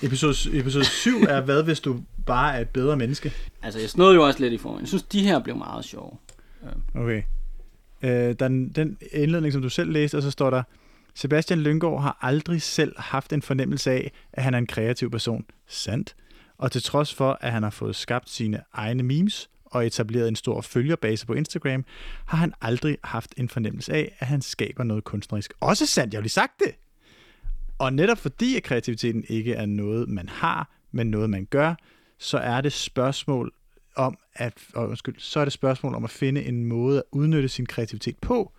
Episode, 0.02 0.58
episode 0.58 0.84
7 0.84 1.22
er, 1.28 1.40
hvad 1.40 1.62
hvis 1.62 1.80
du 1.80 1.96
bare 2.26 2.56
er 2.56 2.60
et 2.60 2.68
bedre 2.68 2.96
menneske? 2.96 3.32
altså, 3.62 3.80
jeg 3.80 3.90
snød 3.90 4.14
jo 4.14 4.26
også 4.26 4.40
lidt 4.40 4.52
i 4.52 4.58
forvejen. 4.58 4.80
Jeg 4.80 4.88
synes, 4.88 5.02
de 5.02 5.20
her 5.20 5.38
blev 5.38 5.56
meget 5.56 5.84
sjove. 5.84 6.10
Okay. 6.94 7.22
Øh, 8.02 8.34
den, 8.38 8.68
den 8.68 8.98
indledning, 9.12 9.52
som 9.52 9.62
du 9.62 9.68
selv 9.68 9.92
læste, 9.92 10.16
og 10.16 10.22
så 10.22 10.30
står 10.30 10.50
der, 10.50 10.62
Sebastian 11.14 11.60
Lyngård 11.60 12.02
har 12.02 12.18
aldrig 12.20 12.62
selv 12.62 12.94
haft 12.98 13.32
en 13.32 13.42
fornemmelse 13.42 13.90
af, 13.90 14.12
at 14.32 14.42
han 14.42 14.54
er 14.54 14.58
en 14.58 14.66
kreativ 14.66 15.10
person. 15.10 15.44
Sandt. 15.66 16.16
Og 16.58 16.72
til 16.72 16.82
trods 16.82 17.14
for, 17.14 17.38
at 17.40 17.52
han 17.52 17.62
har 17.62 17.70
fået 17.70 17.96
skabt 17.96 18.30
sine 18.30 18.60
egne 18.72 19.02
memes 19.02 19.50
og 19.64 19.86
etableret 19.86 20.28
en 20.28 20.36
stor 20.36 20.60
følgerbase 20.60 21.26
på 21.26 21.32
Instagram, 21.34 21.84
har 22.26 22.38
han 22.38 22.52
aldrig 22.60 22.98
haft 23.04 23.34
en 23.36 23.48
fornemmelse 23.48 23.92
af, 23.92 24.16
at 24.18 24.26
han 24.26 24.42
skaber 24.42 24.84
noget 24.84 25.04
kunstnerisk. 25.04 25.52
Også 25.60 25.86
sandt, 25.86 26.14
jeg 26.14 26.18
har 26.18 26.22
lige 26.22 26.30
sagt 26.30 26.52
det. 26.58 26.74
Og 27.78 27.92
netop 27.92 28.18
fordi, 28.18 28.56
at 28.56 28.62
kreativiteten 28.62 29.24
ikke 29.28 29.54
er 29.54 29.66
noget, 29.66 30.08
man 30.08 30.28
har, 30.28 30.70
men 30.92 31.06
noget, 31.06 31.30
man 31.30 31.44
gør, 31.44 31.74
så 32.18 32.38
er 32.38 32.60
det 32.60 32.72
spørgsmål 32.72 33.52
om 33.96 34.18
at, 34.34 34.52
og 34.74 34.88
undskyld, 34.88 35.14
så 35.18 35.40
er 35.40 35.44
det 35.44 35.52
spørgsmål 35.52 35.94
om 35.94 36.04
at 36.04 36.10
finde 36.10 36.44
en 36.44 36.64
måde 36.64 36.98
at 36.98 37.04
udnytte 37.12 37.48
sin 37.48 37.66
kreativitet 37.66 38.16
på. 38.18 38.52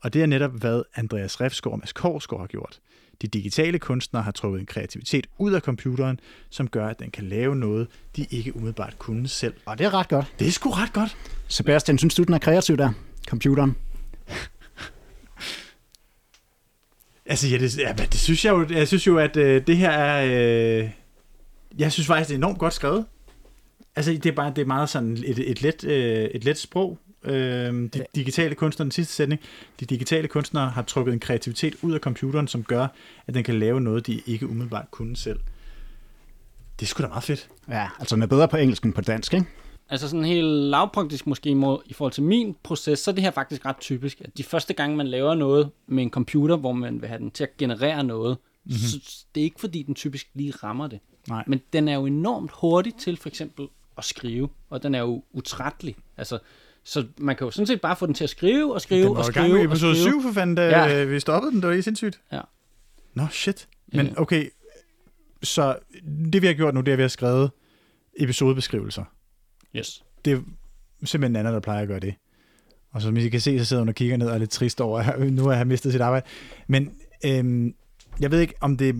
Og 0.00 0.12
det 0.12 0.22
er 0.22 0.26
netop, 0.26 0.52
hvad 0.52 0.82
Andreas 0.94 1.40
Refsgaard 1.40 1.72
og 1.72 1.78
Mads 1.78 1.92
Korsgaard 1.92 2.40
har 2.40 2.46
gjort. 2.46 2.80
De 3.22 3.26
digitale 3.26 3.78
kunstnere 3.78 4.22
har 4.22 4.30
trukket 4.30 4.60
en 4.60 4.66
kreativitet 4.66 5.26
ud 5.38 5.52
af 5.52 5.60
computeren, 5.60 6.20
som 6.50 6.68
gør, 6.68 6.86
at 6.86 6.98
den 6.98 7.10
kan 7.10 7.24
lave 7.24 7.56
noget, 7.56 7.88
de 8.16 8.26
ikke 8.30 8.56
umiddelbart 8.56 8.98
kunne 8.98 9.28
selv. 9.28 9.54
Og 9.66 9.78
det 9.78 9.86
er 9.86 9.94
ret 9.94 10.08
godt. 10.08 10.34
Det 10.38 10.46
er 10.46 10.50
sgu 10.52 10.70
ret 10.70 10.92
godt. 10.92 11.16
Sebastian, 11.48 11.98
synes 11.98 12.14
du, 12.14 12.22
den 12.22 12.34
er 12.34 12.38
kreativ 12.38 12.76
der? 12.76 12.92
Computeren? 13.28 13.76
Altså, 17.26 17.48
ja, 17.48 17.58
det, 17.58 17.78
ja, 17.78 17.92
det 17.92 18.20
synes 18.20 18.44
jeg 18.44 18.50
jo, 18.50 18.66
jeg 18.70 18.88
synes 18.88 19.06
jo, 19.06 19.18
at 19.18 19.36
øh, 19.36 19.66
det 19.66 19.76
her 19.76 19.90
er, 19.90 20.24
øh, 20.24 20.90
jeg 21.78 21.92
synes 21.92 22.06
faktisk, 22.06 22.28
det 22.28 22.34
er 22.34 22.38
enormt 22.38 22.58
godt 22.58 22.74
skrevet. 22.74 23.06
Altså, 23.96 24.12
det 24.12 24.26
er 24.26 24.32
bare, 24.32 24.52
det 24.56 24.62
er 24.62 24.66
meget 24.66 24.88
sådan 24.88 25.16
et, 25.26 25.50
et, 25.50 25.62
let, 25.62 25.84
øh, 25.84 26.24
et 26.24 26.44
let 26.44 26.58
sprog. 26.58 26.98
Øh, 27.24 27.32
de 27.32 27.90
Ja. 27.96 28.02
digitale 28.14 28.54
kunstnere, 28.54 28.84
den 28.84 28.90
sidste 28.90 29.14
sætning, 29.14 29.40
de 29.80 29.84
digitale 29.86 30.28
kunstnere 30.28 30.70
har 30.70 30.82
trukket 30.82 31.12
en 31.12 31.20
kreativitet 31.20 31.74
ud 31.82 31.92
af 31.92 32.00
computeren, 32.00 32.48
som 32.48 32.64
gør, 32.64 32.86
at 33.26 33.34
den 33.34 33.44
kan 33.44 33.58
lave 33.58 33.80
noget, 33.80 34.06
de 34.06 34.20
ikke 34.26 34.46
umiddelbart 34.48 34.90
kunne 34.90 35.16
selv. 35.16 35.40
Det 36.80 36.86
er 36.86 36.88
sgu 36.88 37.02
da 37.02 37.08
meget 37.08 37.24
fedt. 37.24 37.48
Ja, 37.68 37.88
altså 37.98 38.14
den 38.14 38.22
er 38.22 38.26
bedre 38.26 38.48
på 38.48 38.56
engelsk 38.56 38.84
end 38.84 38.94
på 38.94 39.00
dansk, 39.00 39.34
ikke? 39.34 39.46
Altså 39.90 40.08
sådan 40.08 40.24
helt 40.24 40.46
lavpraktisk 40.46 41.26
måske 41.26 41.50
i 41.86 41.92
forhold 41.92 42.12
til 42.12 42.22
min 42.22 42.56
proces, 42.62 42.98
så 42.98 43.10
er 43.10 43.14
det 43.14 43.24
her 43.24 43.30
faktisk 43.30 43.66
ret 43.66 43.76
typisk, 43.80 44.20
at 44.20 44.38
de 44.38 44.42
første 44.42 44.72
gange, 44.72 44.96
man 44.96 45.06
laver 45.08 45.34
noget 45.34 45.70
med 45.86 46.02
en 46.02 46.10
computer, 46.10 46.56
hvor 46.56 46.72
man 46.72 47.00
vil 47.00 47.08
have 47.08 47.18
den 47.18 47.30
til 47.30 47.44
at 47.44 47.56
generere 47.58 48.04
noget, 48.04 48.36
mm-hmm. 48.64 48.78
så 48.78 49.24
det 49.34 49.40
er 49.40 49.44
ikke 49.44 49.60
fordi, 49.60 49.82
den 49.82 49.94
typisk 49.94 50.26
lige 50.34 50.50
rammer 50.62 50.86
det. 50.86 50.98
Nej. 51.28 51.44
Men 51.46 51.60
den 51.72 51.88
er 51.88 51.94
jo 51.94 52.06
enormt 52.06 52.50
hurtig 52.60 52.94
til 52.94 53.16
for 53.16 53.28
eksempel 53.28 53.66
at 53.98 54.04
skrive, 54.04 54.48
og 54.70 54.82
den 54.82 54.94
er 54.94 54.98
jo 54.98 55.24
utrættelig. 55.32 55.96
Altså, 56.16 56.38
så 56.84 57.06
man 57.18 57.36
kan 57.36 57.44
jo 57.44 57.50
sådan 57.50 57.66
set 57.66 57.80
bare 57.80 57.96
få 57.96 58.06
den 58.06 58.14
til 58.14 58.24
at 58.24 58.30
skrive 58.30 58.74
og 58.74 58.80
skrive 58.80 59.00
Den 59.02 59.08
og 59.10 59.16
var 59.16 59.22
skrive 59.22 59.48
med 59.48 59.58
og 59.58 59.64
episode 59.64 59.96
skrive. 59.96 60.12
7, 60.12 60.22
for 60.22 60.32
fanden, 60.32 60.56
da 60.56 60.68
Ja. 60.68 60.84
ja. 60.84 61.04
vi 61.04 61.20
stoppede 61.20 61.52
den. 61.52 61.60
Det 61.60 61.66
var 61.68 61.72
helt 61.74 61.84
sindssygt. 61.84 62.20
Ja. 62.32 62.40
Nå, 63.14 63.26
shit. 63.30 63.68
Men 63.92 64.18
okay, 64.18 64.48
så 65.42 65.76
det 66.32 66.42
vi 66.42 66.46
har 66.46 66.54
gjort 66.54 66.74
nu, 66.74 66.80
det 66.80 66.88
er, 66.88 66.92
at 66.92 66.98
vi 66.98 67.02
har 67.02 67.08
skrevet 67.08 67.50
episodebeskrivelser. 68.16 69.04
Yes. 69.76 70.04
Det 70.24 70.32
er 70.32 70.40
simpelthen 71.04 71.36
Anna, 71.36 71.52
der 71.52 71.60
plejer 71.60 71.82
at 71.82 71.88
gøre 71.88 72.00
det. 72.00 72.14
Og 72.90 73.02
som 73.02 73.16
I 73.16 73.28
kan 73.28 73.40
se, 73.40 73.58
så 73.58 73.64
sidder 73.64 73.80
hun 73.80 73.88
og 73.88 73.94
kigger 73.94 74.16
ned 74.16 74.28
og 74.28 74.34
er 74.34 74.38
lidt 74.38 74.50
trist 74.50 74.80
over, 74.80 75.00
at 75.00 75.32
nu 75.32 75.44
har 75.46 75.54
han 75.54 75.66
mistet 75.66 75.92
sit 75.92 76.00
arbejde. 76.00 76.26
Men 76.66 76.94
øhm, 77.24 77.74
jeg 78.20 78.30
ved 78.30 78.40
ikke, 78.40 78.54
om 78.60 78.76
det... 78.76 78.94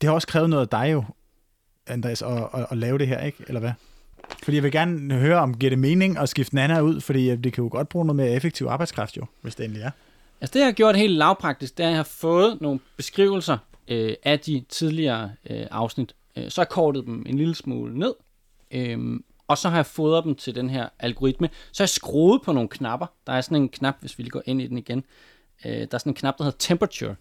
Det 0.00 0.08
har 0.08 0.14
også 0.14 0.26
krævet 0.28 0.50
noget 0.50 0.62
af 0.62 0.68
dig 0.68 0.92
jo, 0.92 1.04
Andreas, 1.86 2.22
at, 2.22 2.48
at, 2.54 2.66
at 2.70 2.76
lave 2.76 2.98
det 2.98 3.08
her, 3.08 3.20
ikke? 3.20 3.44
Eller 3.48 3.60
hvad? 3.60 3.72
Fordi 4.42 4.54
jeg 4.54 4.62
vil 4.62 4.72
gerne 4.72 5.14
høre, 5.14 5.38
om 5.38 5.58
giver 5.58 5.70
det 5.70 5.78
mening 5.78 6.18
at 6.18 6.28
skifte 6.28 6.54
Nana 6.54 6.80
ud, 6.80 7.00
fordi 7.00 7.30
øh, 7.30 7.44
det 7.44 7.52
kan 7.52 7.64
jo 7.64 7.70
godt 7.72 7.88
bruge 7.88 8.06
noget 8.06 8.16
mere 8.16 8.30
effektiv 8.30 8.66
arbejdskraft 8.66 9.16
jo, 9.16 9.24
hvis 9.40 9.54
det 9.54 9.64
endelig 9.64 9.82
er. 9.82 9.90
Altså 10.40 10.54
det, 10.54 10.60
jeg 10.60 10.66
har 10.66 10.72
gjort 10.72 10.96
helt 10.96 11.12
lavpraktisk, 11.12 11.78
det 11.78 11.84
er, 11.84 11.88
at 11.88 11.90
jeg 11.90 11.98
har 11.98 12.04
fået 12.04 12.60
nogle 12.60 12.80
beskrivelser 12.96 13.58
øh, 13.88 14.14
af 14.22 14.40
de 14.40 14.64
tidligere 14.68 15.30
øh, 15.50 15.66
afsnit. 15.70 16.14
Øh, 16.36 16.50
så 16.50 16.60
har 16.60 16.64
jeg 16.64 16.68
kortet 16.68 17.06
dem 17.06 17.24
en 17.26 17.38
lille 17.38 17.54
smule 17.54 17.98
ned, 17.98 18.14
øh, 18.70 19.20
og 19.48 19.58
så 19.58 19.68
har 19.68 19.76
jeg 19.76 19.86
fodret 19.86 20.24
dem 20.24 20.34
til 20.34 20.54
den 20.54 20.70
her 20.70 20.88
algoritme. 20.98 21.48
Så 21.72 21.82
har 21.82 21.84
jeg 21.84 21.88
skruet 21.88 22.42
på 22.42 22.52
nogle 22.52 22.68
knapper. 22.68 23.06
Der 23.26 23.32
er 23.32 23.40
sådan 23.40 23.62
en 23.62 23.68
knap, 23.68 23.96
hvis 24.00 24.18
vi 24.18 24.22
lige 24.22 24.30
går 24.30 24.42
ind 24.46 24.62
i 24.62 24.66
den 24.66 24.78
igen. 24.78 25.04
Øh, 25.64 25.72
der 25.72 25.88
er 25.90 25.98
sådan 25.98 26.10
en 26.10 26.14
knap, 26.14 26.38
der 26.38 26.44
hedder 26.44 26.58
temperature. 26.58 27.14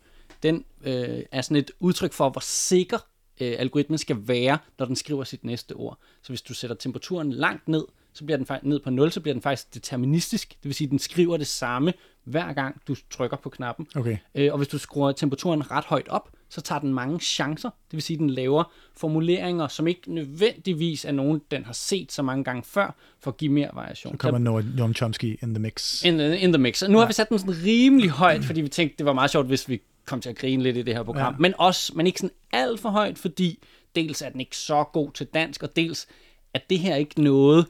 Den 0.44 0.66
øh, 0.84 1.24
er 1.32 1.42
sådan 1.42 1.58
et 1.58 1.72
udtryk 1.80 2.14
for, 2.14 2.30
hvor 2.30 2.42
sikker 2.42 2.98
øh, 3.42 3.56
algoritmen 3.60 3.98
skal 3.98 4.18
være, 4.28 4.58
når 4.80 4.86
den 4.86 4.96
skriver 4.96 5.24
sit 5.24 5.44
næste 5.44 5.74
ord. 5.74 6.00
Så 6.22 6.30
hvis 6.30 6.42
du 6.42 6.54
sætter 6.54 6.76
temperaturen 6.76 7.32
langt 7.32 7.68
ned, 7.68 7.84
så 8.14 8.26
bliver 8.26 8.38
den 8.38 8.46
faktisk 8.46 8.66
ned 8.66 8.80
på 8.80 8.90
0, 8.90 9.12
så 9.12 9.22
bliver 9.22 9.34
den 9.34 9.42
faktisk 9.42 9.74
deterministisk. 9.74 10.50
Det 10.50 10.64
vil 10.64 10.74
sige, 10.74 10.86
at 10.86 10.92
den 10.92 11.00
skriver 11.00 11.38
det 11.38 11.48
samme 11.48 11.94
hver 12.24 12.54
gang 12.54 12.82
du 12.88 12.96
trykker 13.10 13.38
på 13.38 13.50
knappen. 13.50 13.88
Okay. 13.96 14.18
Øh, 14.36 14.52
og 14.52 14.58
hvis 14.58 14.68
du 14.68 14.78
skruer 14.78 15.12
temperaturen 15.12 15.72
ret 15.72 15.86
højt 15.86 16.08
op, 16.08 16.30
så 16.50 16.62
tager 16.62 16.80
den 16.80 16.94
mange 16.94 17.20
chancer. 17.20 17.70
Det 17.70 17.94
vil 17.94 18.02
sige, 18.02 18.16
at 18.16 18.20
den 18.20 18.30
laver 18.30 18.72
formuleringer, 18.98 19.68
som 19.68 19.88
ikke 19.88 20.14
nødvendigvis 20.14 21.06
er 21.06 21.12
nogen, 21.12 21.42
den 21.52 21.66
har 21.66 21.74
set 21.74 22.12
så 22.12 22.22
mange 22.22 22.44
gange 22.44 22.64
før, 22.64 22.96
for 23.20 23.32
at 23.32 23.38
give 23.38 23.52
mere 23.52 23.70
variation. 23.74 24.14
Så 24.14 24.18
kommer 24.18 24.62
Noam 24.78 24.94
Chomsky 24.94 25.44
in 25.44 25.54
the 25.54 25.60
mix. 25.60 26.04
In 26.04 26.20
in 26.20 26.54
the 26.54 26.62
mix. 26.62 26.82
Og 26.84 26.92
nu 26.92 26.98
har 26.98 27.08
vi 27.08 27.14
sat 27.14 27.30
den 27.30 27.40
sådan 27.40 27.56
rimelig 27.64 28.10
højt, 28.10 28.44
fordi 28.46 28.62
vi 28.62 28.68
tænkte, 28.68 28.98
det 28.98 29.06
var 29.06 29.14
meget 29.14 29.32
sjovt, 29.32 29.48
hvis 29.48 29.70
vi 29.70 29.82
kom 30.06 30.22
til 30.22 30.30
at 30.30 30.36
grine 30.36 30.64
lidt 30.64 30.78
i 30.78 30.82
det 30.82 30.96
her 30.96 31.04
program. 31.04 31.34
Ja. 31.34 31.40
Men 31.40 31.54
også, 31.58 31.94
men 31.96 32.08
ikke 32.08 32.20
sådan 32.20 32.36
alt 32.52 32.80
for 32.80 32.90
højt, 32.90 33.18
fordi 33.18 33.64
dels 33.96 34.22
er 34.22 34.30
den 34.30 34.40
ikke 34.40 34.58
så 34.58 34.84
god 34.84 35.12
til 35.12 35.28
dansk, 35.28 35.64
og 35.64 35.76
dels 35.76 36.08
er 36.54 36.60
det 36.70 36.80
her 36.80 36.96
ikke 36.96 37.22
noget, 37.22 37.68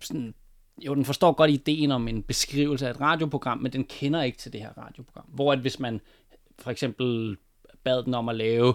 sådan, 0.00 0.34
jo, 0.78 0.94
den 0.94 1.04
forstår 1.04 1.32
godt 1.32 1.50
ideen 1.50 1.90
om 1.90 2.08
en 2.08 2.22
beskrivelse 2.22 2.86
af 2.86 2.90
et 2.90 3.00
radioprogram, 3.00 3.58
men 3.58 3.72
den 3.72 3.84
kender 3.84 4.22
ikke 4.22 4.38
til 4.38 4.52
det 4.52 4.60
her 4.60 4.78
radioprogram. 4.78 5.24
Hvor 5.28 5.52
at 5.52 5.58
hvis 5.58 5.78
man 5.78 6.00
for 6.58 6.70
eksempel 6.70 7.36
bad 7.84 8.02
den 8.02 8.14
om 8.14 8.28
at 8.28 8.36
lave, 8.36 8.74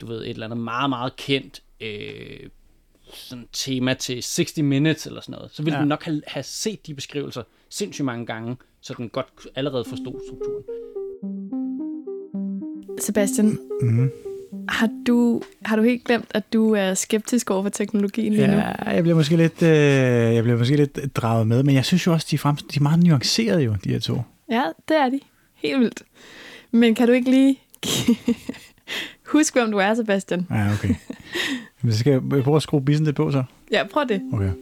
du 0.00 0.06
ved, 0.06 0.22
et 0.22 0.30
eller 0.30 0.46
andet 0.46 0.58
meget, 0.58 0.90
meget 0.90 1.16
kendt 1.16 1.62
øh, 1.80 2.50
sådan 3.12 3.48
tema 3.52 3.94
til 3.94 4.22
60 4.22 4.56
Minutes 4.56 5.06
eller 5.06 5.20
sådan 5.20 5.32
noget, 5.32 5.50
så 5.50 5.62
ville 5.62 5.76
ja. 5.76 5.80
den 5.80 5.88
nok 5.88 6.02
have, 6.02 6.22
have 6.26 6.42
set 6.42 6.86
de 6.86 6.94
beskrivelser 6.94 7.42
sindssygt 7.68 8.04
mange 8.04 8.26
gange, 8.26 8.56
så 8.80 8.94
den 8.96 9.08
godt 9.08 9.26
allerede 9.54 9.84
forstod 9.84 10.20
strukturen. 10.28 10.64
Sebastian, 13.00 13.58
Mm-hmm. 13.82 14.10
har 14.68 14.90
du, 15.06 15.42
har 15.64 15.76
du 15.76 15.82
helt 15.82 16.04
glemt, 16.04 16.26
at 16.30 16.52
du 16.52 16.72
er 16.74 16.94
skeptisk 16.94 17.50
over 17.50 17.62
for 17.62 17.70
teknologien 17.70 18.32
lige 18.32 18.46
nu? 18.46 18.52
Ja, 18.52 18.90
jeg 18.90 19.02
bliver 19.02 19.16
måske 19.16 19.36
lidt, 19.36 19.62
øh, 19.62 19.68
jeg 20.34 20.42
bliver 20.42 20.58
måske 20.58 20.76
lidt 20.76 21.16
draget 21.16 21.46
med, 21.46 21.62
men 21.62 21.74
jeg 21.74 21.84
synes 21.84 22.06
jo 22.06 22.12
også, 22.12 22.26
de 22.30 22.34
er, 22.36 22.38
frem, 22.38 22.56
de 22.56 22.76
er 22.78 22.80
meget 22.82 23.02
nuancerede 23.02 23.62
jo, 23.62 23.74
de 23.84 23.88
her 23.90 23.98
to. 23.98 24.22
Ja, 24.50 24.62
det 24.88 24.96
er 24.96 25.08
de. 25.08 25.20
Helt 25.54 25.80
vildt. 25.80 26.02
Men 26.70 26.94
kan 26.94 27.06
du 27.06 27.12
ikke 27.12 27.30
lige 27.30 27.58
huske, 29.32 29.60
hvem 29.60 29.70
du 29.70 29.78
er, 29.78 29.94
Sebastian? 29.94 30.46
Ja, 30.50 30.72
okay. 30.72 30.94
Men 31.82 31.92
så 31.92 31.98
skal 31.98 32.10
jeg 32.10 32.42
prøve 32.44 32.56
at 32.56 32.62
skrue 32.62 32.82
bissen 32.84 33.04
lidt 33.06 33.16
på, 33.16 33.30
så. 33.32 33.42
Ja, 33.72 33.82
prøv 33.92 34.04
det. 34.08 34.22
Okay. 34.32 34.50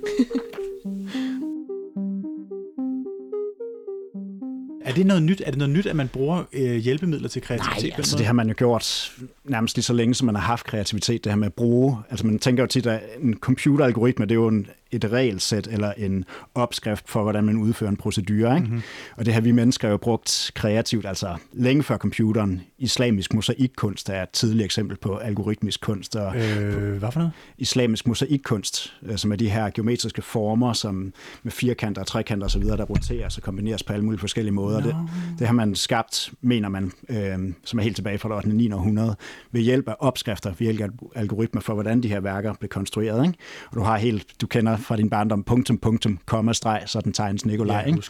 Er 4.86 4.92
det 4.92 5.06
noget 5.06 5.22
nyt? 5.22 5.42
Er 5.46 5.50
det 5.50 5.58
noget 5.58 5.74
nyt, 5.74 5.86
at 5.86 5.96
man 5.96 6.08
bruger 6.08 6.44
øh, 6.52 6.76
hjælpemidler 6.76 7.28
til 7.28 7.42
kreativitet? 7.42 7.90
Nej, 7.90 7.96
altså 7.96 8.18
det 8.18 8.26
har 8.26 8.32
man 8.32 8.48
jo 8.48 8.54
gjort 8.56 9.12
nærmest 9.44 9.76
lige 9.76 9.84
så 9.84 9.92
længe, 9.92 10.14
som 10.14 10.26
man 10.26 10.34
har 10.34 10.42
haft 10.42 10.66
kreativitet, 10.66 11.24
det 11.24 11.32
her 11.32 11.36
med 11.36 11.46
at 11.46 11.54
bruge, 11.54 11.98
altså 12.10 12.26
man 12.26 12.38
tænker 12.38 12.62
jo 12.62 12.66
tit, 12.66 12.86
at 12.86 13.00
en 13.22 13.34
computeralgoritme, 13.34 14.24
det 14.24 14.30
er 14.30 14.34
jo 14.34 14.48
en, 14.48 14.66
et 14.90 15.12
regelsæt 15.12 15.66
eller 15.66 15.92
en 15.96 16.24
opskrift 16.54 17.08
for, 17.08 17.22
hvordan 17.22 17.44
man 17.44 17.56
udfører 17.56 17.90
en 17.90 17.96
procedure, 17.96 18.56
ikke? 18.56 18.66
Mm-hmm. 18.66 18.82
Og 19.16 19.26
det 19.26 19.34
har 19.34 19.40
vi 19.40 19.52
mennesker 19.52 19.88
jo 19.88 19.96
brugt 19.96 20.50
kreativt, 20.54 21.06
altså 21.06 21.36
længe 21.52 21.82
før 21.82 21.96
computeren. 21.96 22.62
Islamisk 22.78 23.34
mosaikkunst 23.34 24.08
er 24.08 24.22
et 24.22 24.30
tidligt 24.30 24.64
eksempel 24.64 24.96
på 24.96 25.16
algoritmisk 25.16 25.80
kunst, 25.80 26.16
og 26.16 26.36
Øh, 26.36 26.96
hvad 26.98 27.12
for 27.12 27.20
noget? 27.20 27.32
islamisk 27.58 28.06
mosaikkunst, 28.06 28.94
øh, 29.02 29.16
som 29.16 29.32
er 29.32 29.36
de 29.36 29.50
her 29.50 29.70
geometriske 29.70 30.22
former, 30.22 30.72
som 30.72 31.12
med 31.42 31.52
firkanter 31.52 32.00
og 32.00 32.06
trekanter 32.06 32.46
osv., 32.46 32.62
der 32.62 32.84
roteres 32.84 33.36
og 33.36 33.42
kombineres 33.42 33.82
på 33.82 33.92
alle 33.92 34.04
mulige 34.04 34.20
forskellige 34.20 34.54
måder. 34.54 34.80
Det, 34.80 34.96
det 35.38 35.46
har 35.46 35.54
man 35.54 35.74
skabt, 35.74 36.32
mener 36.40 36.68
man, 36.68 36.92
øh, 37.08 37.38
som 37.64 37.78
er 37.78 37.82
helt 37.82 37.96
tilbage 37.96 38.18
fra 38.18 38.28
det 38.28 38.36
8. 38.36 38.48
9. 38.48 38.72
århundrede, 38.72 39.16
ved 39.52 39.60
hjælp 39.60 39.88
af 39.88 39.94
opskrifter, 39.98 40.50
ved 40.58 40.72
hjælp 40.72 40.80
af 41.14 41.20
algoritmer 41.20 41.60
for, 41.60 41.74
hvordan 41.74 42.02
de 42.02 42.08
her 42.08 42.20
værker 42.20 42.54
blev 42.54 42.68
konstrueret. 42.68 43.26
Ikke? 43.26 43.38
Og 43.70 43.76
du 43.76 43.82
har 43.82 43.96
helt, 43.96 44.26
du 44.40 44.46
kender 44.46 44.76
fra 44.86 44.96
din 44.96 45.10
barndom 45.10 45.42
punktum, 45.44 45.78
punktum, 45.78 46.18
komma, 46.26 46.52
streg, 46.52 46.82
så 46.86 47.00
den 47.00 47.12
tegnes 47.12 47.44
Nikolaj. 47.44 47.76
Ja, 47.76 47.82
ikke? 47.82 48.02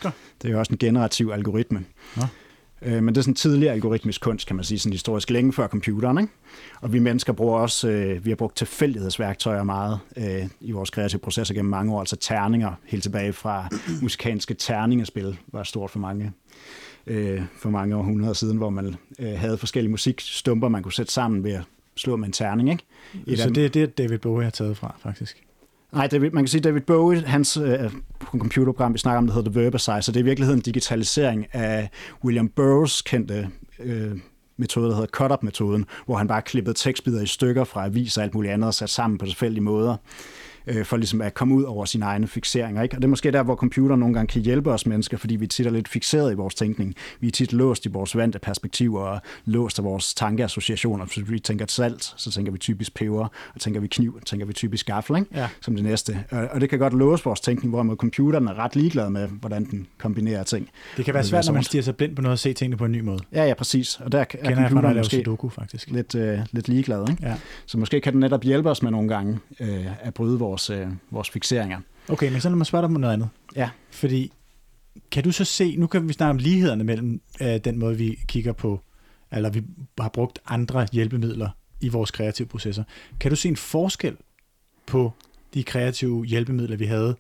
Det 0.42 0.48
er 0.48 0.52
jo 0.52 0.58
også 0.58 0.72
en 0.72 0.78
generativ 0.78 1.30
algoritme. 1.34 1.84
Nå. 2.16 2.22
Øh, 2.82 3.02
Men 3.02 3.08
det 3.14 3.16
er 3.16 3.22
sådan 3.22 3.34
tidlig 3.34 3.70
algoritmisk 3.70 4.20
kunst, 4.20 4.46
kan 4.46 4.56
man 4.56 4.64
sige, 4.64 4.78
sådan 4.78 4.92
historisk 4.92 5.30
længe 5.30 5.52
før 5.52 5.68
computeren. 5.68 6.18
Ikke? 6.18 6.32
Og 6.80 6.92
vi 6.92 6.98
mennesker 6.98 7.32
bruger 7.32 7.58
også, 7.58 7.88
øh, 7.88 8.24
vi 8.24 8.30
har 8.30 8.36
brugt 8.36 8.56
tilfældighedsværktøjer 8.56 9.62
meget 9.62 9.98
øh, 10.16 10.46
i 10.60 10.72
vores 10.72 10.90
kreative 10.90 11.20
processer 11.20 11.54
gennem 11.54 11.70
mange 11.70 11.94
år, 11.94 12.00
altså 12.00 12.16
terninger, 12.16 12.72
helt 12.84 13.02
tilbage 13.02 13.32
fra 13.32 13.68
musikanske 14.02 14.54
terningespil, 14.54 15.38
var 15.52 15.62
stort 15.62 15.90
for 15.90 15.98
mange 15.98 16.32
øh, 17.06 17.42
for 17.58 17.70
mange 17.70 17.96
århundreder 17.96 18.32
siden, 18.32 18.56
hvor 18.56 18.70
man 18.70 18.96
øh, 19.18 19.38
havde 19.38 19.58
forskellige 19.58 19.90
musikstumper, 19.90 20.68
man 20.68 20.82
kunne 20.82 20.92
sætte 20.92 21.12
sammen 21.12 21.44
ved 21.44 21.52
at 21.52 21.62
slå 21.96 22.16
med 22.16 22.26
en 22.26 22.32
terning. 22.32 22.70
Ikke? 22.70 22.84
Så 23.42 23.50
det 23.50 23.64
er 23.64 23.68
det, 23.68 23.98
David 23.98 24.18
Bowie 24.18 24.44
har 24.44 24.50
taget 24.50 24.76
fra, 24.76 24.94
faktisk. 24.98 25.45
Nej, 25.96 26.06
David, 26.06 26.30
man 26.30 26.44
kan 26.44 26.48
sige, 26.48 26.60
David 26.60 26.80
Bowie, 26.80 27.22
hans 27.26 27.56
øh, 27.56 27.90
computerprogram, 28.20 28.94
vi 28.94 28.98
snakker 28.98 29.18
om, 29.18 29.26
det 29.26 29.34
hedder 29.34 29.50
The 29.50 29.60
Verbicize, 29.60 30.02
så 30.02 30.12
det 30.12 30.16
er 30.16 30.22
i 30.22 30.24
virkeligheden 30.24 30.58
en 30.58 30.62
digitalisering 30.62 31.46
af 31.52 31.90
William 32.24 32.48
Burroughs 32.48 33.02
kendte 33.02 33.48
øh, 33.80 34.18
metode, 34.56 34.88
der 34.88 34.94
hedder 34.94 35.06
cut-up-metoden, 35.06 35.84
hvor 36.06 36.16
han 36.16 36.28
bare 36.28 36.42
klippede 36.42 36.74
tekstbider 36.74 37.22
i 37.22 37.26
stykker 37.26 37.64
fra 37.64 37.84
aviser 37.84 38.20
og 38.20 38.24
alt 38.24 38.34
muligt 38.34 38.52
andet 38.52 38.66
og 38.66 38.74
sat 38.74 38.90
sammen 38.90 39.18
på 39.18 39.26
tilfældige 39.26 39.62
måder 39.62 39.96
øh, 40.66 40.84
for 40.84 40.96
ligesom 40.96 41.20
at 41.20 41.34
komme 41.34 41.54
ud 41.54 41.62
over 41.62 41.84
sine 41.84 42.04
egne 42.04 42.26
fixeringer. 42.26 42.82
Ikke? 42.82 42.96
Og 42.96 43.02
det 43.02 43.04
er 43.04 43.08
måske 43.08 43.30
der, 43.30 43.42
hvor 43.42 43.54
computer 43.54 43.96
nogle 43.96 44.14
gange 44.14 44.32
kan 44.32 44.42
hjælpe 44.42 44.70
os 44.70 44.86
mennesker, 44.86 45.16
fordi 45.16 45.36
vi 45.36 45.46
tit 45.46 45.66
er 45.66 45.70
lidt 45.70 45.88
fixeret 45.88 46.32
i 46.32 46.34
vores 46.34 46.54
tænkning. 46.54 46.94
Vi 47.20 47.26
er 47.26 47.30
tit 47.30 47.52
låst 47.52 47.86
i 47.86 47.88
vores 47.88 48.16
vante 48.16 48.38
perspektiver 48.38 49.00
og 49.00 49.20
låst 49.44 49.78
af 49.78 49.84
vores 49.84 50.14
tankeassociationer. 50.14 51.06
Så 51.06 51.20
vi 51.20 51.38
tænker 51.38 51.64
salt, 51.68 52.14
så 52.16 52.30
tænker 52.30 52.52
vi 52.52 52.58
typisk 52.58 52.94
peber, 52.94 53.28
og 53.54 53.60
tænker 53.60 53.80
vi 53.80 53.86
kniv, 53.86 54.20
tænker 54.26 54.46
vi 54.46 54.52
typisk 54.52 54.86
gaffel, 54.86 55.16
ikke? 55.16 55.30
Ja. 55.34 55.48
som 55.60 55.74
det 55.74 55.84
næste. 55.84 56.24
Og, 56.30 56.48
og 56.50 56.60
det 56.60 56.70
kan 56.70 56.78
godt 56.78 56.92
låse 56.92 57.24
vores 57.24 57.40
tænkning, 57.40 57.70
hvorimod 57.70 57.96
computeren 57.96 58.48
er 58.48 58.58
ret 58.58 58.76
ligeglad 58.76 59.10
med, 59.10 59.28
hvordan 59.28 59.64
den 59.64 59.86
kombinerer 59.98 60.42
ting. 60.42 60.68
Det 60.96 61.04
kan 61.04 61.14
være 61.14 61.22
er 61.22 61.26
svært, 61.26 61.46
når 61.46 61.52
man 61.52 61.62
stiger 61.62 61.82
sig 61.82 61.96
blind 61.96 62.16
på 62.16 62.22
noget 62.22 62.32
og 62.32 62.38
se 62.38 62.52
tingene 62.52 62.76
på 62.76 62.84
en 62.84 62.92
ny 62.92 63.00
måde. 63.00 63.18
Ja, 63.32 63.44
ja, 63.44 63.54
præcis. 63.54 64.00
Og 64.00 64.12
der 64.12 64.18
er 64.18 64.24
Kender 64.24 64.50
jeg 64.50 64.58
jeg 64.58 64.68
computeren 64.68 64.94
laver 64.94 65.04
måske 65.04 65.16
sudoku, 65.16 65.48
faktisk. 65.48 65.90
lidt, 65.90 66.14
øh, 66.14 66.38
lidt 66.52 66.68
ligeglad. 66.68 67.10
Ikke? 67.10 67.26
Ja. 67.26 67.34
Så 67.66 67.78
måske 67.78 68.00
kan 68.00 68.12
den 68.12 68.20
netop 68.20 68.42
hjælpe 68.42 68.70
os 68.70 68.82
med 68.82 68.90
nogle 68.90 69.08
gange 69.08 69.38
øh, 69.60 69.86
at 70.00 70.14
bryde 70.14 70.38
vores, 70.38 70.55
øh, 70.70 70.88
vores 71.10 71.30
fixeringer. 71.30 71.80
Okay, 72.08 72.32
men 72.32 72.40
så 72.40 72.48
lad 72.48 72.56
mig 72.56 72.66
spørge 72.66 72.82
dig 72.82 72.94
om 72.94 73.00
noget 73.00 73.14
andet. 73.14 73.28
Ja. 73.56 73.70
Fordi, 73.90 74.32
kan 75.10 75.24
du 75.24 75.32
så 75.32 75.44
se, 75.44 75.76
nu 75.76 75.86
kan 75.86 76.08
vi 76.08 76.12
snakke 76.12 76.30
om 76.30 76.36
lighederne 76.36 76.84
mellem 76.84 77.20
øh, 77.40 77.56
den 77.64 77.78
måde, 77.78 77.96
vi 77.96 78.18
kigger 78.28 78.52
på, 78.52 78.80
eller 79.32 79.50
vi 79.50 79.62
har 80.00 80.08
brugt 80.08 80.38
andre 80.46 80.86
hjælpemidler 80.92 81.50
i 81.80 81.88
vores 81.88 82.10
kreative 82.10 82.48
processer. 82.48 82.84
Kan 83.20 83.30
du 83.30 83.36
se 83.36 83.48
en 83.48 83.56
forskel 83.56 84.16
på 84.86 85.12
de 85.54 85.64
kreative 85.64 86.24
hjælpemidler, 86.24 86.76
vi 86.76 86.86
havde 86.86 87.16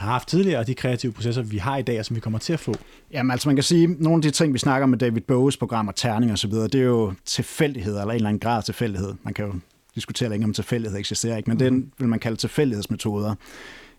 har 0.00 0.10
haft 0.10 0.28
tidligere, 0.28 0.58
og 0.58 0.66
de 0.66 0.74
kreative 0.74 1.12
processer, 1.12 1.42
vi 1.42 1.58
har 1.58 1.76
i 1.76 1.82
dag, 1.82 1.98
og 1.98 2.04
som 2.04 2.16
vi 2.16 2.20
kommer 2.20 2.38
til 2.38 2.52
at 2.52 2.60
få? 2.60 2.74
Jamen 3.12 3.30
altså 3.30 3.48
man 3.48 3.56
kan 3.56 3.62
sige, 3.62 3.86
nogle 3.86 4.16
af 4.16 4.22
de 4.22 4.30
ting, 4.30 4.52
vi 4.52 4.58
snakker 4.58 4.82
om 4.82 4.90
med 4.90 4.98
David 4.98 5.20
Bowies 5.20 5.56
programmer, 5.56 5.92
terning 5.92 6.32
og 6.32 6.38
så 6.38 6.48
videre, 6.48 6.68
det 6.68 6.80
er 6.80 6.84
jo 6.84 7.14
tilfældigheder, 7.24 8.00
eller 8.00 8.12
en 8.12 8.16
eller 8.16 8.28
anden 8.28 8.40
grad 8.40 8.56
af 8.56 8.64
tilfældighed. 8.64 9.14
Man 9.22 9.34
kan 9.34 9.44
jo 9.44 9.52
diskutere 9.94 10.28
længe 10.28 10.44
om 10.44 10.52
tilfældighed 10.52 10.98
eksisterer 10.98 11.36
ikke, 11.36 11.50
men 11.50 11.60
den 11.60 11.92
vil 11.98 12.08
man 12.08 12.18
kalde 12.18 12.36
tilfældighedsmetoder. 12.36 13.34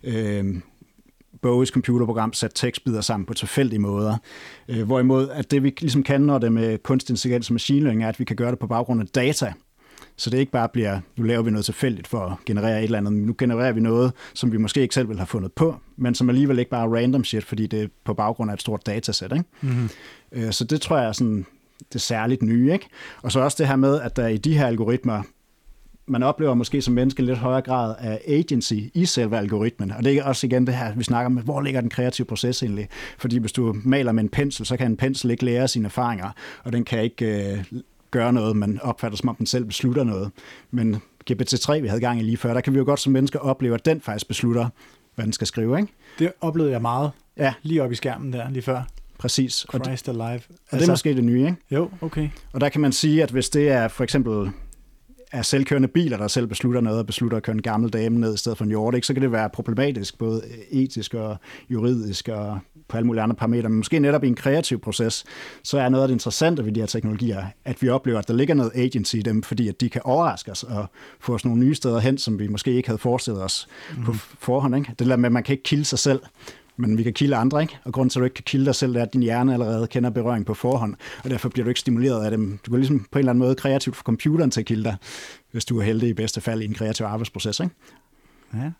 Øh, 0.04 0.46
Bowies 1.42 1.70
computerprogram 1.70 2.34
satte 2.34 2.56
tekstbider 2.56 3.02
sammen 3.02 3.26
på 3.26 3.34
tilfældige 3.34 3.80
måder. 3.80 4.18
Øh, 4.68 4.84
hvorimod, 4.84 5.30
at 5.30 5.52
det 5.52 5.64
vi 5.64 5.74
ligesom 5.82 6.04
kan, 6.04 6.22
når 6.22 6.38
det 6.38 6.54
med 6.54 6.78
kunstig 6.78 7.14
intelligens 7.14 7.50
og 7.50 7.54
machine 7.54 7.80
learning, 7.80 8.04
er, 8.04 8.10
at 8.10 8.20
vi 8.20 8.26
kan 8.26 8.36
gøre 8.36 8.52
det 8.52 8.60
på 8.60 8.68
baggrund 8.68 9.02
af 9.02 9.08
data. 9.08 9.54
Så 10.16 10.30
det 10.30 10.38
ikke 10.38 10.52
bare 10.52 10.70
bliver, 10.70 11.00
nu 11.18 11.24
laver 11.24 11.42
vi 11.42 11.52
noget 11.52 11.66
tilfældigt 11.66 12.08
for 12.08 12.20
at 12.20 12.34
generere 12.46 12.80
et 12.80 12.84
eller 12.84 12.98
andet, 12.98 13.14
men 13.14 13.24
nu 13.24 13.36
genererer 13.38 13.72
vi 13.72 13.80
noget, 13.80 14.14
som 14.34 14.52
vi 14.52 14.58
måske 14.58 14.82
ikke 14.82 14.94
selv 14.96 15.10
vil 15.10 15.18
have 15.18 15.28
fundet 15.28 15.54
på, 15.54 15.76
men 15.98 16.16
som 16.16 16.30
alligevel 16.30 16.60
ikke 16.60 16.72
bare 16.72 16.86
er 16.86 16.96
random 16.96 17.24
shit, 17.24 17.44
fordi 17.44 17.68
det 17.68 17.84
er 17.84 17.88
på 18.06 18.14
baggrund 18.14 18.52
af 18.52 18.56
et 18.56 18.62
stort 18.62 18.86
datasæt. 18.86 19.32
Ikke? 19.32 19.46
Mm-hmm. 19.62 19.90
Øh, 20.32 20.52
Så 20.52 20.64
det 20.64 20.82
tror 20.82 20.98
jeg 20.98 21.08
er 21.08 21.12
sådan 21.12 21.46
det 21.94 22.02
særligt 22.02 22.42
nye. 22.42 22.74
Ikke? 22.74 22.88
Og 23.22 23.32
så 23.32 23.40
også 23.40 23.56
det 23.60 23.68
her 23.68 23.76
med, 23.76 24.02
at 24.02 24.16
der 24.16 24.28
i 24.28 24.38
de 24.38 24.58
her 24.58 24.68
algoritmer, 24.68 25.24
man 26.08 26.24
oplever 26.24 26.54
måske 26.54 26.82
som 26.82 26.94
menneske 26.94 27.20
en 27.20 27.26
lidt 27.26 27.38
højere 27.38 27.62
grad 27.62 27.96
af 28.00 28.22
agency 28.28 28.74
i 28.94 29.06
selve 29.06 29.38
algoritmen. 29.38 29.92
Og 29.92 30.04
det 30.04 30.14
er 30.18 30.24
også 30.24 30.48
igen 30.48 30.68
det 30.68 30.76
her, 30.76 30.96
vi 30.96 31.04
snakker 31.04 31.26
om, 31.26 31.34
hvor 31.38 31.62
ligger 31.62 31.82
den 31.82 31.90
kreative 31.90 32.26
proces 32.26 32.64
egentlig? 32.64 32.88
Fordi 33.18 33.38
hvis 33.38 33.52
du 33.52 33.76
maler 33.84 34.12
med 34.12 34.24
en 34.24 34.30
pensel, 34.30 34.66
så 34.66 34.78
kan 34.78 34.92
en 34.92 34.98
pensel 34.98 35.32
ikke 35.32 35.46
lære 35.46 35.68
sine 35.68 35.86
erfaringer, 35.86 36.30
og 36.64 36.74
den 36.74 36.84
kan 36.86 37.02
ikke 37.04 37.52
øh, 37.54 37.64
gøre 38.12 38.34
noget, 38.34 38.56
man 38.56 38.80
opfatter 38.82 39.18
som 39.18 39.30
om 39.30 39.36
den 39.36 39.46
selv 39.46 39.66
beslutter 39.66 40.04
noget. 40.04 40.32
Men 40.72 40.96
GPT-3, 41.32 41.80
vi 41.80 41.88
havde 41.88 42.02
gang 42.02 42.20
i 42.20 42.24
lige 42.24 42.38
før, 42.38 42.54
der 42.54 42.62
kan 42.62 42.74
vi 42.74 42.78
jo 42.78 42.86
godt 42.86 43.00
som 43.00 43.14
mennesker 43.14 43.40
opleve, 43.40 43.74
at 43.74 43.86
den 43.86 44.02
faktisk 44.02 44.28
beslutter, 44.28 44.68
hvad 45.16 45.26
den 45.26 45.34
skal 45.34 45.48
skrive. 45.48 45.80
Ikke? 45.80 45.94
Det 46.20 46.32
oplevede 46.42 46.72
jeg 46.74 46.82
meget 46.82 47.12
Ja, 47.38 47.54
lige 47.62 47.84
op 47.84 47.92
i 47.92 47.96
skærmen 47.96 48.34
der, 48.34 48.50
lige 48.50 48.62
før. 48.64 48.82
præcis. 49.18 49.66
Og 49.66 49.80
det, 49.80 49.86
Christ 49.86 50.10
Alive. 50.10 50.42
og 50.72 50.80
det 50.80 50.88
er 50.88 50.92
måske 50.92 51.16
det 51.16 51.24
nye, 51.24 51.40
ikke? 51.46 51.56
Jo, 51.72 51.90
okay. 52.02 52.30
Og 52.54 52.62
der 52.62 52.70
kan 52.70 52.82
man 52.82 52.92
sige, 52.92 53.24
at 53.24 53.32
hvis 53.32 53.50
det 53.50 53.70
er 53.70 53.88
for 53.88 54.04
eksempel 54.04 54.52
er 55.32 55.42
selvkørende 55.42 55.88
biler, 55.88 56.18
der 56.18 56.28
selv 56.28 56.48
beslutter 56.48 56.82
noget, 56.82 57.00
og 57.00 57.06
beslutter 57.06 57.38
at 57.38 57.44
køre 57.44 57.56
en 57.56 57.62
gammel 57.62 57.90
dame 57.90 58.20
ned 58.20 58.34
i 58.34 58.38
stedet 58.38 58.58
for 58.58 58.66
en 58.66 58.70
hjort, 58.70 58.96
ikke, 58.96 59.08
så 59.08 59.14
kan 59.14 59.22
det 59.22 59.32
være 59.32 59.50
problematisk, 59.50 60.18
både 60.18 60.42
etisk 60.72 61.14
og 61.14 61.38
juridisk 61.70 62.28
og 62.28 62.60
på 62.88 62.98
alle 62.98 63.08
mulige 63.08 63.24
andre 63.24 63.36
parametre. 63.36 63.70
Men 63.70 63.78
måske 63.78 64.00
netop 64.00 64.24
i 64.24 64.28
en 64.28 64.36
kreativ 64.36 64.80
proces, 64.80 65.24
så 65.64 65.80
er 65.80 65.90
noget 65.90 66.04
af 66.04 66.08
det 66.08 66.16
interessante 66.16 66.66
ved 66.66 66.72
de 66.72 66.80
her 66.80 66.88
teknologier, 66.88 67.46
at 67.66 67.82
vi 67.82 67.90
oplever, 67.90 68.20
at 68.20 68.28
der 68.28 68.34
ligger 68.34 68.54
noget 68.54 68.72
agency 68.76 69.16
i 69.16 69.22
dem, 69.22 69.44
fordi 69.44 69.68
at 69.68 69.82
de 69.82 69.90
kan 69.90 70.02
overraske 70.04 70.52
os 70.52 70.64
og 70.64 70.86
få 71.20 71.34
os 71.34 71.46
nogle 71.46 71.60
nye 71.60 71.76
steder 71.76 72.00
hen, 72.00 72.18
som 72.18 72.40
vi 72.40 72.48
måske 72.48 72.72
ikke 72.72 72.90
havde 72.90 73.00
forestillet 73.00 73.44
os 73.44 73.68
mm. 73.98 74.04
på 74.04 74.14
forhånd. 74.40 74.76
Ikke? 74.76 74.94
Det 75.00 75.08
der 75.08 75.16
med, 75.16 75.26
at 75.26 75.32
man 75.32 75.44
kan 75.44 75.54
ikke 75.54 75.64
kilde 75.64 75.86
sig 75.86 76.00
selv, 76.00 76.20
men 76.82 76.98
vi 76.98 77.04
kan 77.04 77.14
kilde 77.14 77.36
andre, 77.36 77.62
ikke? 77.62 77.78
Og 77.84 77.94
grunden 77.94 78.10
til, 78.10 78.20
at 78.20 78.22
du 78.22 78.26
ikke 78.26 78.34
kan 78.34 78.44
kilde 78.44 78.66
dig 78.66 78.76
selv, 78.76 78.96
er, 78.96 79.02
at 79.02 79.14
din 79.14 79.24
hjerne 79.24 79.54
allerede 79.54 79.88
kender 79.88 80.10
berøring 80.10 80.46
på 80.46 80.54
forhånd, 80.54 80.96
og 81.24 81.30
derfor 81.30 81.50
bliver 81.50 81.64
du 81.64 81.70
ikke 81.70 81.80
stimuleret 81.80 82.26
af 82.26 82.32
dem. 82.32 82.60
Du 82.66 82.72
kan 82.72 82.80
ligesom 82.80 83.00
på 83.12 83.20
en 83.20 83.20
eller 83.20 83.30
anden 83.32 83.40
måde 83.40 83.56
kreativt 83.56 83.96
få 83.96 84.04
computeren 84.04 84.52
til 84.52 84.60
at 84.60 84.66
kilde 84.66 84.84
dig, 84.84 84.96
hvis 85.52 85.66
du 85.66 85.80
er 85.80 85.84
heldig 85.84 86.10
i 86.10 86.14
bedste 86.14 86.42
fald 86.42 86.62
i 86.62 86.66
en 86.66 86.74
kreativ 86.74 87.06
arbejdsproces, 87.06 87.60
ikke? 87.60 87.76
Ja. 88.54 88.72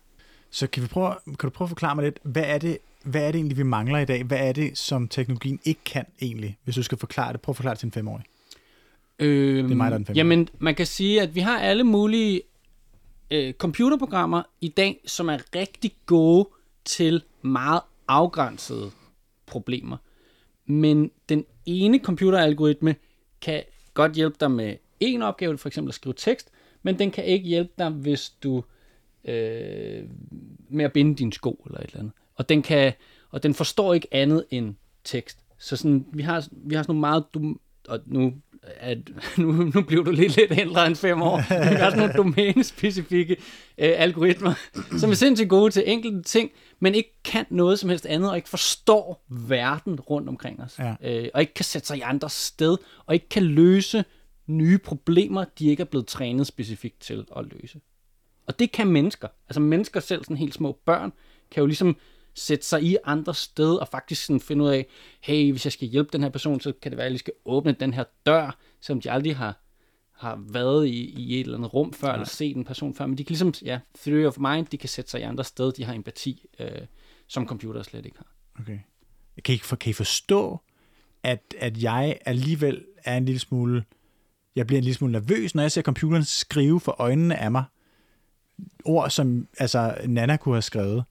Så 0.50 0.66
kan, 0.66 0.82
vi 0.82 0.88
prøve, 0.88 1.14
kan 1.26 1.36
du 1.42 1.50
prøve 1.50 1.66
at 1.66 1.70
forklare 1.70 1.94
mig 1.94 2.04
lidt, 2.04 2.18
hvad 2.22 2.44
er, 2.46 2.58
det, 2.58 2.78
hvad 3.04 3.22
er 3.22 3.26
det 3.26 3.34
egentlig, 3.34 3.58
vi 3.58 3.62
mangler 3.62 3.98
i 3.98 4.04
dag? 4.04 4.24
Hvad 4.24 4.38
er 4.38 4.52
det, 4.52 4.78
som 4.78 5.08
teknologien 5.08 5.60
ikke 5.64 5.80
kan 5.84 6.04
egentlig, 6.22 6.58
hvis 6.64 6.74
du 6.74 6.82
skal 6.82 6.98
forklare 6.98 7.32
det? 7.32 7.40
Prøv 7.40 7.52
at 7.52 7.56
forklare 7.56 7.74
det 7.74 7.78
til 7.78 7.86
en 7.86 7.92
femårig. 7.92 8.24
Øhm, 9.18 9.62
Det 9.68 9.72
er 9.72 9.76
mig, 9.76 9.90
der 9.90 9.94
er 9.94 9.98
den 9.98 10.06
femte. 10.06 10.18
Jamen, 10.18 10.48
man 10.58 10.74
kan 10.74 10.86
sige, 10.86 11.22
at 11.22 11.34
vi 11.34 11.40
har 11.40 11.58
alle 11.58 11.84
mulige 11.84 12.42
øh, 13.30 13.52
computerprogrammer 13.52 14.42
i 14.60 14.68
dag, 14.68 15.00
som 15.06 15.28
er 15.28 15.38
rigtig 15.54 15.92
gode 16.06 16.48
til 16.84 17.22
meget 17.42 17.80
afgrænsede 18.08 18.90
problemer. 19.46 19.96
Men 20.66 21.10
den 21.28 21.44
ene 21.66 21.98
computeralgoritme 21.98 22.96
kan 23.40 23.62
godt 23.94 24.12
hjælpe 24.12 24.36
dig 24.40 24.50
med 24.50 24.76
en 25.00 25.22
opgave, 25.22 25.58
for 25.58 25.68
eksempel 25.68 25.90
at 25.90 25.94
skrive 25.94 26.14
tekst, 26.16 26.50
men 26.82 26.98
den 26.98 27.10
kan 27.10 27.24
ikke 27.24 27.48
hjælpe 27.48 27.72
dig, 27.78 27.90
hvis 27.90 28.30
du 28.30 28.64
øh, 29.24 30.04
med 30.68 30.84
at 30.84 30.92
binde 30.92 31.14
dine 31.14 31.32
sko 31.32 31.62
eller 31.66 31.78
et 31.78 31.84
eller 31.84 31.98
andet. 31.98 32.12
Og 32.34 32.48
den, 32.48 32.62
kan, 32.62 32.92
og 33.30 33.42
den 33.42 33.54
forstår 33.54 33.94
ikke 33.94 34.08
andet 34.10 34.44
end 34.50 34.74
tekst. 35.04 35.38
Så 35.58 35.76
sådan, 35.76 36.06
vi, 36.12 36.22
har, 36.22 36.48
vi 36.50 36.74
har 36.74 36.82
sådan 36.82 36.94
nogle 36.94 37.00
meget 37.00 37.24
du, 37.34 37.56
og 37.88 38.00
nu, 38.06 38.34
at, 38.62 38.98
nu, 39.38 39.52
nu 39.74 39.82
bliver 39.82 40.04
du 40.04 40.10
lidt 40.10 40.36
lidt 40.36 40.52
ældre 40.58 40.86
end 40.86 40.96
fem 40.96 41.22
år. 41.22 41.36
Vi 41.36 41.74
har 41.74 41.90
sådan 41.90 41.98
nogle 41.98 42.12
domænespecifikke 42.12 43.36
øh, 43.78 43.92
algoritmer, 43.96 44.54
som 44.98 45.10
er 45.10 45.14
sindssygt 45.14 45.48
gode 45.48 45.70
til 45.70 45.82
enkelte 45.86 46.22
ting, 46.22 46.50
men 46.80 46.94
ikke 46.94 47.20
kan 47.24 47.46
noget 47.50 47.78
som 47.78 47.88
helst 47.90 48.06
andet, 48.06 48.30
og 48.30 48.36
ikke 48.36 48.48
forstår 48.48 49.24
verden 49.28 50.00
rundt 50.00 50.28
omkring 50.28 50.62
os. 50.62 50.78
Ja. 50.78 50.94
Øh, 51.02 51.28
og 51.34 51.40
ikke 51.40 51.54
kan 51.54 51.64
sætte 51.64 51.86
sig 51.86 51.98
i 51.98 52.00
andre 52.00 52.30
sted, 52.30 52.76
og 53.06 53.14
ikke 53.14 53.28
kan 53.28 53.42
løse 53.42 54.04
nye 54.46 54.78
problemer, 54.78 55.44
de 55.58 55.68
ikke 55.68 55.80
er 55.80 55.84
blevet 55.84 56.06
trænet 56.06 56.46
specifikt 56.46 57.00
til 57.00 57.24
at 57.36 57.44
løse. 57.52 57.80
Og 58.46 58.58
det 58.58 58.72
kan 58.72 58.86
mennesker. 58.86 59.28
Altså 59.48 59.60
mennesker 59.60 60.00
selv, 60.00 60.24
sådan 60.24 60.36
helt 60.36 60.54
små 60.54 60.78
børn, 60.86 61.12
kan 61.50 61.60
jo 61.60 61.66
ligesom 61.66 61.96
sætte 62.34 62.66
sig 62.66 62.82
i 62.82 62.96
andre 63.04 63.34
sted 63.34 63.76
og 63.76 63.88
faktisk 63.88 64.24
sådan 64.24 64.40
finde 64.40 64.64
ud 64.64 64.68
af, 64.68 64.86
hey, 65.20 65.50
hvis 65.50 65.66
jeg 65.66 65.72
skal 65.72 65.88
hjælpe 65.88 66.10
den 66.12 66.22
her 66.22 66.30
person, 66.30 66.60
så 66.60 66.72
kan 66.82 66.90
det 66.90 66.96
være, 66.96 67.04
at 67.04 67.08
jeg 67.08 67.12
lige 67.12 67.18
skal 67.18 67.32
åbne 67.44 67.72
den 67.72 67.94
her 67.94 68.04
dør, 68.26 68.58
som 68.80 69.00
de 69.00 69.10
aldrig 69.10 69.36
har, 69.36 69.62
har 70.12 70.44
været 70.48 70.86
i, 70.86 71.10
i 71.10 71.40
et 71.40 71.44
eller 71.44 71.58
andet 71.58 71.74
rum 71.74 71.92
før, 71.92 72.08
Nej. 72.08 72.14
eller 72.14 72.26
set 72.26 72.56
en 72.56 72.64
person 72.64 72.94
før. 72.94 73.06
Men 73.06 73.18
de 73.18 73.24
kan 73.24 73.32
ligesom, 73.32 73.54
ja, 73.64 73.80
theory 73.98 74.26
of 74.26 74.38
mind, 74.38 74.66
de 74.66 74.78
kan 74.78 74.88
sætte 74.88 75.10
sig 75.10 75.20
i 75.20 75.22
andre 75.22 75.44
sted, 75.44 75.72
de 75.72 75.84
har 75.84 75.94
empati, 75.94 76.46
øh, 76.58 76.68
som 77.28 77.46
computer 77.46 77.82
slet 77.82 78.06
ikke 78.06 78.18
har. 78.18 78.34
Okay. 78.60 78.78
Kan 79.44 79.54
I, 79.54 79.58
for, 79.58 79.76
kan 79.76 79.90
I 79.90 79.92
forstå, 79.92 80.60
at, 81.22 81.54
at 81.58 81.82
jeg 81.82 82.18
alligevel 82.24 82.84
er 83.04 83.16
en 83.16 83.24
lille 83.24 83.38
smule, 83.38 83.84
jeg 84.56 84.66
bliver 84.66 84.78
en 84.78 84.84
lille 84.84 84.94
smule 84.94 85.12
nervøs, 85.12 85.54
når 85.54 85.62
jeg 85.62 85.72
ser 85.72 85.82
computeren 85.82 86.24
skrive 86.24 86.80
for 86.80 86.96
øjnene 86.98 87.36
af 87.36 87.50
mig, 87.50 87.64
ord, 88.84 89.10
som 89.10 89.48
altså, 89.58 89.96
Nana 90.06 90.36
kunne 90.36 90.54
have 90.54 90.62
skrevet. 90.62 91.04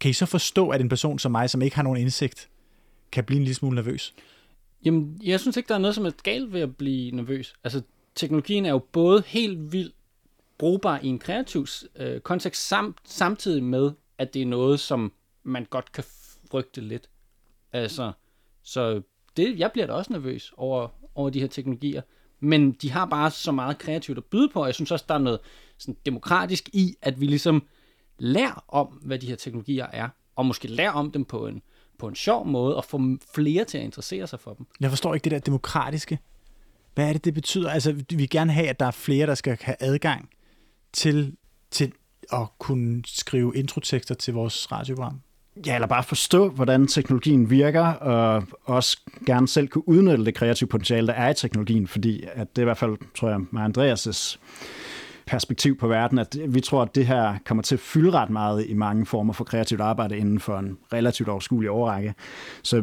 Kan 0.00 0.10
I 0.10 0.12
så 0.12 0.26
forstå, 0.26 0.68
at 0.68 0.80
en 0.80 0.88
person 0.88 1.18
som 1.18 1.32
mig, 1.32 1.50
som 1.50 1.62
ikke 1.62 1.76
har 1.76 1.82
nogen 1.82 2.00
indsigt, 2.00 2.48
kan 3.12 3.24
blive 3.24 3.36
en 3.36 3.44
lille 3.44 3.54
smule 3.54 3.74
nervøs? 3.74 4.14
Jamen, 4.84 5.20
jeg 5.24 5.40
synes 5.40 5.56
ikke, 5.56 5.68
der 5.68 5.74
er 5.74 5.78
noget, 5.78 5.94
som 5.94 6.06
er 6.06 6.10
galt 6.22 6.52
ved 6.52 6.60
at 6.60 6.76
blive 6.76 7.10
nervøs. 7.10 7.54
Altså, 7.64 7.82
teknologien 8.14 8.66
er 8.66 8.70
jo 8.70 8.78
både 8.78 9.22
helt 9.26 9.72
vildt 9.72 9.94
brugbar 10.58 11.00
i 11.02 11.06
en 11.06 11.18
kreativ 11.18 11.66
øh, 11.96 12.20
kontekst, 12.20 12.68
samt, 12.68 12.96
samtidig 13.04 13.64
med, 13.64 13.92
at 14.18 14.34
det 14.34 14.42
er 14.42 14.46
noget, 14.46 14.80
som 14.80 15.12
man 15.42 15.66
godt 15.70 15.92
kan 15.92 16.04
frygte 16.50 16.80
lidt. 16.80 17.08
Altså, 17.72 18.12
så 18.62 19.02
det, 19.36 19.58
jeg 19.58 19.72
bliver 19.72 19.86
da 19.86 19.92
også 19.92 20.12
nervøs 20.12 20.52
over, 20.56 20.88
over 21.14 21.30
de 21.30 21.40
her 21.40 21.46
teknologier. 21.46 22.02
Men 22.40 22.72
de 22.72 22.90
har 22.90 23.06
bare 23.06 23.30
så 23.30 23.52
meget 23.52 23.78
kreativt 23.78 24.18
at 24.18 24.24
byde 24.24 24.48
på, 24.48 24.60
og 24.60 24.66
jeg 24.66 24.74
synes 24.74 24.90
også, 24.90 25.04
der 25.08 25.14
er 25.14 25.18
noget 25.18 25.40
sådan 25.78 25.96
demokratisk 26.06 26.68
i, 26.72 26.96
at 27.02 27.20
vi 27.20 27.26
ligesom 27.26 27.66
lærer 28.18 28.64
om, 28.68 28.86
hvad 28.86 29.18
de 29.18 29.26
her 29.26 29.36
teknologier 29.36 29.86
er, 29.92 30.08
og 30.36 30.46
måske 30.46 30.68
lærer 30.68 30.90
om 30.90 31.10
dem 31.10 31.24
på 31.24 31.46
en, 31.46 31.62
på 31.98 32.08
en 32.08 32.14
sjov 32.14 32.46
måde, 32.46 32.76
og 32.76 32.84
få 32.84 33.00
flere 33.34 33.64
til 33.64 33.78
at 33.78 33.84
interessere 33.84 34.26
sig 34.26 34.40
for 34.40 34.54
dem. 34.54 34.66
Jeg 34.80 34.90
forstår 34.90 35.14
ikke 35.14 35.24
det 35.24 35.32
der 35.32 35.38
demokratiske. 35.38 36.18
Hvad 36.94 37.08
er 37.08 37.12
det, 37.12 37.24
det 37.24 37.34
betyder? 37.34 37.70
Altså, 37.70 37.92
vi 37.92 38.16
vil 38.16 38.30
gerne 38.30 38.52
have, 38.52 38.68
at 38.68 38.80
der 38.80 38.86
er 38.86 38.90
flere, 38.90 39.26
der 39.26 39.34
skal 39.34 39.58
have 39.60 39.76
adgang 39.80 40.30
til, 40.92 41.36
til 41.70 41.92
at 42.32 42.46
kunne 42.58 43.02
skrive 43.06 43.56
introtekster 43.56 44.14
til 44.14 44.34
vores 44.34 44.72
radioprogram. 44.72 45.20
Ja, 45.66 45.74
eller 45.74 45.86
bare 45.86 46.02
forstå, 46.02 46.48
hvordan 46.48 46.86
teknologien 46.86 47.50
virker, 47.50 47.86
og 47.86 48.44
også 48.64 49.00
gerne 49.26 49.48
selv 49.48 49.68
kunne 49.68 49.88
udnytte 49.88 50.24
det 50.24 50.34
kreative 50.34 50.68
potentiale, 50.68 51.06
der 51.06 51.12
er 51.12 51.30
i 51.30 51.34
teknologien, 51.34 51.86
fordi 51.86 52.24
at 52.32 52.56
det 52.56 52.62
er 52.62 52.62
i 52.62 52.64
hvert 52.64 52.78
fald, 52.78 52.96
tror 53.14 53.28
jeg, 53.28 53.40
med 53.50 53.62
Andreas' 53.62 54.38
perspektiv 55.26 55.78
på 55.78 55.88
verden, 55.88 56.18
at 56.18 56.36
vi 56.48 56.60
tror, 56.60 56.82
at 56.82 56.94
det 56.94 57.06
her 57.06 57.34
kommer 57.44 57.62
til 57.62 57.74
at 57.74 57.80
fylde 57.80 58.10
ret 58.10 58.30
meget 58.30 58.66
i 58.68 58.74
mange 58.74 59.06
former 59.06 59.32
for 59.32 59.44
kreativt 59.44 59.80
arbejde 59.80 60.16
inden 60.16 60.40
for 60.40 60.58
en 60.58 60.78
relativt 60.92 61.28
overskuelig 61.28 61.70
overrække. 61.70 62.14
Så 62.62 62.76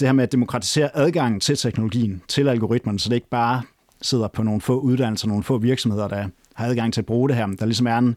det 0.00 0.08
her 0.08 0.12
med 0.12 0.24
at 0.24 0.32
demokratisere 0.32 0.96
adgangen 0.96 1.40
til 1.40 1.56
teknologien, 1.56 2.22
til 2.28 2.48
algoritmerne, 2.48 2.98
så 2.98 3.08
det 3.08 3.14
ikke 3.14 3.30
bare 3.30 3.62
sidder 4.02 4.28
på 4.28 4.42
nogle 4.42 4.60
få 4.60 4.80
uddannelser, 4.80 5.28
nogle 5.28 5.42
få 5.42 5.58
virksomheder, 5.58 6.08
der 6.08 6.28
har 6.54 6.66
adgang 6.66 6.92
til 6.94 7.00
at 7.00 7.06
bruge 7.06 7.28
det 7.28 7.36
her. 7.36 7.46
Der 7.46 7.66
ligesom 7.66 7.86
er 7.86 7.98
en, 7.98 8.16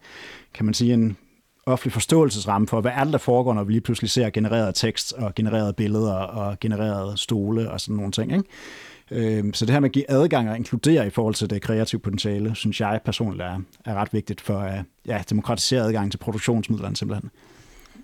kan 0.54 0.66
man 0.66 0.74
sige, 0.74 0.94
en 0.94 1.18
offentlig 1.66 1.94
forståelsesramme 1.94 2.68
for, 2.68 2.82
hvad 2.82 2.92
er 2.96 3.04
det, 3.04 3.14
der 3.14 3.20
foregår, 3.20 3.54
når 3.54 3.64
vi 3.64 3.74
lige 3.74 3.82
pludselig 3.82 4.10
ser 4.10 4.30
genereret 4.30 4.76
tekst 4.76 5.14
og 5.14 5.36
genereret 5.36 5.76
billeder 5.76 6.14
og 6.14 6.60
genereret 6.60 7.20
stole 7.20 7.72
og 7.72 7.82
sådan 7.82 7.96
nogle 7.96 8.12
ting. 8.12 8.32
Ikke? 8.32 8.44
Øhm, 9.12 9.54
så 9.54 9.66
det 9.66 9.74
her 9.74 9.80
med 9.80 9.90
at 9.90 9.94
give 9.94 10.12
adgang 10.12 10.50
og 10.50 10.56
inkludere 10.56 11.08
i 11.08 11.10
forhold 11.10 11.36
til 11.36 11.50
det 11.50 11.62
kreative 11.62 12.02
potentiale, 12.02 12.56
synes 12.56 12.82
jeg 12.82 13.02
personligt 13.06 13.42
er, 13.42 13.60
er 13.86 13.94
ret 13.94 14.14
vigtigt 14.14 14.42
for 14.42 14.60
at 14.60 14.84
ja, 15.06 15.24
demokratisere 15.30 15.82
adgang 15.82 16.12
til 16.12 16.18
produktionsmidlerne 16.18 16.96
simpelthen. 16.96 17.32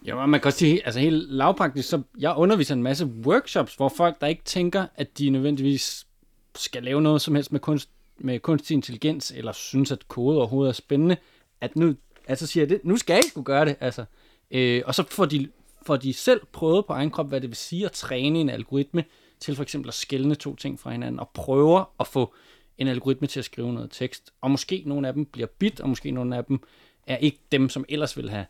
Ja, 0.06 0.26
man 0.26 0.40
kan 0.40 0.48
også 0.48 0.60
sige, 0.60 0.86
altså 0.86 1.00
helt 1.00 1.32
lavpraktisk, 1.32 1.90
så 1.90 2.02
jeg 2.20 2.34
underviser 2.38 2.76
en 2.76 2.84
masse 2.84 3.06
workshops, 3.06 3.76
hvor 3.76 3.90
folk, 3.90 4.22
der 4.22 4.28
ikke 4.28 4.44
tænker, 4.46 4.86
at 4.96 5.18
de 5.18 5.30
nødvendigvis 5.30 6.08
skal 6.56 6.84
lave 6.84 7.02
noget 7.02 7.22
som 7.22 7.36
helst 7.36 7.52
med, 7.52 7.60
kunst, 7.60 7.90
med 8.18 8.40
kunstig 8.40 8.76
intelligens, 8.76 9.34
eller 9.36 9.52
synes, 9.52 9.92
at 9.92 10.08
kode 10.08 10.38
overhovedet 10.38 10.70
er 10.70 10.74
spændende, 10.74 11.18
at 11.62 11.76
nu, 11.76 11.96
altså 12.28 12.48
siger 12.48 12.62
jeg 12.62 12.70
det, 12.70 12.82
nu 12.84 12.98
skal 12.98 13.14
jeg 13.14 13.24
skulle 13.30 13.46
gøre 13.46 13.66
det, 13.66 13.76
altså. 13.80 14.06
Øh, 14.52 14.82
og 14.86 14.96
så 14.96 15.04
får 15.10 15.26
de, 15.26 15.48
får 15.86 15.98
de 15.98 16.14
selv 16.14 16.42
prøvet 16.52 16.86
på 16.86 16.94
egen 16.94 17.12
krop, 17.12 17.28
hvad 17.30 17.42
det 17.42 17.50
vil 17.50 17.58
sige 17.58 17.86
at 17.86 17.92
træne 17.92 18.40
en 18.40 18.50
algoritme, 18.50 19.04
til 19.40 19.56
for 19.56 19.64
eksempel 19.64 19.88
at 19.88 19.94
skælne 19.94 20.36
to 20.36 20.56
ting 20.56 20.80
fra 20.80 20.92
hinanden, 20.92 21.20
og 21.20 21.30
prøver 21.34 21.84
at 22.00 22.08
få 22.08 22.34
en 22.78 22.88
algoritme 22.88 23.28
til 23.28 23.40
at 23.40 23.46
skrive 23.46 23.74
noget 23.74 23.92
tekst. 23.92 24.32
Og 24.42 24.52
måske 24.52 24.84
nogle 24.86 25.08
af 25.08 25.14
dem 25.14 25.26
bliver 25.26 25.48
bit, 25.60 25.80
og 25.80 25.90
måske 25.90 26.12
nogle 26.12 26.38
af 26.38 26.46
dem 26.46 26.60
er 27.08 27.18
ikke 27.18 27.40
dem, 27.52 27.70
som 27.70 27.86
ellers 27.90 28.18
vil 28.18 28.30
have 28.30 28.46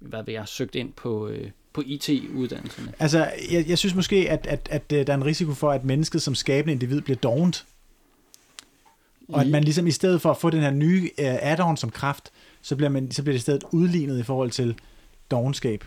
hvad 0.00 0.22
ved 0.26 0.34
jeg, 0.34 0.48
søgt 0.48 0.74
ind 0.74 0.92
på, 0.92 1.28
øh, 1.28 1.50
på 1.72 1.82
IT-uddannelserne. 1.86 2.92
Altså, 2.98 3.30
jeg, 3.52 3.68
jeg 3.68 3.78
synes 3.78 3.94
måske, 3.94 4.30
at, 4.30 4.46
at, 4.46 4.68
at, 4.70 4.90
at 4.90 4.98
øh, 4.98 5.06
der 5.06 5.12
er 5.12 5.16
en 5.16 5.24
risiko 5.24 5.52
for, 5.52 5.70
at 5.70 5.84
mennesket 5.84 6.22
som 6.22 6.34
skabende 6.34 6.72
individ 6.72 7.00
bliver 7.00 7.16
dovent. 7.16 7.66
Og 9.28 9.40
at 9.40 9.46
man 9.46 9.64
ligesom 9.64 9.86
i 9.86 9.90
stedet 9.90 10.22
for 10.22 10.30
at 10.30 10.36
få 10.36 10.50
den 10.50 10.60
her 10.60 10.70
nye 10.70 11.10
uh, 11.18 11.24
add-on 11.24 11.76
som 11.76 11.90
kraft, 11.90 12.30
så 12.62 12.76
bliver, 12.76 12.90
man, 12.90 13.10
så 13.10 13.22
bliver 13.22 13.32
det 13.32 13.38
i 13.38 13.42
stedet 13.42 13.64
udlignet 13.72 14.18
i 14.18 14.22
forhold 14.22 14.50
til 14.50 14.74
dovenskab. 15.30 15.84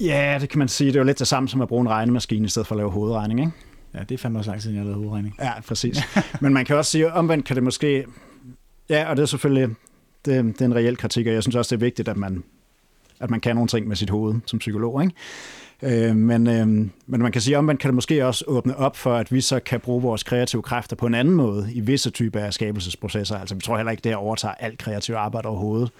Ja, 0.00 0.38
det 0.40 0.48
kan 0.48 0.58
man 0.58 0.68
sige. 0.68 0.88
Det 0.88 0.96
er 0.96 1.00
jo 1.00 1.04
lidt 1.04 1.18
det 1.18 1.28
samme 1.28 1.48
som 1.48 1.60
at 1.60 1.68
bruge 1.68 1.80
en 1.80 1.88
regnemaskine 1.88 2.44
i 2.44 2.48
stedet 2.48 2.66
for 2.66 2.74
at 2.74 2.76
lave 2.76 2.90
hovedregning, 2.90 3.40
ikke? 3.40 3.52
Ja, 3.94 4.00
det 4.00 4.12
er 4.12 4.18
fandme 4.18 4.38
også 4.38 4.50
lang 4.50 4.62
tid, 4.62 4.70
jeg 4.70 4.80
har 4.80 4.84
lavet 4.84 4.96
hovedregning. 4.96 5.34
Ja, 5.40 5.60
præcis. 5.60 5.98
Men 6.40 6.52
man 6.52 6.64
kan 6.64 6.76
også 6.76 6.90
sige, 6.90 7.12
omvendt 7.12 7.46
kan 7.46 7.56
det 7.56 7.62
måske... 7.62 8.06
Ja, 8.88 9.10
og 9.10 9.16
det 9.16 9.22
er 9.22 9.26
selvfølgelig 9.26 9.68
det, 10.24 10.44
det 10.44 10.60
er 10.60 10.64
en 10.64 10.74
reel 10.74 10.96
kritik, 10.96 11.26
og 11.26 11.32
jeg 11.32 11.42
synes 11.42 11.56
også, 11.56 11.76
det 11.76 11.82
er 11.82 11.84
vigtigt, 11.86 12.08
at 12.08 12.16
man, 12.16 12.44
at 13.20 13.30
man 13.30 13.40
kan 13.40 13.56
nogle 13.56 13.68
ting 13.68 13.88
med 13.88 13.96
sit 13.96 14.10
hoved 14.10 14.34
som 14.46 14.58
psykolog. 14.58 15.02
Ikke? 15.02 15.14
Øh, 16.08 16.16
men, 16.16 16.46
øh, 16.46 16.66
men 17.06 17.22
man 17.22 17.32
kan 17.32 17.40
sige, 17.40 17.58
omvendt 17.58 17.80
kan 17.80 17.88
det 17.88 17.94
måske 17.94 18.26
også 18.26 18.44
åbne 18.48 18.76
op 18.76 18.96
for, 18.96 19.14
at 19.14 19.32
vi 19.32 19.40
så 19.40 19.60
kan 19.60 19.80
bruge 19.80 20.02
vores 20.02 20.22
kreative 20.22 20.62
kræfter 20.62 20.96
på 20.96 21.06
en 21.06 21.14
anden 21.14 21.34
måde 21.34 21.68
i 21.74 21.80
visse 21.80 22.10
typer 22.10 22.40
af 22.40 22.54
skabelsesprocesser. 22.54 23.36
Altså, 23.36 23.54
vi 23.54 23.60
tror 23.60 23.76
heller 23.76 23.90
ikke, 23.90 24.00
det 24.04 24.14
overtager 24.14 24.54
alt 24.54 24.78
kreativt 24.78 25.18
arbejde 25.18 25.48
overhovedet. 25.48 25.90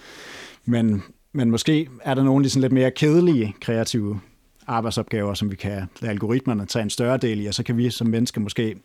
Men, 0.64 1.02
men 1.32 1.50
måske 1.50 1.88
er 2.04 2.14
der 2.14 2.22
nogle 2.22 2.40
af 2.40 2.42
de 2.42 2.50
sådan 2.50 2.60
lidt 2.60 2.72
mere 2.72 2.90
kedelige 2.90 3.54
kreative 3.60 4.20
arbejdsopgaver, 4.66 5.34
som 5.34 5.50
vi 5.50 5.56
kan 5.56 5.82
lade 6.00 6.10
algoritmerne 6.12 6.66
tage 6.66 6.82
en 6.82 6.90
større 6.90 7.16
del 7.16 7.40
i, 7.40 7.46
og 7.46 7.54
så 7.54 7.62
kan 7.62 7.76
vi 7.76 7.90
som 7.90 8.06
mennesker 8.06 8.40
måske 8.40 8.76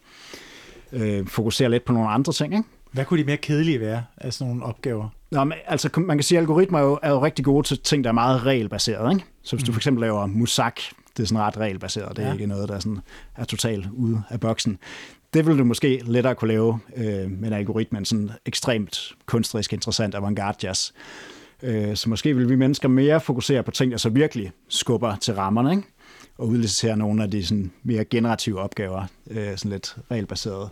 øh, 0.92 1.28
fokusere 1.28 1.70
lidt 1.70 1.86
på 1.86 1.94
nogle 1.94 2.10
andre 2.10 2.34
ting. 2.34 2.54
Ikke? 2.54 2.68
Hvad 2.92 3.06
kunne 3.06 3.20
de 3.20 3.26
mere 3.26 3.38
kedelige 3.38 3.80
være 3.80 4.04
af 4.18 4.34
sådan 4.34 4.48
nogle 4.48 4.66
opgaver? 4.66 5.10
Nå, 5.32 5.44
men, 5.44 5.58
altså, 5.68 5.90
man 5.98 6.18
kan 6.18 6.24
sige, 6.24 6.38
at 6.38 6.42
algoritmer 6.42 6.80
er 6.80 6.84
jo, 6.84 7.00
er 7.04 7.10
jo 7.10 7.24
rigtig 7.24 7.46
gode 7.46 7.68
til 7.68 7.80
ting, 7.80 8.04
der 8.04 8.10
er 8.10 8.14
meget 8.14 8.46
regelbaseret. 8.46 9.12
Ikke? 9.12 9.26
Så 9.44 9.56
hvis 9.56 9.64
mm. 9.64 9.66
du 9.66 9.72
for 9.72 9.80
eksempel 9.80 10.02
laver 10.02 10.26
musak, 10.26 10.80
det 11.18 11.24
er 11.24 11.28
sådan 11.28 11.44
ret 11.44 11.58
regelbaseret, 11.58 12.18
det 12.18 12.24
er 12.24 12.28
ja. 12.28 12.34
ikke 12.34 12.48
noget, 12.48 12.70
der 12.70 12.80
sådan 12.80 13.00
er 13.36 13.44
totalt 13.44 13.88
ude 13.92 14.24
af 14.30 14.40
boksen. 14.40 14.78
Det 15.34 15.46
vil 15.48 15.58
du 15.58 15.64
måske 15.64 16.02
lettere 16.06 16.36
kunne 16.36 16.48
lave 16.48 16.80
øh, 16.96 17.32
med 17.32 17.48
en 17.48 17.54
algoritme, 17.54 18.06
sådan 18.06 18.32
ekstremt 18.46 19.16
kunstrisk, 19.26 19.74
interessant 19.74 20.16
avantgarde 20.16 20.68
jazz. 20.68 20.92
Øh, 21.64 21.96
så 21.96 22.10
måske 22.10 22.36
vil 22.36 22.50
vi 22.50 22.56
mennesker 22.56 22.88
mere 22.88 23.22
fokusere 23.22 23.64
på 23.64 23.72
ting, 23.72 23.92
der 23.92 23.98
så 23.98 24.10
virkelig 24.10 24.52
skubber 24.68 25.16
til 25.16 25.34
rammerne, 25.34 25.72
ikke? 25.72 25.84
og 26.38 26.48
udlicitere 26.48 26.98
nogle 26.98 27.24
af 27.24 27.32
de 27.32 27.46
sådan 27.46 27.72
mere 27.84 28.06
generative 28.06 28.60
opgaver, 28.60 29.06
øh, 29.30 29.58
sådan 29.58 29.72
lidt 29.72 29.96
regelbaseret, 30.12 30.70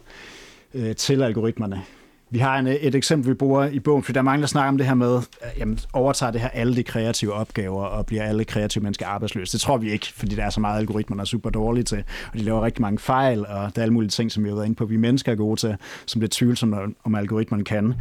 øh, 0.73 0.95
til 0.95 1.23
algoritmerne. 1.23 1.83
Vi 2.30 2.39
har 2.39 2.59
en, 2.59 2.67
et 2.67 2.95
eksempel, 2.95 3.30
vi 3.30 3.34
bruger 3.34 3.65
i 3.65 3.80
bogen, 3.80 4.03
for 4.03 4.13
der 4.13 4.19
er 4.19 4.23
mange, 4.23 4.41
der 4.41 4.47
snakker 4.47 4.69
om 4.69 4.78
det 4.78 4.88
her 4.88 4.93
med, 4.93 5.21
jamen, 5.57 5.80
overtager 5.93 6.32
det 6.32 6.41
her 6.41 6.49
alle 6.49 6.76
de 6.76 6.84
kreative 6.84 7.34
opgaver, 7.34 7.84
og 7.84 8.05
bliver 8.05 8.23
alle 8.23 8.45
kreative 8.45 8.82
mennesker 8.82 9.07
arbejdsløse. 9.07 9.53
Det 9.53 9.61
tror 9.61 9.78
vi 9.78 9.91
ikke, 9.91 10.13
fordi 10.15 10.36
der 10.36 10.43
er 10.43 10.49
så 10.49 10.59
meget 10.59 10.80
algoritmer, 10.80 11.15
der 11.15 11.21
er 11.21 11.26
super 11.26 11.49
dårlige 11.49 11.84
til, 11.84 12.03
og 12.34 12.39
de 12.39 12.43
laver 12.43 12.61
rigtig 12.61 12.82
mange 12.82 12.99
fejl, 12.99 13.39
og 13.39 13.47
der 13.47 13.71
er 13.76 13.82
alle 13.82 13.93
mulige 13.93 14.09
ting, 14.09 14.32
som 14.32 14.43
vi 14.43 14.49
har 14.49 14.55
været 14.55 14.65
inde 14.65 14.76
på, 14.76 14.86
vi 14.86 14.97
mennesker 14.97 15.32
er 15.32 15.36
gode 15.36 15.59
til, 15.59 15.76
som 16.05 16.21
det 16.21 16.28
er 16.28 16.32
tvivlsomt, 16.32 16.76
om 17.03 17.15
algoritmerne 17.15 17.63
kan. 17.63 17.93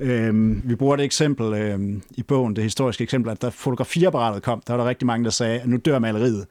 Øhm, 0.00 0.62
vi 0.64 0.74
bruger 0.74 0.96
det 0.96 1.04
eksempel 1.04 1.54
øhm, 1.54 2.02
i 2.10 2.22
bogen, 2.22 2.56
det 2.56 2.64
historiske 2.64 3.04
eksempel, 3.04 3.30
at 3.30 3.42
da 3.42 3.48
fotografiapparatet 3.48 4.42
kom, 4.42 4.62
der 4.66 4.72
var 4.72 4.82
der 4.82 4.88
rigtig 4.88 5.06
mange, 5.06 5.24
der 5.24 5.30
sagde, 5.30 5.60
at 5.60 5.68
nu 5.68 5.76
dør 5.76 5.98
maleriet. 5.98 6.46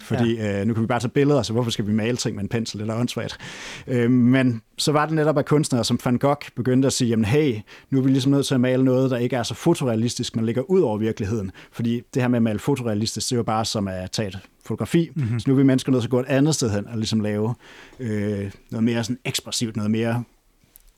Fordi 0.00 0.34
ja. 0.34 0.60
øh, 0.60 0.66
nu 0.66 0.74
kan 0.74 0.82
vi 0.82 0.86
bare 0.86 1.00
tage 1.00 1.10
billeder, 1.10 1.42
så 1.42 1.52
hvorfor 1.52 1.70
skal 1.70 1.86
vi 1.86 1.92
male 1.92 2.16
ting 2.16 2.36
med 2.36 2.42
en 2.42 2.48
pensel 2.48 2.80
eller 2.80 2.94
åndssvagt? 2.94 3.38
Øh, 3.86 4.10
men 4.10 4.62
så 4.78 4.92
var 4.92 5.06
det 5.06 5.14
netop, 5.14 5.38
at 5.38 5.46
kunstnere 5.46 5.84
som 5.84 5.98
Van 6.04 6.18
Gogh 6.18 6.48
begyndte 6.56 6.86
at 6.86 6.92
sige, 6.92 7.08
jamen 7.08 7.24
hey, 7.24 7.54
nu 7.90 7.98
er 7.98 8.02
vi 8.02 8.10
ligesom 8.10 8.32
nødt 8.32 8.46
til 8.46 8.54
at 8.54 8.60
male 8.60 8.84
noget, 8.84 9.10
der 9.10 9.16
ikke 9.16 9.36
er 9.36 9.42
så 9.42 9.54
fotorealistisk, 9.54 10.36
men 10.36 10.46
ligger 10.46 10.62
ud 10.62 10.80
over 10.80 10.98
virkeligheden. 10.98 11.50
Fordi 11.72 12.02
det 12.14 12.22
her 12.22 12.28
med 12.28 12.36
at 12.36 12.42
male 12.42 12.58
fotorealistisk, 12.58 13.28
det 13.28 13.32
er 13.32 13.36
jo 13.36 13.42
bare 13.42 13.64
som 13.64 13.88
at 13.88 14.10
tage 14.10 14.28
et 14.28 14.38
fotografi. 14.66 15.10
Mm-hmm. 15.14 15.40
Så 15.40 15.50
nu 15.50 15.54
er 15.54 15.58
vi 15.58 15.64
mennesker 15.64 15.92
nødt 15.92 16.02
til 16.02 16.08
at 16.08 16.10
gå 16.10 16.20
et 16.20 16.26
andet 16.26 16.54
sted 16.54 16.70
hen 16.70 16.86
og 16.88 16.96
ligesom 16.96 17.20
lave 17.20 17.54
øh, 18.00 18.50
noget 18.70 18.84
mere 18.84 19.04
sådan 19.04 19.18
ekspressivt, 19.24 19.76
noget 19.76 19.90
mere 19.90 20.24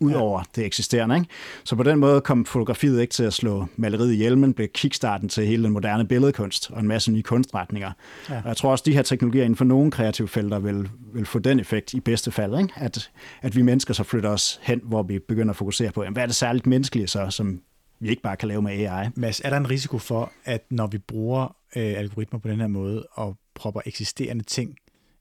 ud 0.01 0.13
over 0.13 0.39
ja. 0.39 0.45
det 0.57 0.67
eksisterende. 0.67 1.17
Ikke? 1.17 1.29
Så 1.65 1.77
på 1.77 1.83
den 1.83 1.99
måde 1.99 2.21
kom 2.21 2.45
fotografiet 2.45 3.01
ikke 3.01 3.13
til 3.13 3.25
at 3.25 3.33
slå 3.33 3.67
maleriet 3.77 4.13
ihjel, 4.13 4.39
men 4.39 4.55
blev 4.55 4.69
kickstarten 4.69 5.29
til 5.29 5.47
hele 5.47 5.65
den 5.65 5.73
moderne 5.73 6.07
billedkunst 6.07 6.71
og 6.71 6.81
en 6.81 6.89
masse 6.89 7.13
nye 7.13 7.23
kunstretninger. 7.23 7.93
Ja. 8.31 8.37
Og 8.37 8.49
jeg 8.49 8.57
tror 8.57 8.71
også, 8.71 8.83
at 8.83 8.87
de 8.87 8.93
her 8.93 9.03
teknologier 9.03 9.45
inden 9.45 9.57
for 9.57 9.65
nogle 9.65 9.91
kreative 9.91 10.29
felter 10.29 10.59
vil, 10.59 10.89
vil 11.15 11.27
få 11.27 11.39
den 11.39 11.61
effekt 11.61 11.95
i 11.95 12.01
bedste 12.01 12.31
fald, 12.31 12.59
ikke? 12.59 12.73
At, 12.77 13.11
at 13.43 13.57
vi 13.57 13.63
mennesker 13.63 13.95
så 13.95 14.03
flytter 14.03 14.31
os 14.31 14.61
hen, 14.63 14.81
hvor 14.85 15.03
vi 15.03 15.19
begynder 15.19 15.51
at 15.51 15.57
fokusere 15.57 15.93
på, 15.93 16.03
jamen, 16.03 16.13
hvad 16.13 16.23
er 16.23 16.27
det 16.27 16.37
særligt 16.37 16.67
menneskelige 16.67 17.07
så, 17.07 17.31
som 17.31 17.61
vi 18.01 18.09
ikke 18.09 18.23
bare 18.23 18.37
kan 18.37 18.49
lave 18.49 18.63
med 18.63 18.73
AI. 18.73 19.09
Mads, 19.15 19.41
er 19.41 19.51
der 19.51 19.57
en 19.57 19.71
risiko 19.71 19.99
for, 19.99 20.33
at 20.45 20.65
når 20.71 20.87
vi 20.87 20.99
bruger 20.99 21.57
øh, 21.77 21.99
algoritmer 21.99 22.39
på 22.39 22.49
den 22.49 22.61
her 22.61 22.67
måde 22.67 23.07
og 23.13 23.37
propper 23.55 23.81
eksisterende 23.87 24.45
ting 24.45 24.77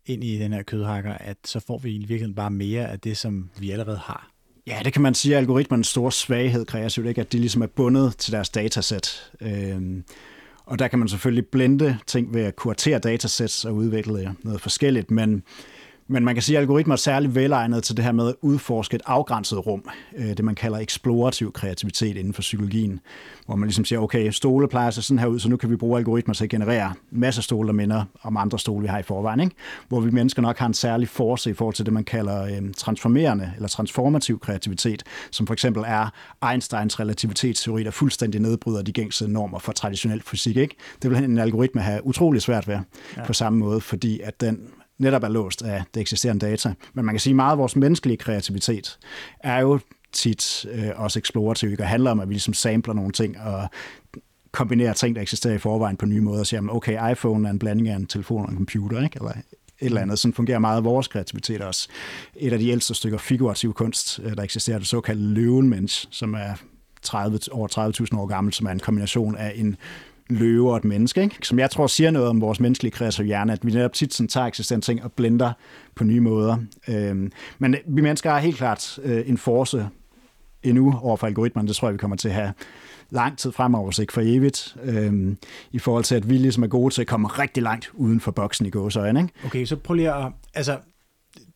ind 0.05 0.23
i 0.23 0.39
den 0.39 0.53
her 0.53 0.63
kødhakker, 0.63 1.13
at 1.13 1.37
så 1.45 1.59
får 1.59 1.77
vi 1.77 1.95
i 1.95 1.97
virkeligheden 1.97 2.35
bare 2.35 2.51
mere 2.51 2.91
af 2.91 2.99
det, 2.99 3.17
som 3.17 3.49
vi 3.59 3.71
allerede 3.71 3.97
har? 3.97 4.31
Ja, 4.67 4.81
det 4.85 4.93
kan 4.93 5.01
man 5.01 5.13
sige 5.13 5.33
er 5.33 5.39
algoritmernes 5.39 5.87
store 5.87 6.11
svaghed 6.11 6.65
kreativt, 6.65 7.07
ikke? 7.07 7.21
at 7.21 7.31
de 7.31 7.39
ligesom 7.39 7.61
er 7.61 7.67
bundet 7.67 8.17
til 8.17 8.33
deres 8.33 8.49
datasæt. 8.49 9.31
Øhm, 9.41 10.03
og 10.65 10.79
der 10.79 10.87
kan 10.87 10.99
man 10.99 11.07
selvfølgelig 11.07 11.47
blende 11.47 11.97
ting 12.07 12.33
ved 12.33 12.41
at 12.41 12.55
kuratere 12.55 12.99
datasæt 12.99 13.65
og 13.65 13.75
udvikle 13.75 14.35
noget 14.43 14.61
forskelligt, 14.61 15.11
men 15.11 15.43
men 16.07 16.25
man 16.25 16.35
kan 16.35 16.41
sige, 16.41 16.57
at 16.57 16.61
algoritmer 16.61 16.93
er 16.93 16.97
særlig 16.97 17.35
velegnet 17.35 17.83
til 17.83 17.97
det 17.97 18.05
her 18.05 18.11
med 18.11 18.27
at 18.27 18.35
udforske 18.41 18.95
et 18.95 19.01
afgrænset 19.05 19.67
rum, 19.67 19.83
øh, 20.17 20.27
det 20.27 20.45
man 20.45 20.55
kalder 20.55 20.77
eksplorativ 20.77 21.51
kreativitet 21.51 22.17
inden 22.17 22.33
for 22.33 22.41
psykologien, 22.41 22.99
hvor 23.45 23.55
man 23.55 23.67
ligesom 23.67 23.85
siger, 23.85 23.99
okay, 23.99 24.31
stole 24.31 24.67
plejer 24.67 24.89
sig 24.89 25.03
sådan 25.03 25.19
her 25.19 25.27
ud, 25.27 25.39
så 25.39 25.49
nu 25.49 25.57
kan 25.57 25.69
vi 25.69 25.75
bruge 25.75 25.97
algoritmer 25.97 26.33
til 26.33 26.43
at 26.43 26.49
generere 26.49 26.93
masser 27.11 27.39
af 27.39 27.43
stole, 27.43 27.67
der 27.67 27.73
minder 27.73 28.03
om 28.23 28.37
andre 28.37 28.59
stole, 28.59 28.81
vi 28.81 28.87
har 28.87 28.99
i 28.99 29.03
forvejen, 29.03 29.39
ikke? 29.39 29.55
hvor 29.87 29.99
vi 29.99 30.11
mennesker 30.11 30.41
nok 30.41 30.57
har 30.57 30.65
en 30.65 30.73
særlig 30.73 31.09
force 31.09 31.49
i 31.49 31.53
forhold 31.53 31.75
til 31.75 31.85
det, 31.85 31.93
man 31.93 32.03
kalder 32.03 32.43
øh, 32.43 32.73
transformerende 32.77 33.53
eller 33.55 33.67
transformativ 33.67 34.39
kreativitet, 34.39 35.03
som 35.31 35.47
for 35.47 35.53
eksempel 35.53 35.83
er 35.87 36.09
Einsteins 36.51 36.99
relativitetsteori, 36.99 37.83
der 37.83 37.91
fuldstændig 37.91 38.41
nedbryder 38.41 38.81
de 38.81 38.91
gængse 38.91 39.27
normer 39.27 39.59
for 39.59 39.71
traditionel 39.71 40.21
fysik. 40.21 40.57
Ikke? 40.57 40.75
Det 41.01 41.11
vil 41.11 41.23
en 41.23 41.37
algoritme 41.37 41.81
have 41.81 42.05
utrolig 42.05 42.41
svært 42.41 42.67
ved 42.67 42.79
ja. 43.17 43.25
på 43.25 43.33
samme 43.33 43.59
måde, 43.59 43.81
fordi 43.81 44.19
at 44.19 44.41
den 44.41 44.59
netop 44.97 45.23
er 45.23 45.27
låst 45.27 45.61
af 45.61 45.83
det 45.93 46.01
eksisterende 46.01 46.45
data. 46.45 46.73
Men 46.93 47.05
man 47.05 47.13
kan 47.13 47.19
sige, 47.19 47.31
at 47.31 47.35
meget 47.35 47.51
af 47.51 47.57
vores 47.57 47.75
menneskelige 47.75 48.17
kreativitet 48.17 48.99
er 49.39 49.59
jo 49.59 49.79
tit 50.11 50.65
øh, 50.71 50.89
også 50.95 51.19
eksplorativ, 51.19 51.75
og 51.79 51.87
handler 51.87 52.11
om, 52.11 52.19
at 52.19 52.29
vi 52.29 52.33
ligesom 52.33 52.53
sampler 52.53 52.93
nogle 52.93 53.11
ting 53.11 53.39
og 53.39 53.69
kombinerer 54.51 54.93
ting, 54.93 55.15
der 55.15 55.21
eksisterer 55.21 55.53
i 55.53 55.57
forvejen 55.57 55.97
på 55.97 56.05
nye 56.05 56.21
måder, 56.21 56.39
og 56.39 56.47
siger, 56.47 56.61
okay, 56.69 57.11
iPhone 57.11 57.47
er 57.47 57.51
en 57.51 57.59
blanding 57.59 57.89
af 57.89 57.95
en 57.95 58.07
telefon 58.07 58.45
og 58.45 58.51
en 58.51 58.57
computer, 58.57 59.03
ikke? 59.03 59.17
eller 59.17 59.31
et 59.31 59.85
eller 59.85 60.01
andet. 60.01 60.19
Sådan 60.19 60.33
fungerer 60.33 60.59
meget 60.59 60.77
af 60.77 60.83
vores 60.83 61.07
kreativitet 61.07 61.61
også. 61.61 61.87
Et 62.35 62.53
af 62.53 62.59
de 62.59 62.69
ældste 62.69 62.93
stykker 62.93 63.17
figurativ 63.17 63.73
kunst, 63.73 64.19
øh, 64.23 64.35
der 64.35 64.43
eksisterer, 64.43 64.77
det 64.77 64.87
såkaldte 64.87 65.23
løvenmensch, 65.23 66.07
som 66.11 66.33
er 66.33 66.53
30, 67.01 67.39
over 67.51 67.67
30.000 68.11 68.19
år 68.19 68.25
gammel, 68.25 68.53
som 68.53 68.67
er 68.67 68.71
en 68.71 68.79
kombination 68.79 69.35
af 69.35 69.53
en 69.55 69.77
løve 70.29 70.71
og 70.71 70.77
et 70.77 70.85
menneske, 70.85 71.21
ikke? 71.21 71.35
som 71.43 71.59
jeg 71.59 71.71
tror 71.71 71.87
siger 71.87 72.11
noget 72.11 72.29
om 72.29 72.41
vores 72.41 72.59
menneskelige 72.59 72.91
kreative 72.91 73.27
hjerne, 73.27 73.53
at 73.53 73.65
vi 73.65 73.71
netop 73.71 73.93
tit 73.93 74.13
sådan 74.13 74.27
tager 74.27 74.47
eksistens 74.47 74.85
ting 74.85 75.03
og 75.03 75.11
blender 75.11 75.53
på 75.95 76.03
nye 76.03 76.19
måder. 76.19 76.57
Øhm, 76.87 77.31
men 77.59 77.73
øh, 77.73 77.79
vi 77.87 78.01
mennesker 78.01 78.29
har 78.29 78.39
helt 78.39 78.57
klart 78.57 78.99
øh, 79.03 79.29
en 79.29 79.37
force 79.37 79.89
endnu 80.63 80.99
over 81.01 81.17
for 81.17 81.27
algoritmerne. 81.27 81.67
Det 81.67 81.75
tror 81.75 81.87
jeg, 81.87 81.93
vi 81.93 81.97
kommer 81.97 82.17
til 82.17 82.27
at 82.27 82.33
have 82.33 82.53
lang 83.09 83.37
tid 83.37 83.51
fremover, 83.51 83.91
så 83.91 84.01
ikke 84.01 84.13
for 84.13 84.21
evigt, 84.25 84.77
øhm, 84.83 85.37
i 85.71 85.79
forhold 85.79 86.03
til, 86.03 86.15
at 86.15 86.29
vi 86.29 86.37
ligesom 86.37 86.63
er 86.63 86.67
gode 86.67 86.93
til 86.93 87.01
at 87.01 87.07
komme 87.07 87.27
rigtig 87.27 87.63
langt 87.63 87.91
uden 87.93 88.19
for 88.19 88.31
boksen 88.31 88.65
i 88.65 88.69
gåsøjne. 88.69 89.19
Ikke? 89.19 89.33
Okay, 89.45 89.65
så 89.65 89.75
prøv 89.75 89.93
lige 89.93 90.13
at... 90.13 90.31
Altså, 90.53 90.77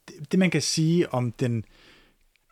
det, 0.08 0.32
det 0.32 0.40
man 0.40 0.50
kan 0.50 0.62
sige 0.62 1.14
om 1.14 1.32
den 1.32 1.64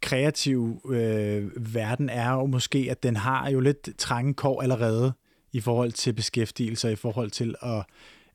kreative 0.01 0.79
øh, 0.89 1.73
verden 1.73 2.09
er 2.09 2.31
jo 2.31 2.45
måske, 2.45 2.87
at 2.91 3.03
den 3.03 3.15
har 3.15 3.49
jo 3.49 3.59
lidt 3.59 3.89
trange 3.97 4.33
kår 4.33 4.61
allerede 4.61 5.13
i 5.53 5.59
forhold 5.59 5.91
til 5.91 6.13
beskæftigelse, 6.13 6.91
i 6.91 6.95
forhold 6.95 7.31
til 7.31 7.55
at, 7.61 7.83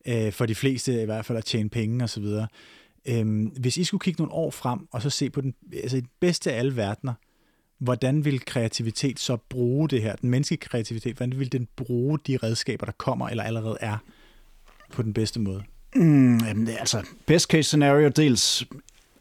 øh, 0.06 0.32
for 0.32 0.46
de 0.46 0.54
fleste 0.54 1.02
i 1.02 1.04
hvert 1.04 1.24
fald 1.24 1.38
at 1.38 1.44
tjene 1.44 1.68
penge 1.68 2.04
osv. 2.04 2.24
Øhm, 3.06 3.44
hvis 3.44 3.76
I 3.76 3.84
skulle 3.84 4.00
kigge 4.00 4.22
nogle 4.22 4.34
år 4.34 4.50
frem, 4.50 4.88
og 4.92 5.02
så 5.02 5.10
se 5.10 5.30
på 5.30 5.40
den, 5.40 5.54
altså 5.82 5.96
den 5.96 6.08
bedste 6.20 6.52
af 6.52 6.58
alle 6.58 6.76
verdener, 6.76 7.14
hvordan 7.78 8.24
vil 8.24 8.44
kreativitet 8.44 9.20
så 9.20 9.36
bruge 9.36 9.88
det 9.88 10.02
her, 10.02 10.16
den 10.16 10.30
menneskelige 10.30 10.60
kreativitet, 10.60 11.16
hvordan 11.16 11.38
vil 11.38 11.52
den 11.52 11.68
bruge 11.76 12.18
de 12.26 12.36
redskaber, 12.36 12.86
der 12.86 12.92
kommer 12.92 13.28
eller 13.28 13.44
allerede 13.44 13.76
er, 13.80 13.98
på 14.92 15.02
den 15.02 15.14
bedste 15.14 15.40
måde? 15.40 15.62
Mm, 15.96 16.38
jamen, 16.38 16.68
altså, 16.68 17.06
best 17.26 17.50
case 17.50 17.62
scenario, 17.62 18.08
dels 18.08 18.64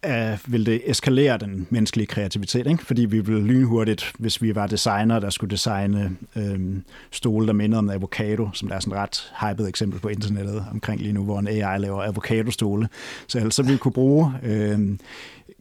uh, 0.07 0.53
vil 0.53 0.65
det 0.65 0.81
eskalere 0.85 1.37
den 1.37 1.67
menneskelige 1.69 2.07
kreativitet, 2.07 2.67
ikke? 2.67 2.85
fordi 2.85 3.05
vi 3.05 3.19
vil 3.19 3.43
lynhurtigt, 3.43 4.11
hvis 4.19 4.41
vi 4.41 4.55
var 4.55 4.67
designer, 4.67 5.19
der 5.19 5.29
skulle 5.29 5.51
designe 5.51 6.17
øhm, 6.35 6.83
stole, 7.11 7.47
der 7.47 7.53
minder 7.53 7.77
om 7.77 7.85
en 7.85 7.91
avocado, 7.91 8.49
som 8.53 8.67
der 8.67 8.75
er 8.75 8.79
sådan 8.79 8.93
et 8.93 8.99
ret 8.99 9.33
hypet 9.41 9.69
eksempel 9.69 9.99
på 9.99 10.07
internettet 10.07 10.65
omkring 10.71 11.01
lige 11.01 11.13
nu, 11.13 11.23
hvor 11.23 11.39
en 11.39 11.47
AI 11.47 11.79
laver 11.79 12.03
avocado-stole. 12.03 12.87
Så 13.27 13.39
altså 13.39 13.63
vi 13.63 13.77
kunne 13.77 13.91
bruge 13.91 14.33
øhm, 14.43 14.99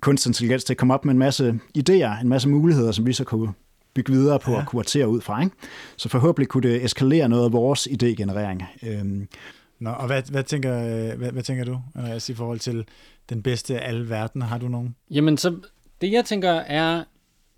kunstig 0.01 0.31
intelligens 0.31 0.65
til 0.65 0.73
at 0.73 0.77
komme 0.77 0.95
op 0.95 1.05
med 1.05 1.13
en 1.13 1.19
masse 1.19 1.61
idéer, 1.79 2.21
en 2.21 2.29
masse 2.29 2.49
muligheder, 2.49 2.93
som 2.93 3.07
vi 3.07 3.13
så 3.13 3.25
kunne 3.25 3.53
bygge 3.95 4.13
videre 4.13 4.39
på 4.39 4.51
ja. 4.51 4.57
og 4.57 4.67
kuratere 4.67 5.09
ud 5.09 5.21
fra. 5.21 5.43
Ikke? 5.43 5.57
Så 5.97 6.09
forhåbentlig 6.09 6.49
kunne 6.49 6.69
det 6.69 6.85
eskalere 6.85 7.29
noget 7.29 7.45
af 7.45 7.53
vores 7.53 7.89
idégenerering. 7.89 8.87
Øhm, 8.89 9.29
Nå, 9.83 9.91
og 9.91 10.07
hvad, 10.07 10.23
hvad, 10.31 10.45
tænker, 10.45 10.73
hvad, 11.17 11.33
hvad 11.33 11.43
tænker 11.43 11.65
du, 11.65 11.81
Andreas, 11.95 12.29
i 12.29 12.35
forhold 12.35 12.59
til 12.59 12.87
den 13.29 13.43
bedste 13.43 13.81
af 13.81 13.89
alle 13.89 14.09
verden? 14.09 14.43
Har 14.43 14.59
du 14.59 14.69
nogen? 14.69 14.97
Jamen, 15.11 15.39
så 15.39 15.61
det 16.01 16.13
jeg 16.13 16.25
tænker 16.25 16.51
er, 16.51 17.05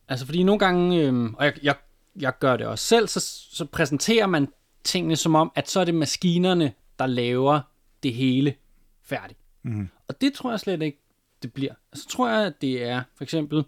altså 0.08 0.26
fordi 0.26 0.42
nogle 0.42 0.58
gange, 0.58 1.02
øh, 1.02 1.32
og 1.32 1.44
jeg, 1.44 1.54
jeg, 1.62 1.74
jeg 2.20 2.32
gør 2.38 2.56
det 2.56 2.66
også 2.66 2.84
selv, 2.84 3.08
så, 3.08 3.20
så 3.52 3.64
præsenterer 3.64 4.26
man 4.26 4.48
tingene 4.84 5.16
som 5.16 5.34
om, 5.34 5.52
at 5.54 5.70
så 5.70 5.80
er 5.80 5.84
det 5.84 5.94
maskinerne, 5.94 6.72
der 6.98 7.06
laver 7.06 7.60
det 8.02 8.14
hele 8.14 8.54
færdigt. 9.02 9.38
Mm. 9.62 9.88
Og 10.08 10.20
det 10.20 10.34
tror 10.34 10.50
jeg 10.50 10.60
slet 10.60 10.82
ikke, 10.82 10.98
det 11.42 11.52
bliver. 11.52 11.74
Så 11.92 12.08
tror 12.08 12.28
jeg, 12.28 12.46
at 12.46 12.52
det 12.60 12.84
er 12.84 13.02
for 13.16 13.24
eksempel 13.24 13.64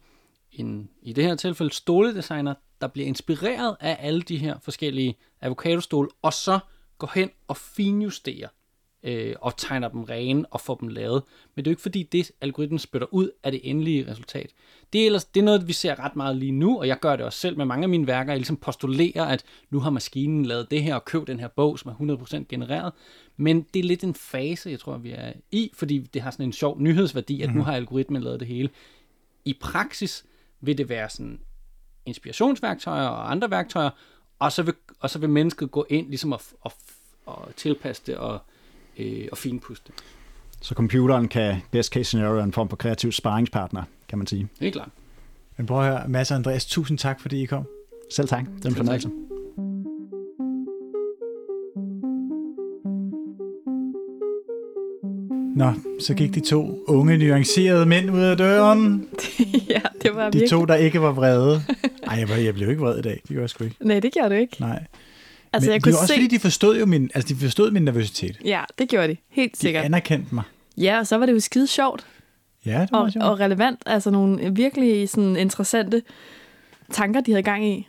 en, 0.52 0.88
i 1.02 1.12
det 1.12 1.24
her 1.24 1.34
tilfælde 1.34 1.74
stoledesigner, 1.74 2.54
der 2.80 2.86
bliver 2.86 3.08
inspireret 3.08 3.76
af 3.80 3.96
alle 4.00 4.22
de 4.22 4.38
her 4.38 4.58
forskellige 4.62 5.16
avocadostole, 5.40 6.08
og 6.22 6.32
så 6.32 6.58
går 6.98 7.10
hen 7.14 7.30
og 7.48 7.56
finjusterer 7.56 8.48
øh, 9.06 9.34
og 9.40 9.56
tegner 9.56 9.88
dem 9.88 10.02
rene 10.02 10.46
og 10.50 10.60
får 10.60 10.74
dem 10.74 10.88
lavet. 10.88 11.22
Men 11.54 11.64
det 11.64 11.68
er 11.68 11.72
jo 11.72 11.72
ikke 11.72 11.82
fordi, 11.82 12.02
det 12.02 12.30
algoritmen 12.40 12.78
spytter 12.78 13.08
ud 13.10 13.30
af 13.42 13.52
det 13.52 13.60
endelige 13.64 14.10
resultat. 14.10 14.50
Det 14.92 15.00
er, 15.00 15.06
ellers, 15.06 15.24
det 15.24 15.40
er 15.40 15.44
noget, 15.44 15.68
vi 15.68 15.72
ser 15.72 16.04
ret 16.04 16.16
meget 16.16 16.36
lige 16.36 16.52
nu, 16.52 16.78
og 16.78 16.88
jeg 16.88 17.00
gør 17.00 17.16
det 17.16 17.26
også 17.26 17.38
selv 17.38 17.56
med 17.56 17.64
mange 17.64 17.82
af 17.82 17.88
mine 17.88 18.06
værker. 18.06 18.32
Jeg 18.32 18.38
ligesom 18.38 18.56
postulerer, 18.56 19.24
at 19.24 19.44
nu 19.70 19.80
har 19.80 19.90
maskinen 19.90 20.46
lavet 20.46 20.70
det 20.70 20.82
her 20.82 20.94
og 20.94 21.04
købt 21.04 21.26
den 21.26 21.40
her 21.40 21.48
bog, 21.48 21.78
som 21.78 21.90
er 21.90 22.16
100% 22.16 22.44
genereret. 22.48 22.92
Men 23.36 23.66
det 23.74 23.80
er 23.80 23.84
lidt 23.84 24.04
en 24.04 24.14
fase, 24.14 24.70
jeg 24.70 24.80
tror, 24.80 24.98
vi 24.98 25.10
er 25.10 25.32
i, 25.50 25.70
fordi 25.74 25.98
det 25.98 26.22
har 26.22 26.30
sådan 26.30 26.46
en 26.46 26.52
sjov 26.52 26.80
nyhedsværdi, 26.80 27.42
at 27.42 27.48
nu 27.48 27.54
mhm. 27.54 27.64
har 27.64 27.72
algoritmen 27.72 28.22
lavet 28.22 28.40
det 28.40 28.48
hele. 28.48 28.68
I 29.44 29.52
praksis 29.60 30.24
vil 30.60 30.78
det 30.78 30.88
være 30.88 31.08
sådan 31.08 31.40
inspirationsværktøjer 32.06 33.06
og 33.06 33.30
andre 33.30 33.50
værktøjer, 33.50 33.90
og 34.38 34.52
så 34.52 34.62
vil, 34.62 34.74
og 35.00 35.10
så 35.10 35.18
vil 35.18 35.30
mennesket 35.30 35.70
gå 35.70 35.86
ind 35.88 36.08
ligesom 36.08 36.32
og, 36.32 36.40
og, 36.60 36.72
og 37.26 37.48
tilpasse 37.56 38.02
det 38.06 38.16
og, 38.16 38.38
øh, 38.98 39.28
og 39.32 39.38
finpuste. 39.38 39.92
Så 40.60 40.74
computeren 40.74 41.28
kan 41.28 41.62
best 41.70 41.92
case 41.92 42.04
scenario 42.04 42.42
en 42.42 42.52
form 42.52 42.68
for 42.68 42.76
kreativ 42.76 43.12
sparringspartner, 43.12 43.82
kan 44.08 44.18
man 44.18 44.26
sige. 44.26 44.48
Helt 44.60 44.74
klart. 44.74 44.88
Men 45.56 45.66
prøv 45.66 45.80
at 45.80 45.86
høre, 45.86 46.08
Mads 46.08 46.30
og 46.30 46.36
Andreas, 46.36 46.66
tusind 46.66 46.98
tak, 46.98 47.20
fordi 47.20 47.42
I 47.42 47.46
kom. 47.46 47.66
Selv 48.10 48.28
tak. 48.28 48.44
Det 48.56 48.64
er 48.64 48.68
en 48.68 48.76
fornøjelse. 48.76 49.10
Nå, 55.56 55.72
så 56.00 56.14
gik 56.14 56.34
de 56.34 56.40
to 56.40 56.84
unge, 56.86 57.18
nuancerede 57.18 57.86
mænd 57.86 58.10
ud 58.10 58.20
af 58.20 58.36
døren. 58.36 59.08
ja, 59.68 59.80
det 60.02 60.14
var 60.14 60.24
De 60.30 60.38
virkelig. 60.38 60.50
to, 60.50 60.64
der 60.64 60.74
ikke 60.74 61.00
var 61.02 61.12
vrede. 61.12 61.62
Ej, 62.10 62.18
jeg, 62.18 62.28
var, 62.28 62.34
jeg 62.36 62.54
blev 62.54 62.70
ikke 62.70 62.82
vred 62.82 62.98
i 62.98 63.02
dag. 63.02 63.12
Det 63.12 63.28
gjorde 63.28 63.40
jeg 63.42 63.50
sgu 63.50 63.64
ikke. 63.64 63.76
Nej, 63.80 64.00
det 64.00 64.12
gjorde 64.12 64.28
du 64.34 64.34
ikke. 64.34 64.56
Nej. 64.60 64.84
Altså, 65.52 65.68
Men 65.68 65.72
jeg 65.72 65.74
det 65.74 65.82
kunne 65.82 65.92
var 65.92 65.98
også 66.00 66.14
se... 66.14 66.20
fordi, 66.20 66.26
de 66.36 66.38
forstod 66.40 66.78
jo 66.78 66.86
min, 66.86 67.10
altså, 67.14 67.34
de 67.34 67.40
forstod 67.40 67.70
min 67.70 67.82
nervøsitet. 67.82 68.38
Ja, 68.44 68.60
det 68.78 68.88
gjorde 68.88 69.08
de. 69.08 69.16
Helt 69.30 69.52
De 69.52 69.58
sikkert. 69.58 69.84
anerkendte 69.84 70.34
mig. 70.34 70.44
Ja, 70.76 70.98
og 70.98 71.06
så 71.06 71.16
var 71.18 71.26
det 71.26 71.32
jo 71.32 71.40
skide 71.40 71.66
sjovt 71.66 72.06
Ja, 72.66 72.80
det 72.80 72.88
var 72.92 72.98
og, 72.98 73.12
sjovt. 73.12 73.24
og 73.24 73.40
relevant. 73.40 73.80
Altså 73.86 74.10
nogle 74.10 74.50
virkelig 74.54 75.08
sådan 75.08 75.36
interessante 75.36 76.02
tanker, 76.92 77.20
de 77.20 77.30
havde 77.30 77.42
gang 77.42 77.66
i. 77.66 77.88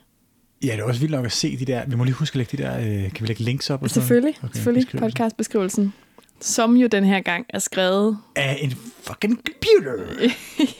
Ja, 0.64 0.72
det 0.72 0.78
er 0.78 0.84
også 0.84 1.00
vildt 1.00 1.14
nok 1.14 1.24
at 1.26 1.32
se 1.32 1.56
de 1.56 1.64
der... 1.64 1.82
Vi 1.86 1.96
må 1.96 2.04
lige 2.04 2.14
huske 2.14 2.34
at 2.34 2.36
lægge 2.36 2.56
de 2.56 2.62
der... 2.62 2.78
Øh, 2.78 3.12
kan 3.12 3.16
vi 3.20 3.26
lægge 3.26 3.42
links 3.44 3.70
op? 3.70 3.82
Og 3.82 3.90
sådan? 3.90 4.02
Selvfølgelig, 4.02 4.34
Okay, 4.42 4.54
selvfølgelig 4.54 4.86
beskrivelsen. 4.86 5.10
podcastbeskrivelsen. 5.10 5.92
Som 6.40 6.76
jo 6.76 6.86
den 6.86 7.04
her 7.04 7.20
gang 7.20 7.46
er 7.48 7.58
skrevet 7.58 8.18
Af 8.36 8.58
en 8.60 8.70
fucking 9.02 9.40
computer. 9.46 10.04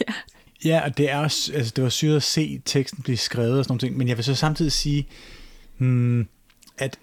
ja. 0.00 0.12
Ja, 0.64 0.84
og 0.84 0.98
det 0.98 1.10
er 1.10 1.16
også, 1.16 1.52
altså 1.54 1.72
det 1.76 1.84
var 1.84 1.90
syret 1.90 2.16
at 2.16 2.22
se 2.22 2.62
teksten 2.64 3.02
blive 3.02 3.16
skrevet 3.16 3.58
og 3.58 3.64
sådan 3.64 3.72
nogle 3.72 3.80
ting, 3.80 3.96
men 3.96 4.08
jeg 4.08 4.16
vil 4.16 4.24
så 4.24 4.34
samtidig 4.34 4.72
sige, 4.72 5.08
hmm, 5.78 6.28
at 6.78 6.98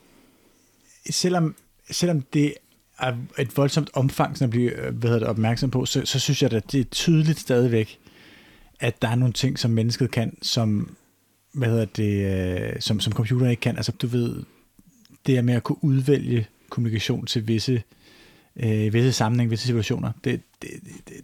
selvom, 1.10 1.56
selvom 1.92 2.22
det 2.22 2.54
er 3.00 3.14
et 3.40 3.58
voldsomt 3.58 3.90
omfang, 3.94 4.38
som 4.38 4.50
bliver 4.50 4.72
øh, 4.76 4.96
hvad 4.96 5.10
hedder 5.10 5.20
det, 5.20 5.28
opmærksom 5.28 5.72
på, 5.72 5.86
så, 5.86 6.06
så 6.06 6.20
synes 6.20 6.42
jeg, 6.42 6.54
at 6.54 6.72
det 6.72 6.80
er 6.80 6.84
tydeligt 6.84 7.40
stadigvæk, 7.40 8.00
at 8.80 9.02
der 9.02 9.08
er 9.08 9.16
nogle 9.16 9.34
ting, 9.34 9.60
som 9.60 9.72
mennesket 9.72 10.12
kan, 10.12 10.38
som, 10.42 10.96
hvad 11.54 11.70
hedder 11.70 11.86
det, 11.86 12.26
øh, 12.26 12.74
som, 12.80 13.00
som 13.00 13.14
computer 13.14 13.50
ikke 13.50 13.62
kan. 13.62 13.78
Altså, 13.78 13.92
du 13.92 14.08
ved, 14.08 14.44
det 15.26 15.38
er 15.38 15.42
med 15.42 15.54
at 15.54 15.64
kunne 15.64 15.84
udvælge 15.84 16.48
kommunikation 16.70 17.26
til 17.26 17.48
visse, 17.48 17.84
øh, 18.60 18.94
visse 18.94 19.12
sammenhæng, 19.12 19.52
visse 19.52 19.66
situationer. 19.66 20.12
Det, 20.24 20.42
det, 20.62 20.70
det, 21.08 21.16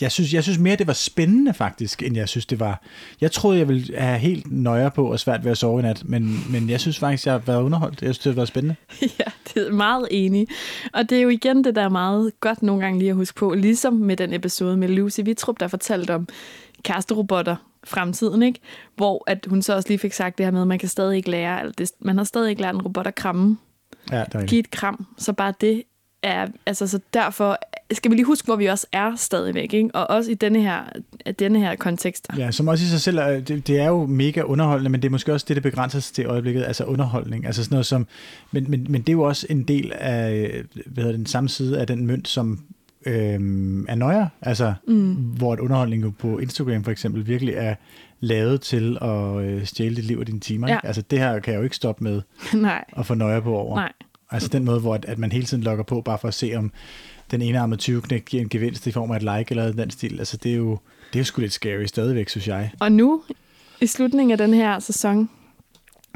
jeg 0.00 0.12
synes, 0.12 0.34
jeg 0.34 0.42
synes 0.42 0.58
mere, 0.58 0.76
det 0.76 0.86
var 0.86 0.92
spændende 0.92 1.54
faktisk, 1.54 2.02
end 2.02 2.16
jeg 2.16 2.28
synes, 2.28 2.46
det 2.46 2.60
var... 2.60 2.82
Jeg 3.20 3.32
troede, 3.32 3.58
jeg 3.58 3.68
ville 3.68 3.98
have 3.98 4.18
helt 4.18 4.52
nøjer 4.52 4.88
på 4.88 5.12
og 5.12 5.20
svært 5.20 5.44
ved 5.44 5.50
at 5.50 5.58
sove 5.58 5.80
i 5.80 5.82
nat, 5.82 6.02
men, 6.04 6.52
men 6.52 6.70
jeg 6.70 6.80
synes 6.80 6.98
faktisk, 6.98 7.26
jeg 7.26 7.34
har 7.34 7.38
været 7.38 7.62
underholdt. 7.62 8.02
Jeg 8.02 8.06
synes, 8.06 8.18
det 8.18 8.32
har 8.32 8.34
været 8.34 8.48
spændende. 8.48 8.76
ja, 9.18 9.24
det 9.54 9.66
er 9.66 9.72
meget 9.72 10.08
enig. 10.10 10.48
Og 10.92 11.10
det 11.10 11.18
er 11.18 11.22
jo 11.22 11.28
igen 11.28 11.64
det, 11.64 11.74
der 11.74 11.82
er 11.82 11.88
meget 11.88 12.40
godt 12.40 12.62
nogle 12.62 12.82
gange 12.82 12.98
lige 12.98 13.10
at 13.10 13.16
huske 13.16 13.38
på, 13.38 13.54
ligesom 13.54 13.94
med 13.94 14.16
den 14.16 14.32
episode 14.32 14.76
med 14.76 14.88
Lucy 14.88 15.20
Vitrup, 15.24 15.60
der 15.60 15.68
fortalte 15.68 16.14
om 16.14 16.28
kæresterobotter 16.82 17.56
fremtiden, 17.84 18.42
ikke? 18.42 18.60
Hvor 18.96 19.24
at 19.26 19.46
hun 19.48 19.62
så 19.62 19.74
også 19.74 19.88
lige 19.88 19.98
fik 19.98 20.12
sagt 20.12 20.38
det 20.38 20.46
her 20.46 20.50
med, 20.50 20.60
at 20.60 20.68
man 20.68 20.78
kan 20.78 20.88
stadig 20.88 21.16
ikke 21.16 21.30
lære, 21.30 21.60
eller 21.60 21.72
det, 21.72 21.90
man 22.00 22.16
har 22.16 22.24
stadig 22.24 22.50
ikke 22.50 22.62
lært 22.62 22.74
en 22.74 22.82
robot 22.82 23.06
at 23.06 23.14
kramme. 23.14 23.58
Ja, 24.12 24.24
det 24.24 24.34
var 24.34 24.46
Giv 24.46 24.58
et 24.58 24.70
kram, 24.70 25.06
så 25.18 25.32
bare 25.32 25.54
det 25.60 25.82
er, 26.22 26.46
altså 26.66 26.86
så 26.86 27.00
derfor 27.14 27.58
skal 27.92 28.10
vi 28.10 28.16
lige 28.16 28.26
huske, 28.26 28.46
hvor 28.46 28.56
vi 28.56 28.66
også 28.66 28.86
er 28.92 29.16
stadigvæk, 29.16 29.74
ikke? 29.74 29.90
Og 29.94 30.10
også 30.10 30.30
i 30.30 30.34
denne 30.34 30.62
her, 30.62 30.80
denne 31.38 31.58
her 31.58 31.76
kontekst. 31.76 32.28
Ja, 32.38 32.50
som 32.50 32.68
også 32.68 32.84
i 32.84 32.86
sig 32.86 33.00
selv, 33.00 33.18
er, 33.18 33.40
det, 33.40 33.66
det 33.66 33.80
er 33.80 33.86
jo 33.88 34.06
mega 34.06 34.42
underholdende, 34.42 34.90
men 34.90 35.02
det 35.02 35.08
er 35.08 35.10
måske 35.10 35.32
også 35.32 35.46
det, 35.48 35.56
der 35.56 35.62
begrænser 35.62 36.00
sig 36.00 36.14
til 36.14 36.26
øjeblikket, 36.26 36.64
altså 36.64 36.84
underholdning. 36.84 37.46
Altså 37.46 37.64
sådan 37.64 37.74
noget 37.74 37.86
som, 37.86 38.06
men, 38.52 38.70
men, 38.70 38.86
men 38.88 39.00
det 39.00 39.08
er 39.08 39.12
jo 39.12 39.22
også 39.22 39.46
en 39.50 39.62
del 39.62 39.92
af, 39.94 40.50
hvad 40.74 41.04
hedder 41.04 41.12
det, 41.12 41.18
den 41.18 41.26
samme 41.26 41.48
side 41.48 41.80
af 41.80 41.86
den 41.86 42.06
mønt, 42.06 42.28
som 42.28 42.60
øhm, 43.06 43.86
er 43.88 43.94
nøjere, 43.94 44.28
altså 44.42 44.74
mm. 44.86 45.12
hvor 45.12 45.54
et 45.54 45.60
underholdning 45.60 46.02
jo 46.02 46.12
på 46.18 46.38
Instagram 46.38 46.84
for 46.84 46.90
eksempel 46.90 47.26
virkelig 47.26 47.54
er 47.54 47.74
lavet 48.20 48.60
til 48.60 48.98
at 49.00 49.36
øh, 49.36 49.64
stjæle 49.64 49.96
dit 49.96 50.04
liv 50.04 50.18
og 50.18 50.26
dine 50.26 50.40
timer. 50.40 50.68
Ja. 50.68 50.74
Ikke? 50.74 50.86
Altså 50.86 51.02
det 51.02 51.18
her 51.18 51.38
kan 51.38 51.52
jeg 51.52 51.58
jo 51.58 51.64
ikke 51.64 51.76
stoppe 51.76 52.04
med 52.04 52.22
Nej, 52.54 52.84
at 52.96 53.06
få 53.06 53.14
nøje 53.14 53.42
på 53.42 53.56
over. 53.56 53.76
nej. 53.76 53.92
Altså 54.30 54.48
den 54.48 54.64
måde, 54.64 54.80
hvor 54.80 54.94
at, 54.94 55.04
at 55.04 55.18
man 55.18 55.32
hele 55.32 55.44
tiden 55.44 55.62
logger 55.62 55.84
på, 55.84 56.00
bare 56.00 56.18
for 56.18 56.28
at 56.28 56.34
se, 56.34 56.54
om 56.56 56.72
den 57.30 57.42
ene 57.42 57.58
armede 57.58 57.80
20 57.80 58.02
knæk 58.02 58.24
giver 58.24 58.42
en 58.42 58.48
gevinst 58.48 58.86
i 58.86 58.92
form 58.92 59.10
af 59.10 59.16
et 59.16 59.22
like 59.22 59.50
eller 59.50 59.72
den 59.72 59.90
stil. 59.90 60.18
Altså 60.18 60.36
det 60.36 60.52
er 60.52 60.56
jo, 60.56 60.78
det 61.12 61.18
er 61.18 61.20
jo 61.20 61.24
sgu 61.24 61.40
lidt 61.40 61.52
scary 61.52 61.84
stadigvæk, 61.84 62.28
synes 62.28 62.48
jeg. 62.48 62.70
Og 62.80 62.92
nu, 62.92 63.22
i 63.80 63.86
slutningen 63.86 64.32
af 64.32 64.38
den 64.38 64.54
her 64.54 64.78
sæson, 64.78 65.30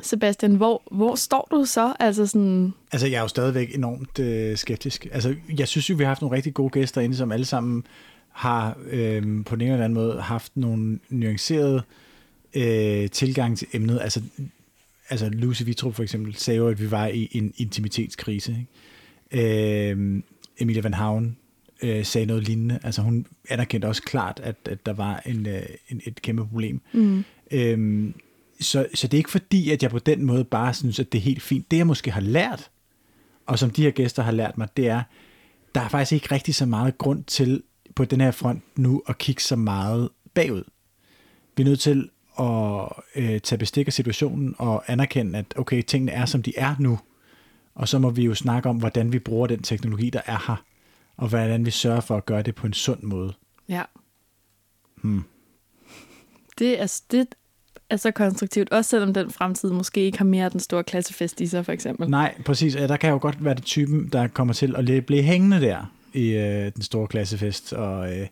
Sebastian, 0.03 0.55
hvor, 0.55 0.83
hvor 0.91 1.15
står 1.15 1.49
du 1.51 1.65
så? 1.65 1.95
Altså 2.01 2.27
sådan, 2.27 2.75
Altså, 2.93 3.07
jeg 3.07 3.17
er 3.17 3.23
jo 3.23 3.29
stadigvæk 3.29 3.75
enormt 3.75 4.19
øh, 4.19 4.57
skeptisk. 4.57 5.07
Altså, 5.13 5.35
jeg 5.59 5.69
synes 5.69 5.91
jo, 5.91 5.95
vi 5.95 6.05
har 6.05 6.09
haft 6.09 6.21
nogle 6.21 6.37
rigtig 6.37 6.55
gode 6.55 6.71
gæster 6.71 7.01
inde, 7.01 7.17
som 7.17 7.33
alle 7.33 7.45
sammen 7.45 7.85
har 8.29 8.77
øh, 8.91 9.45
på 9.45 9.57
den 9.57 9.63
ene 9.63 9.73
eller 9.73 9.85
anden 9.85 9.95
måde 9.95 10.21
haft 10.21 10.53
nogle 10.55 10.99
nuancerede 11.09 11.83
øh, 12.55 13.11
tilgang 13.11 13.59
til 13.59 13.69
emnet. 13.73 13.99
Altså, 14.03 14.23
altså 15.13 15.29
Lucy 15.29 15.63
Vitrup 15.63 15.95
for 15.95 16.03
eksempel 16.03 16.35
sagde 16.35 16.59
jo, 16.59 16.69
at 16.69 16.81
vi 16.81 16.91
var 16.91 17.07
i 17.07 17.29
en 17.33 17.53
intimitetskrise. 17.57 18.57
Ikke? 19.33 19.91
Øh, 19.91 20.23
Emilia 20.59 20.83
Van 20.83 20.95
Havn 20.95 21.37
øh, 21.83 22.05
sagde 22.05 22.27
noget 22.27 22.49
lignende. 22.49 22.79
Altså, 22.83 23.03
hun 23.03 23.27
anerkendte 23.49 23.87
også 23.87 24.03
klart, 24.03 24.41
at, 24.43 24.57
at 24.65 24.87
der 24.87 24.93
var 24.93 25.23
en, 25.27 25.47
øh, 25.47 25.63
en, 25.89 26.01
et 26.07 26.23
kæmpe 26.23 26.47
problem. 26.47 26.81
mm, 26.93 27.25
Øhm, 27.51 28.15
så, 28.61 28.87
så 28.95 29.07
det 29.07 29.15
er 29.15 29.19
ikke 29.19 29.31
fordi, 29.31 29.71
at 29.71 29.83
jeg 29.83 29.91
på 29.91 29.99
den 29.99 30.25
måde 30.25 30.45
bare 30.45 30.75
synes, 30.75 31.01
at 31.01 31.13
det 31.13 31.19
er 31.19 31.23
helt 31.23 31.43
fint. 31.43 31.71
Det 31.71 31.77
jeg 31.77 31.87
måske 31.87 32.11
har 32.11 32.21
lært, 32.21 32.71
og 33.47 33.59
som 33.59 33.71
de 33.71 33.83
her 33.83 33.91
gæster 33.91 34.23
har 34.23 34.33
lært 34.33 34.59
mig, 34.59 34.69
det 34.77 34.89
er, 34.89 35.03
der 35.75 35.81
er 35.81 35.89
faktisk 35.89 36.13
ikke 36.13 36.35
rigtig 36.35 36.55
så 36.55 36.67
meget 36.67 36.99
grund 36.99 37.25
til 37.25 37.63
på 37.95 38.05
den 38.05 38.21
her 38.21 38.31
front 38.31 38.63
nu 38.77 39.03
at 39.09 39.19
kigge 39.19 39.43
så 39.43 39.57
meget 39.57 40.09
bagud. 40.35 40.65
Vi 41.57 41.63
er 41.63 41.65
nødt 41.65 41.81
til 41.81 42.11
at 42.41 42.89
øh, 43.17 43.41
tage 43.41 43.59
bestik 43.59 43.87
af 43.87 43.93
situationen 43.93 44.55
og 44.59 44.85
anerkende, 44.87 45.39
at 45.39 45.55
okay, 45.57 45.83
tingene 45.83 46.13
er, 46.13 46.25
som 46.25 46.43
de 46.43 46.53
er 46.57 46.75
nu. 46.79 46.99
Og 47.75 47.89
så 47.89 47.99
må 47.99 48.11
vi 48.11 48.25
jo 48.25 48.35
snakke 48.35 48.69
om, 48.69 48.77
hvordan 48.77 49.13
vi 49.13 49.19
bruger 49.19 49.47
den 49.47 49.63
teknologi, 49.63 50.11
der 50.11 50.21
er 50.27 50.45
her, 50.47 50.65
og 51.17 51.29
hvordan 51.29 51.67
vi 51.67 51.71
sørger 51.71 52.01
for 52.01 52.17
at 52.17 52.27
gøre 52.27 52.43
det 52.43 52.55
på 52.55 52.67
en 52.67 52.73
sund 52.73 53.03
måde. 53.03 53.33
Ja. 53.69 53.83
Hmm. 54.97 55.25
Det 56.59 56.81
er, 56.81 57.01
det 57.11 57.27
er 57.91 57.97
så 57.97 58.11
konstruktivt, 58.11 58.71
også 58.71 58.91
selvom 58.91 59.15
den 59.15 59.31
fremtid 59.31 59.71
måske 59.71 60.01
ikke 60.01 60.19
har 60.19 60.25
mere 60.25 60.49
den 60.49 60.61
store 60.61 60.85
klassefest 60.85 61.41
i 61.41 61.47
sig, 61.47 61.65
for 61.65 61.73
eksempel. 61.73 62.11
Nej, 62.11 62.35
præcis. 62.45 62.77
Ja, 62.77 62.87
der 62.87 62.97
kan 62.97 63.11
jo 63.11 63.19
godt 63.23 63.45
være 63.45 63.55
det 63.55 63.65
typen, 63.65 64.09
der 64.09 64.27
kommer 64.27 64.55
til 64.55 64.77
at 64.77 65.07
blive 65.07 65.23
hængende 65.23 65.61
der 65.61 65.93
i 66.13 66.29
øh, 66.29 66.73
den 66.75 66.83
store 66.83 67.07
klassefest, 67.07 67.73
og 67.73 68.19
øh, 68.19 68.27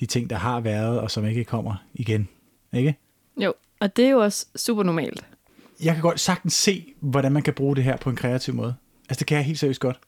de 0.00 0.06
ting, 0.06 0.30
der 0.30 0.36
har 0.36 0.60
været, 0.60 1.00
og 1.00 1.10
som 1.10 1.26
ikke 1.26 1.44
kommer 1.44 1.74
igen. 1.94 2.28
Ikke? 2.72 2.94
Jo, 3.36 3.54
og 3.80 3.96
det 3.96 4.04
er 4.04 4.10
jo 4.10 4.18
også 4.18 4.46
super 4.56 4.82
normalt. 4.82 5.24
Jeg 5.82 5.94
kan 5.94 6.02
godt 6.02 6.20
sagtens 6.20 6.54
se, 6.54 6.94
hvordan 7.00 7.32
man 7.32 7.42
kan 7.42 7.54
bruge 7.54 7.76
det 7.76 7.84
her 7.84 7.96
på 7.96 8.10
en 8.10 8.16
kreativ 8.16 8.54
måde. 8.54 8.74
Altså, 9.08 9.18
det 9.18 9.26
kan 9.26 9.36
jeg 9.36 9.44
helt 9.44 9.58
seriøst 9.58 9.80
godt. 9.80 9.98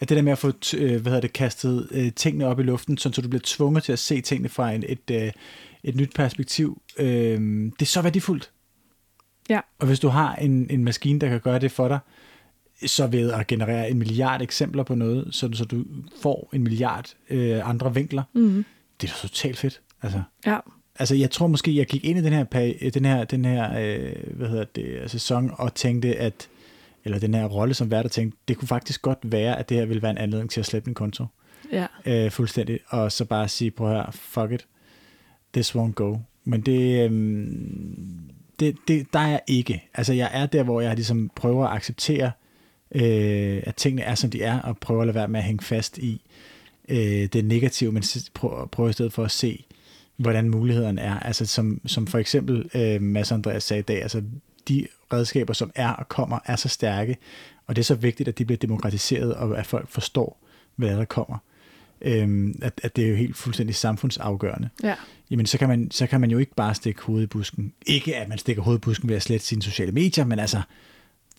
At 0.00 0.08
det 0.08 0.16
der 0.16 0.22
med 0.22 0.32
at 0.32 0.38
få 0.38 0.52
øh, 0.76 0.90
hvad 0.90 1.12
hedder 1.12 1.20
det, 1.20 1.32
kastet 1.32 1.88
øh, 1.90 2.12
tingene 2.12 2.46
op 2.46 2.60
i 2.60 2.62
luften, 2.62 2.98
så 2.98 3.08
du 3.08 3.28
bliver 3.28 3.42
tvunget 3.44 3.84
til 3.84 3.92
at 3.92 3.98
se 3.98 4.20
tingene 4.20 4.48
fra 4.48 4.72
en, 4.72 4.84
et, 4.88 5.10
øh, 5.10 5.32
et 5.84 5.96
nyt 5.96 6.12
perspektiv, 6.14 6.82
øh, 6.98 7.40
det 7.64 7.82
er 7.82 7.86
så 7.86 8.02
værdifuldt. 8.02 8.50
Ja. 9.48 9.60
Og 9.78 9.86
hvis 9.86 10.00
du 10.00 10.08
har 10.08 10.34
en, 10.34 10.70
en 10.70 10.84
maskine, 10.84 11.20
der 11.20 11.28
kan 11.28 11.40
gøre 11.40 11.58
det 11.58 11.72
for 11.72 11.88
dig, 11.88 11.98
så 12.86 13.06
ved 13.06 13.32
at 13.32 13.46
generere 13.46 13.90
en 13.90 13.98
milliard 13.98 14.42
eksempler 14.42 14.82
på 14.82 14.94
noget, 14.94 15.28
så, 15.30 15.50
så 15.52 15.64
du 15.64 15.84
får 16.22 16.50
en 16.52 16.62
milliard 16.62 17.14
øh, 17.30 17.68
andre 17.68 17.94
vinkler, 17.94 18.22
mm. 18.34 18.64
det 19.00 19.10
er 19.10 19.12
da 19.12 19.28
totalt 19.28 19.58
fedt. 19.58 19.80
Altså, 20.02 20.22
ja. 20.46 20.58
Altså, 20.98 21.14
jeg 21.14 21.30
tror 21.30 21.46
måske, 21.46 21.76
jeg 21.76 21.86
gik 21.86 22.04
ind 22.04 22.18
i 22.18 22.22
den 22.22 22.32
her, 22.32 22.44
den 22.94 23.04
her, 23.04 23.24
den 23.24 23.44
her 23.44 23.78
øh, 23.78 24.36
hvad 24.36 24.48
hedder 24.48 24.64
det, 24.64 25.10
sæson 25.10 25.50
og 25.54 25.74
tænkte, 25.74 26.16
at 26.16 26.48
eller 27.06 27.18
den 27.18 27.34
her 27.34 27.44
rolle 27.44 27.74
som 27.74 27.90
vært, 27.90 28.04
og 28.04 28.10
tænkte, 28.10 28.38
det 28.48 28.56
kunne 28.56 28.68
faktisk 28.68 29.02
godt 29.02 29.18
være, 29.22 29.58
at 29.58 29.68
det 29.68 29.76
her 29.76 29.84
ville 29.84 30.02
være 30.02 30.10
en 30.10 30.18
anledning 30.18 30.50
til 30.50 30.60
at 30.60 30.66
slippe 30.66 30.88
en 30.88 30.94
konto. 30.94 31.24
Ja. 31.72 31.86
Øh, 32.06 32.30
fuldstændig. 32.30 32.80
Og 32.88 33.12
så 33.12 33.24
bare 33.24 33.48
sige, 33.48 33.70
prøv 33.70 33.88
her, 33.88 34.10
fuck 34.10 34.52
it, 34.52 34.66
this 35.52 35.76
won't 35.76 35.92
go. 35.92 36.16
Men 36.44 36.60
det, 36.60 37.10
øh, 37.10 37.10
det, 38.60 38.76
det, 38.88 39.06
der 39.12 39.18
er 39.18 39.28
jeg 39.28 39.40
ikke. 39.46 39.88
Altså, 39.94 40.12
jeg 40.12 40.30
er 40.32 40.46
der, 40.46 40.62
hvor 40.62 40.80
jeg 40.80 40.94
ligesom 40.94 41.30
prøver 41.36 41.66
at 41.66 41.76
acceptere, 41.76 42.30
øh, 42.94 43.62
at 43.62 43.74
tingene 43.76 44.02
er, 44.02 44.14
som 44.14 44.30
de 44.30 44.42
er, 44.42 44.60
og 44.60 44.78
prøver 44.78 45.00
at 45.00 45.06
lade 45.06 45.14
være 45.14 45.28
med 45.28 45.40
at 45.40 45.46
hænge 45.46 45.64
fast 45.64 45.98
i 45.98 46.22
øh, 46.88 47.26
det 47.26 47.44
negative, 47.44 47.92
men 47.92 48.02
prøver, 48.34 48.66
prøver 48.66 48.90
i 48.90 48.92
stedet 48.92 49.12
for 49.12 49.24
at 49.24 49.30
se, 49.30 49.64
hvordan 50.16 50.48
mulighederne 50.48 51.00
er. 51.00 51.18
Altså, 51.18 51.46
som, 51.46 51.80
som 51.86 52.06
for 52.06 52.18
eksempel 52.18 52.70
øh, 52.74 53.02
Mads 53.02 53.32
Andreas 53.32 53.64
sagde 53.64 53.80
i 53.80 53.82
dag, 53.82 54.02
altså, 54.02 54.22
de 54.68 54.86
redskaber, 55.12 55.52
som 55.52 55.70
er 55.74 55.88
og 55.88 56.08
kommer, 56.08 56.38
er 56.44 56.56
så 56.56 56.68
stærke, 56.68 57.16
og 57.66 57.76
det 57.76 57.82
er 57.82 57.84
så 57.84 57.94
vigtigt, 57.94 58.28
at 58.28 58.38
de 58.38 58.44
bliver 58.44 58.58
demokratiseret, 58.58 59.34
og 59.34 59.58
at 59.58 59.66
folk 59.66 59.88
forstår, 59.88 60.40
hvad 60.76 60.96
der 60.96 61.04
kommer. 61.04 61.38
Øhm, 62.00 62.58
at, 62.62 62.80
at 62.82 62.96
det 62.96 63.04
er 63.04 63.08
jo 63.08 63.14
helt 63.14 63.36
fuldstændig 63.36 63.74
samfundsafgørende. 63.74 64.68
Ja. 64.82 64.94
Jamen, 65.30 65.46
så 65.46 65.58
kan, 65.58 65.68
man, 65.68 65.90
så 65.90 66.06
kan 66.06 66.20
man 66.20 66.30
jo 66.30 66.38
ikke 66.38 66.54
bare 66.54 66.74
stikke 66.74 67.02
hovedet 67.02 67.24
i 67.24 67.26
busken. 67.26 67.72
Ikke, 67.86 68.16
at 68.16 68.28
man 68.28 68.38
stikker 68.38 68.62
hovedet 68.62 68.78
i 68.78 68.84
busken 68.84 69.08
ved 69.08 69.16
at 69.16 69.22
slette 69.22 69.46
sine 69.46 69.62
sociale 69.62 69.92
medier, 69.92 70.24
men 70.24 70.38
altså, 70.38 70.60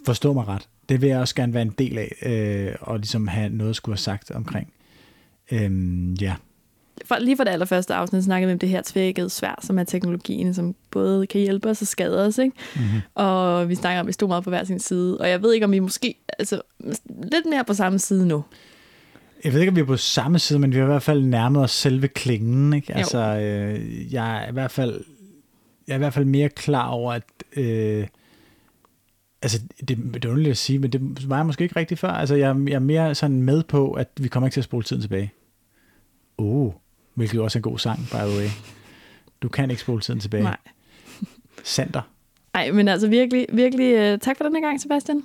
forstå 0.06 0.34
mig 0.34 0.48
ret. 0.48 0.68
Det 0.90 1.02
vil 1.02 1.10
jeg 1.10 1.20
også 1.20 1.36
gerne 1.36 1.54
være 1.54 1.62
en 1.62 1.76
del 1.78 1.98
af, 1.98 2.16
øh, 2.22 2.76
og 2.82 2.98
ligesom 2.98 3.28
have 3.28 3.50
noget 3.50 3.70
at 3.70 3.76
skulle 3.76 3.94
have 3.94 4.00
sagt 4.00 4.32
omkring. 4.32 4.74
Øhm, 5.52 6.14
ja 6.14 6.36
for, 7.06 7.18
lige 7.20 7.38
for 7.38 7.44
det 7.44 7.52
allerførste 7.52 7.94
afsnit 7.94 8.24
snakkede 8.24 8.48
vi 8.48 8.54
om 8.54 8.60
det 8.60 8.70
her 8.70 8.82
tvækkede 8.86 9.30
svær, 9.30 9.60
som 9.64 9.80
er 9.80 9.84
teknologien, 9.84 10.54
som 10.54 10.76
både 10.92 11.28
kan 11.28 11.42
hjælpe 11.42 11.70
os 11.70 11.82
og 11.82 11.88
skade 11.88 12.26
os. 12.26 12.38
Ikke? 12.38 12.56
Mm-hmm. 12.76 13.02
Og 13.16 13.70
vi 13.70 13.76
snakker 13.76 14.00
om, 14.00 14.06
at 14.06 14.08
vi 14.08 14.14
stod 14.14 14.28
meget 14.28 14.44
på 14.44 14.50
hver 14.50 14.64
sin 14.64 14.80
side. 14.80 15.18
Og 15.18 15.30
jeg 15.30 15.42
ved 15.42 15.54
ikke, 15.54 15.66
om 15.66 15.72
vi 15.72 15.80
måske 15.80 16.16
altså, 16.40 16.62
lidt 17.06 17.46
mere 17.50 17.64
på 17.64 17.74
samme 17.74 18.00
side 18.00 18.28
nu. 18.28 18.44
Jeg 19.44 19.54
ved 19.54 19.60
ikke, 19.60 19.70
om 19.70 19.76
vi 19.76 19.82
er 19.82 19.86
på 19.86 19.98
samme 19.98 20.40
side, 20.40 20.60
men 20.60 20.72
vi 20.72 20.78
har 20.78 20.84
i 20.84 20.88
hvert 20.88 21.04
fald 21.04 21.24
nærmet 21.24 21.64
os 21.64 21.72
selve 21.72 22.08
klingen. 22.08 22.74
Ikke? 22.74 22.94
Altså, 22.94 23.18
øh, 23.18 24.14
jeg, 24.14 24.44
er 24.44 24.50
i 24.50 24.54
hvert 24.54 24.72
fald, 24.72 25.04
jeg 25.88 25.94
er 25.94 25.98
i 25.98 26.00
hvert 26.00 26.14
fald 26.14 26.26
mere 26.26 26.50
klar 26.50 26.88
over, 26.88 27.14
at... 27.14 27.24
Øh, 27.58 28.08
altså, 29.42 29.62
det, 29.80 29.98
det 30.14 30.26
er 30.26 30.30
underligt 30.30 30.52
at 30.52 30.58
sige, 30.58 30.80
men 30.80 30.92
det 30.92 31.30
var 31.30 31.36
jeg 31.36 31.46
måske 31.46 31.64
ikke 31.64 31.76
rigtig 31.76 31.98
før. 31.98 32.10
Altså, 32.10 32.36
jeg, 32.36 32.56
jeg 32.68 32.74
er 32.74 32.80
mere 32.80 33.16
sådan 33.16 33.42
med 33.42 33.64
på, 33.64 33.92
at 33.92 34.08
vi 34.20 34.28
kommer 34.28 34.48
ikke 34.48 34.54
til 34.54 34.62
at 34.62 34.66
spole 34.66 34.84
tiden 34.84 35.02
tilbage. 35.02 35.32
Oh, 36.38 36.72
hvilket 37.18 37.42
også 37.42 37.58
er 37.58 37.60
en 37.60 37.64
god 37.64 37.80
sang, 37.80 38.00
by 38.12 38.16
the 38.16 38.38
way. 38.38 38.48
Du 39.42 39.50
kan 39.50 39.70
ikke 39.70 39.82
spole 39.82 40.02
tiden 40.02 40.20
tilbage. 40.20 40.44
Nej. 40.44 40.58
Sander. 41.64 42.02
Nej, 42.54 42.72
men 42.72 42.88
altså 42.88 43.08
virkelig, 43.08 43.46
virkelig 43.54 44.14
uh, 44.14 44.20
tak 44.20 44.38
for 44.38 44.44
den 44.44 44.56
her 44.56 44.62
gang, 44.62 44.82
Sebastian. 44.82 45.24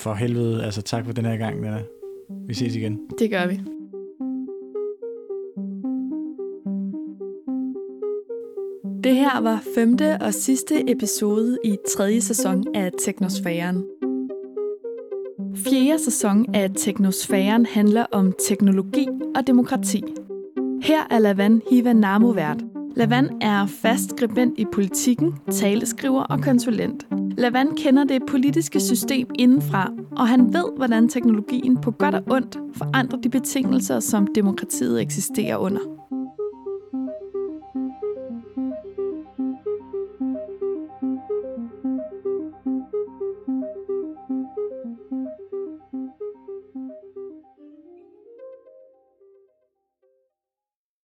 For 0.00 0.14
helvede, 0.14 0.64
altså 0.64 0.82
tak 0.82 1.04
for 1.04 1.12
den 1.12 1.24
her 1.24 1.36
gang, 1.36 1.62
venner. 1.62 1.80
Vi 2.46 2.54
ses 2.54 2.76
igen. 2.76 3.00
Det 3.18 3.30
gør 3.30 3.46
vi. 3.46 3.60
Det 9.04 9.14
her 9.14 9.40
var 9.40 9.62
femte 9.74 10.18
og 10.20 10.34
sidste 10.34 10.90
episode 10.90 11.58
i 11.64 11.76
tredje 11.96 12.20
sæson 12.20 12.64
af 12.74 12.90
Teknosfæren. 13.04 13.84
Fjerde 15.56 16.04
sæson 16.04 16.54
af 16.54 16.70
Teknosfæren 16.76 17.66
handler 17.66 18.06
om 18.12 18.32
teknologi 18.48 19.08
og 19.36 19.46
demokrati. 19.46 20.02
Her 20.82 21.06
er 21.10 21.18
Lavan 21.18 21.62
Hiva 21.70 21.92
Namo 21.92 22.28
vært. 22.36 22.64
Lavan 22.96 23.28
er 23.40 23.66
fast 23.66 24.10
skribent 24.10 24.58
i 24.58 24.64
politikken, 24.72 25.34
taleskriver 25.50 26.22
og 26.22 26.42
konsulent. 26.42 27.06
Lavan 27.38 27.74
kender 27.76 28.04
det 28.04 28.22
politiske 28.26 28.80
system 28.80 29.26
indenfra, 29.38 29.92
og 30.16 30.28
han 30.28 30.54
ved, 30.54 30.76
hvordan 30.76 31.08
teknologien 31.08 31.76
på 31.76 31.90
godt 31.90 32.14
og 32.14 32.22
ondt 32.30 32.58
forandrer 32.76 33.18
de 33.20 33.28
betingelser, 33.28 34.00
som 34.00 34.26
demokratiet 34.26 35.00
eksisterer 35.00 35.56
under. 35.56 35.80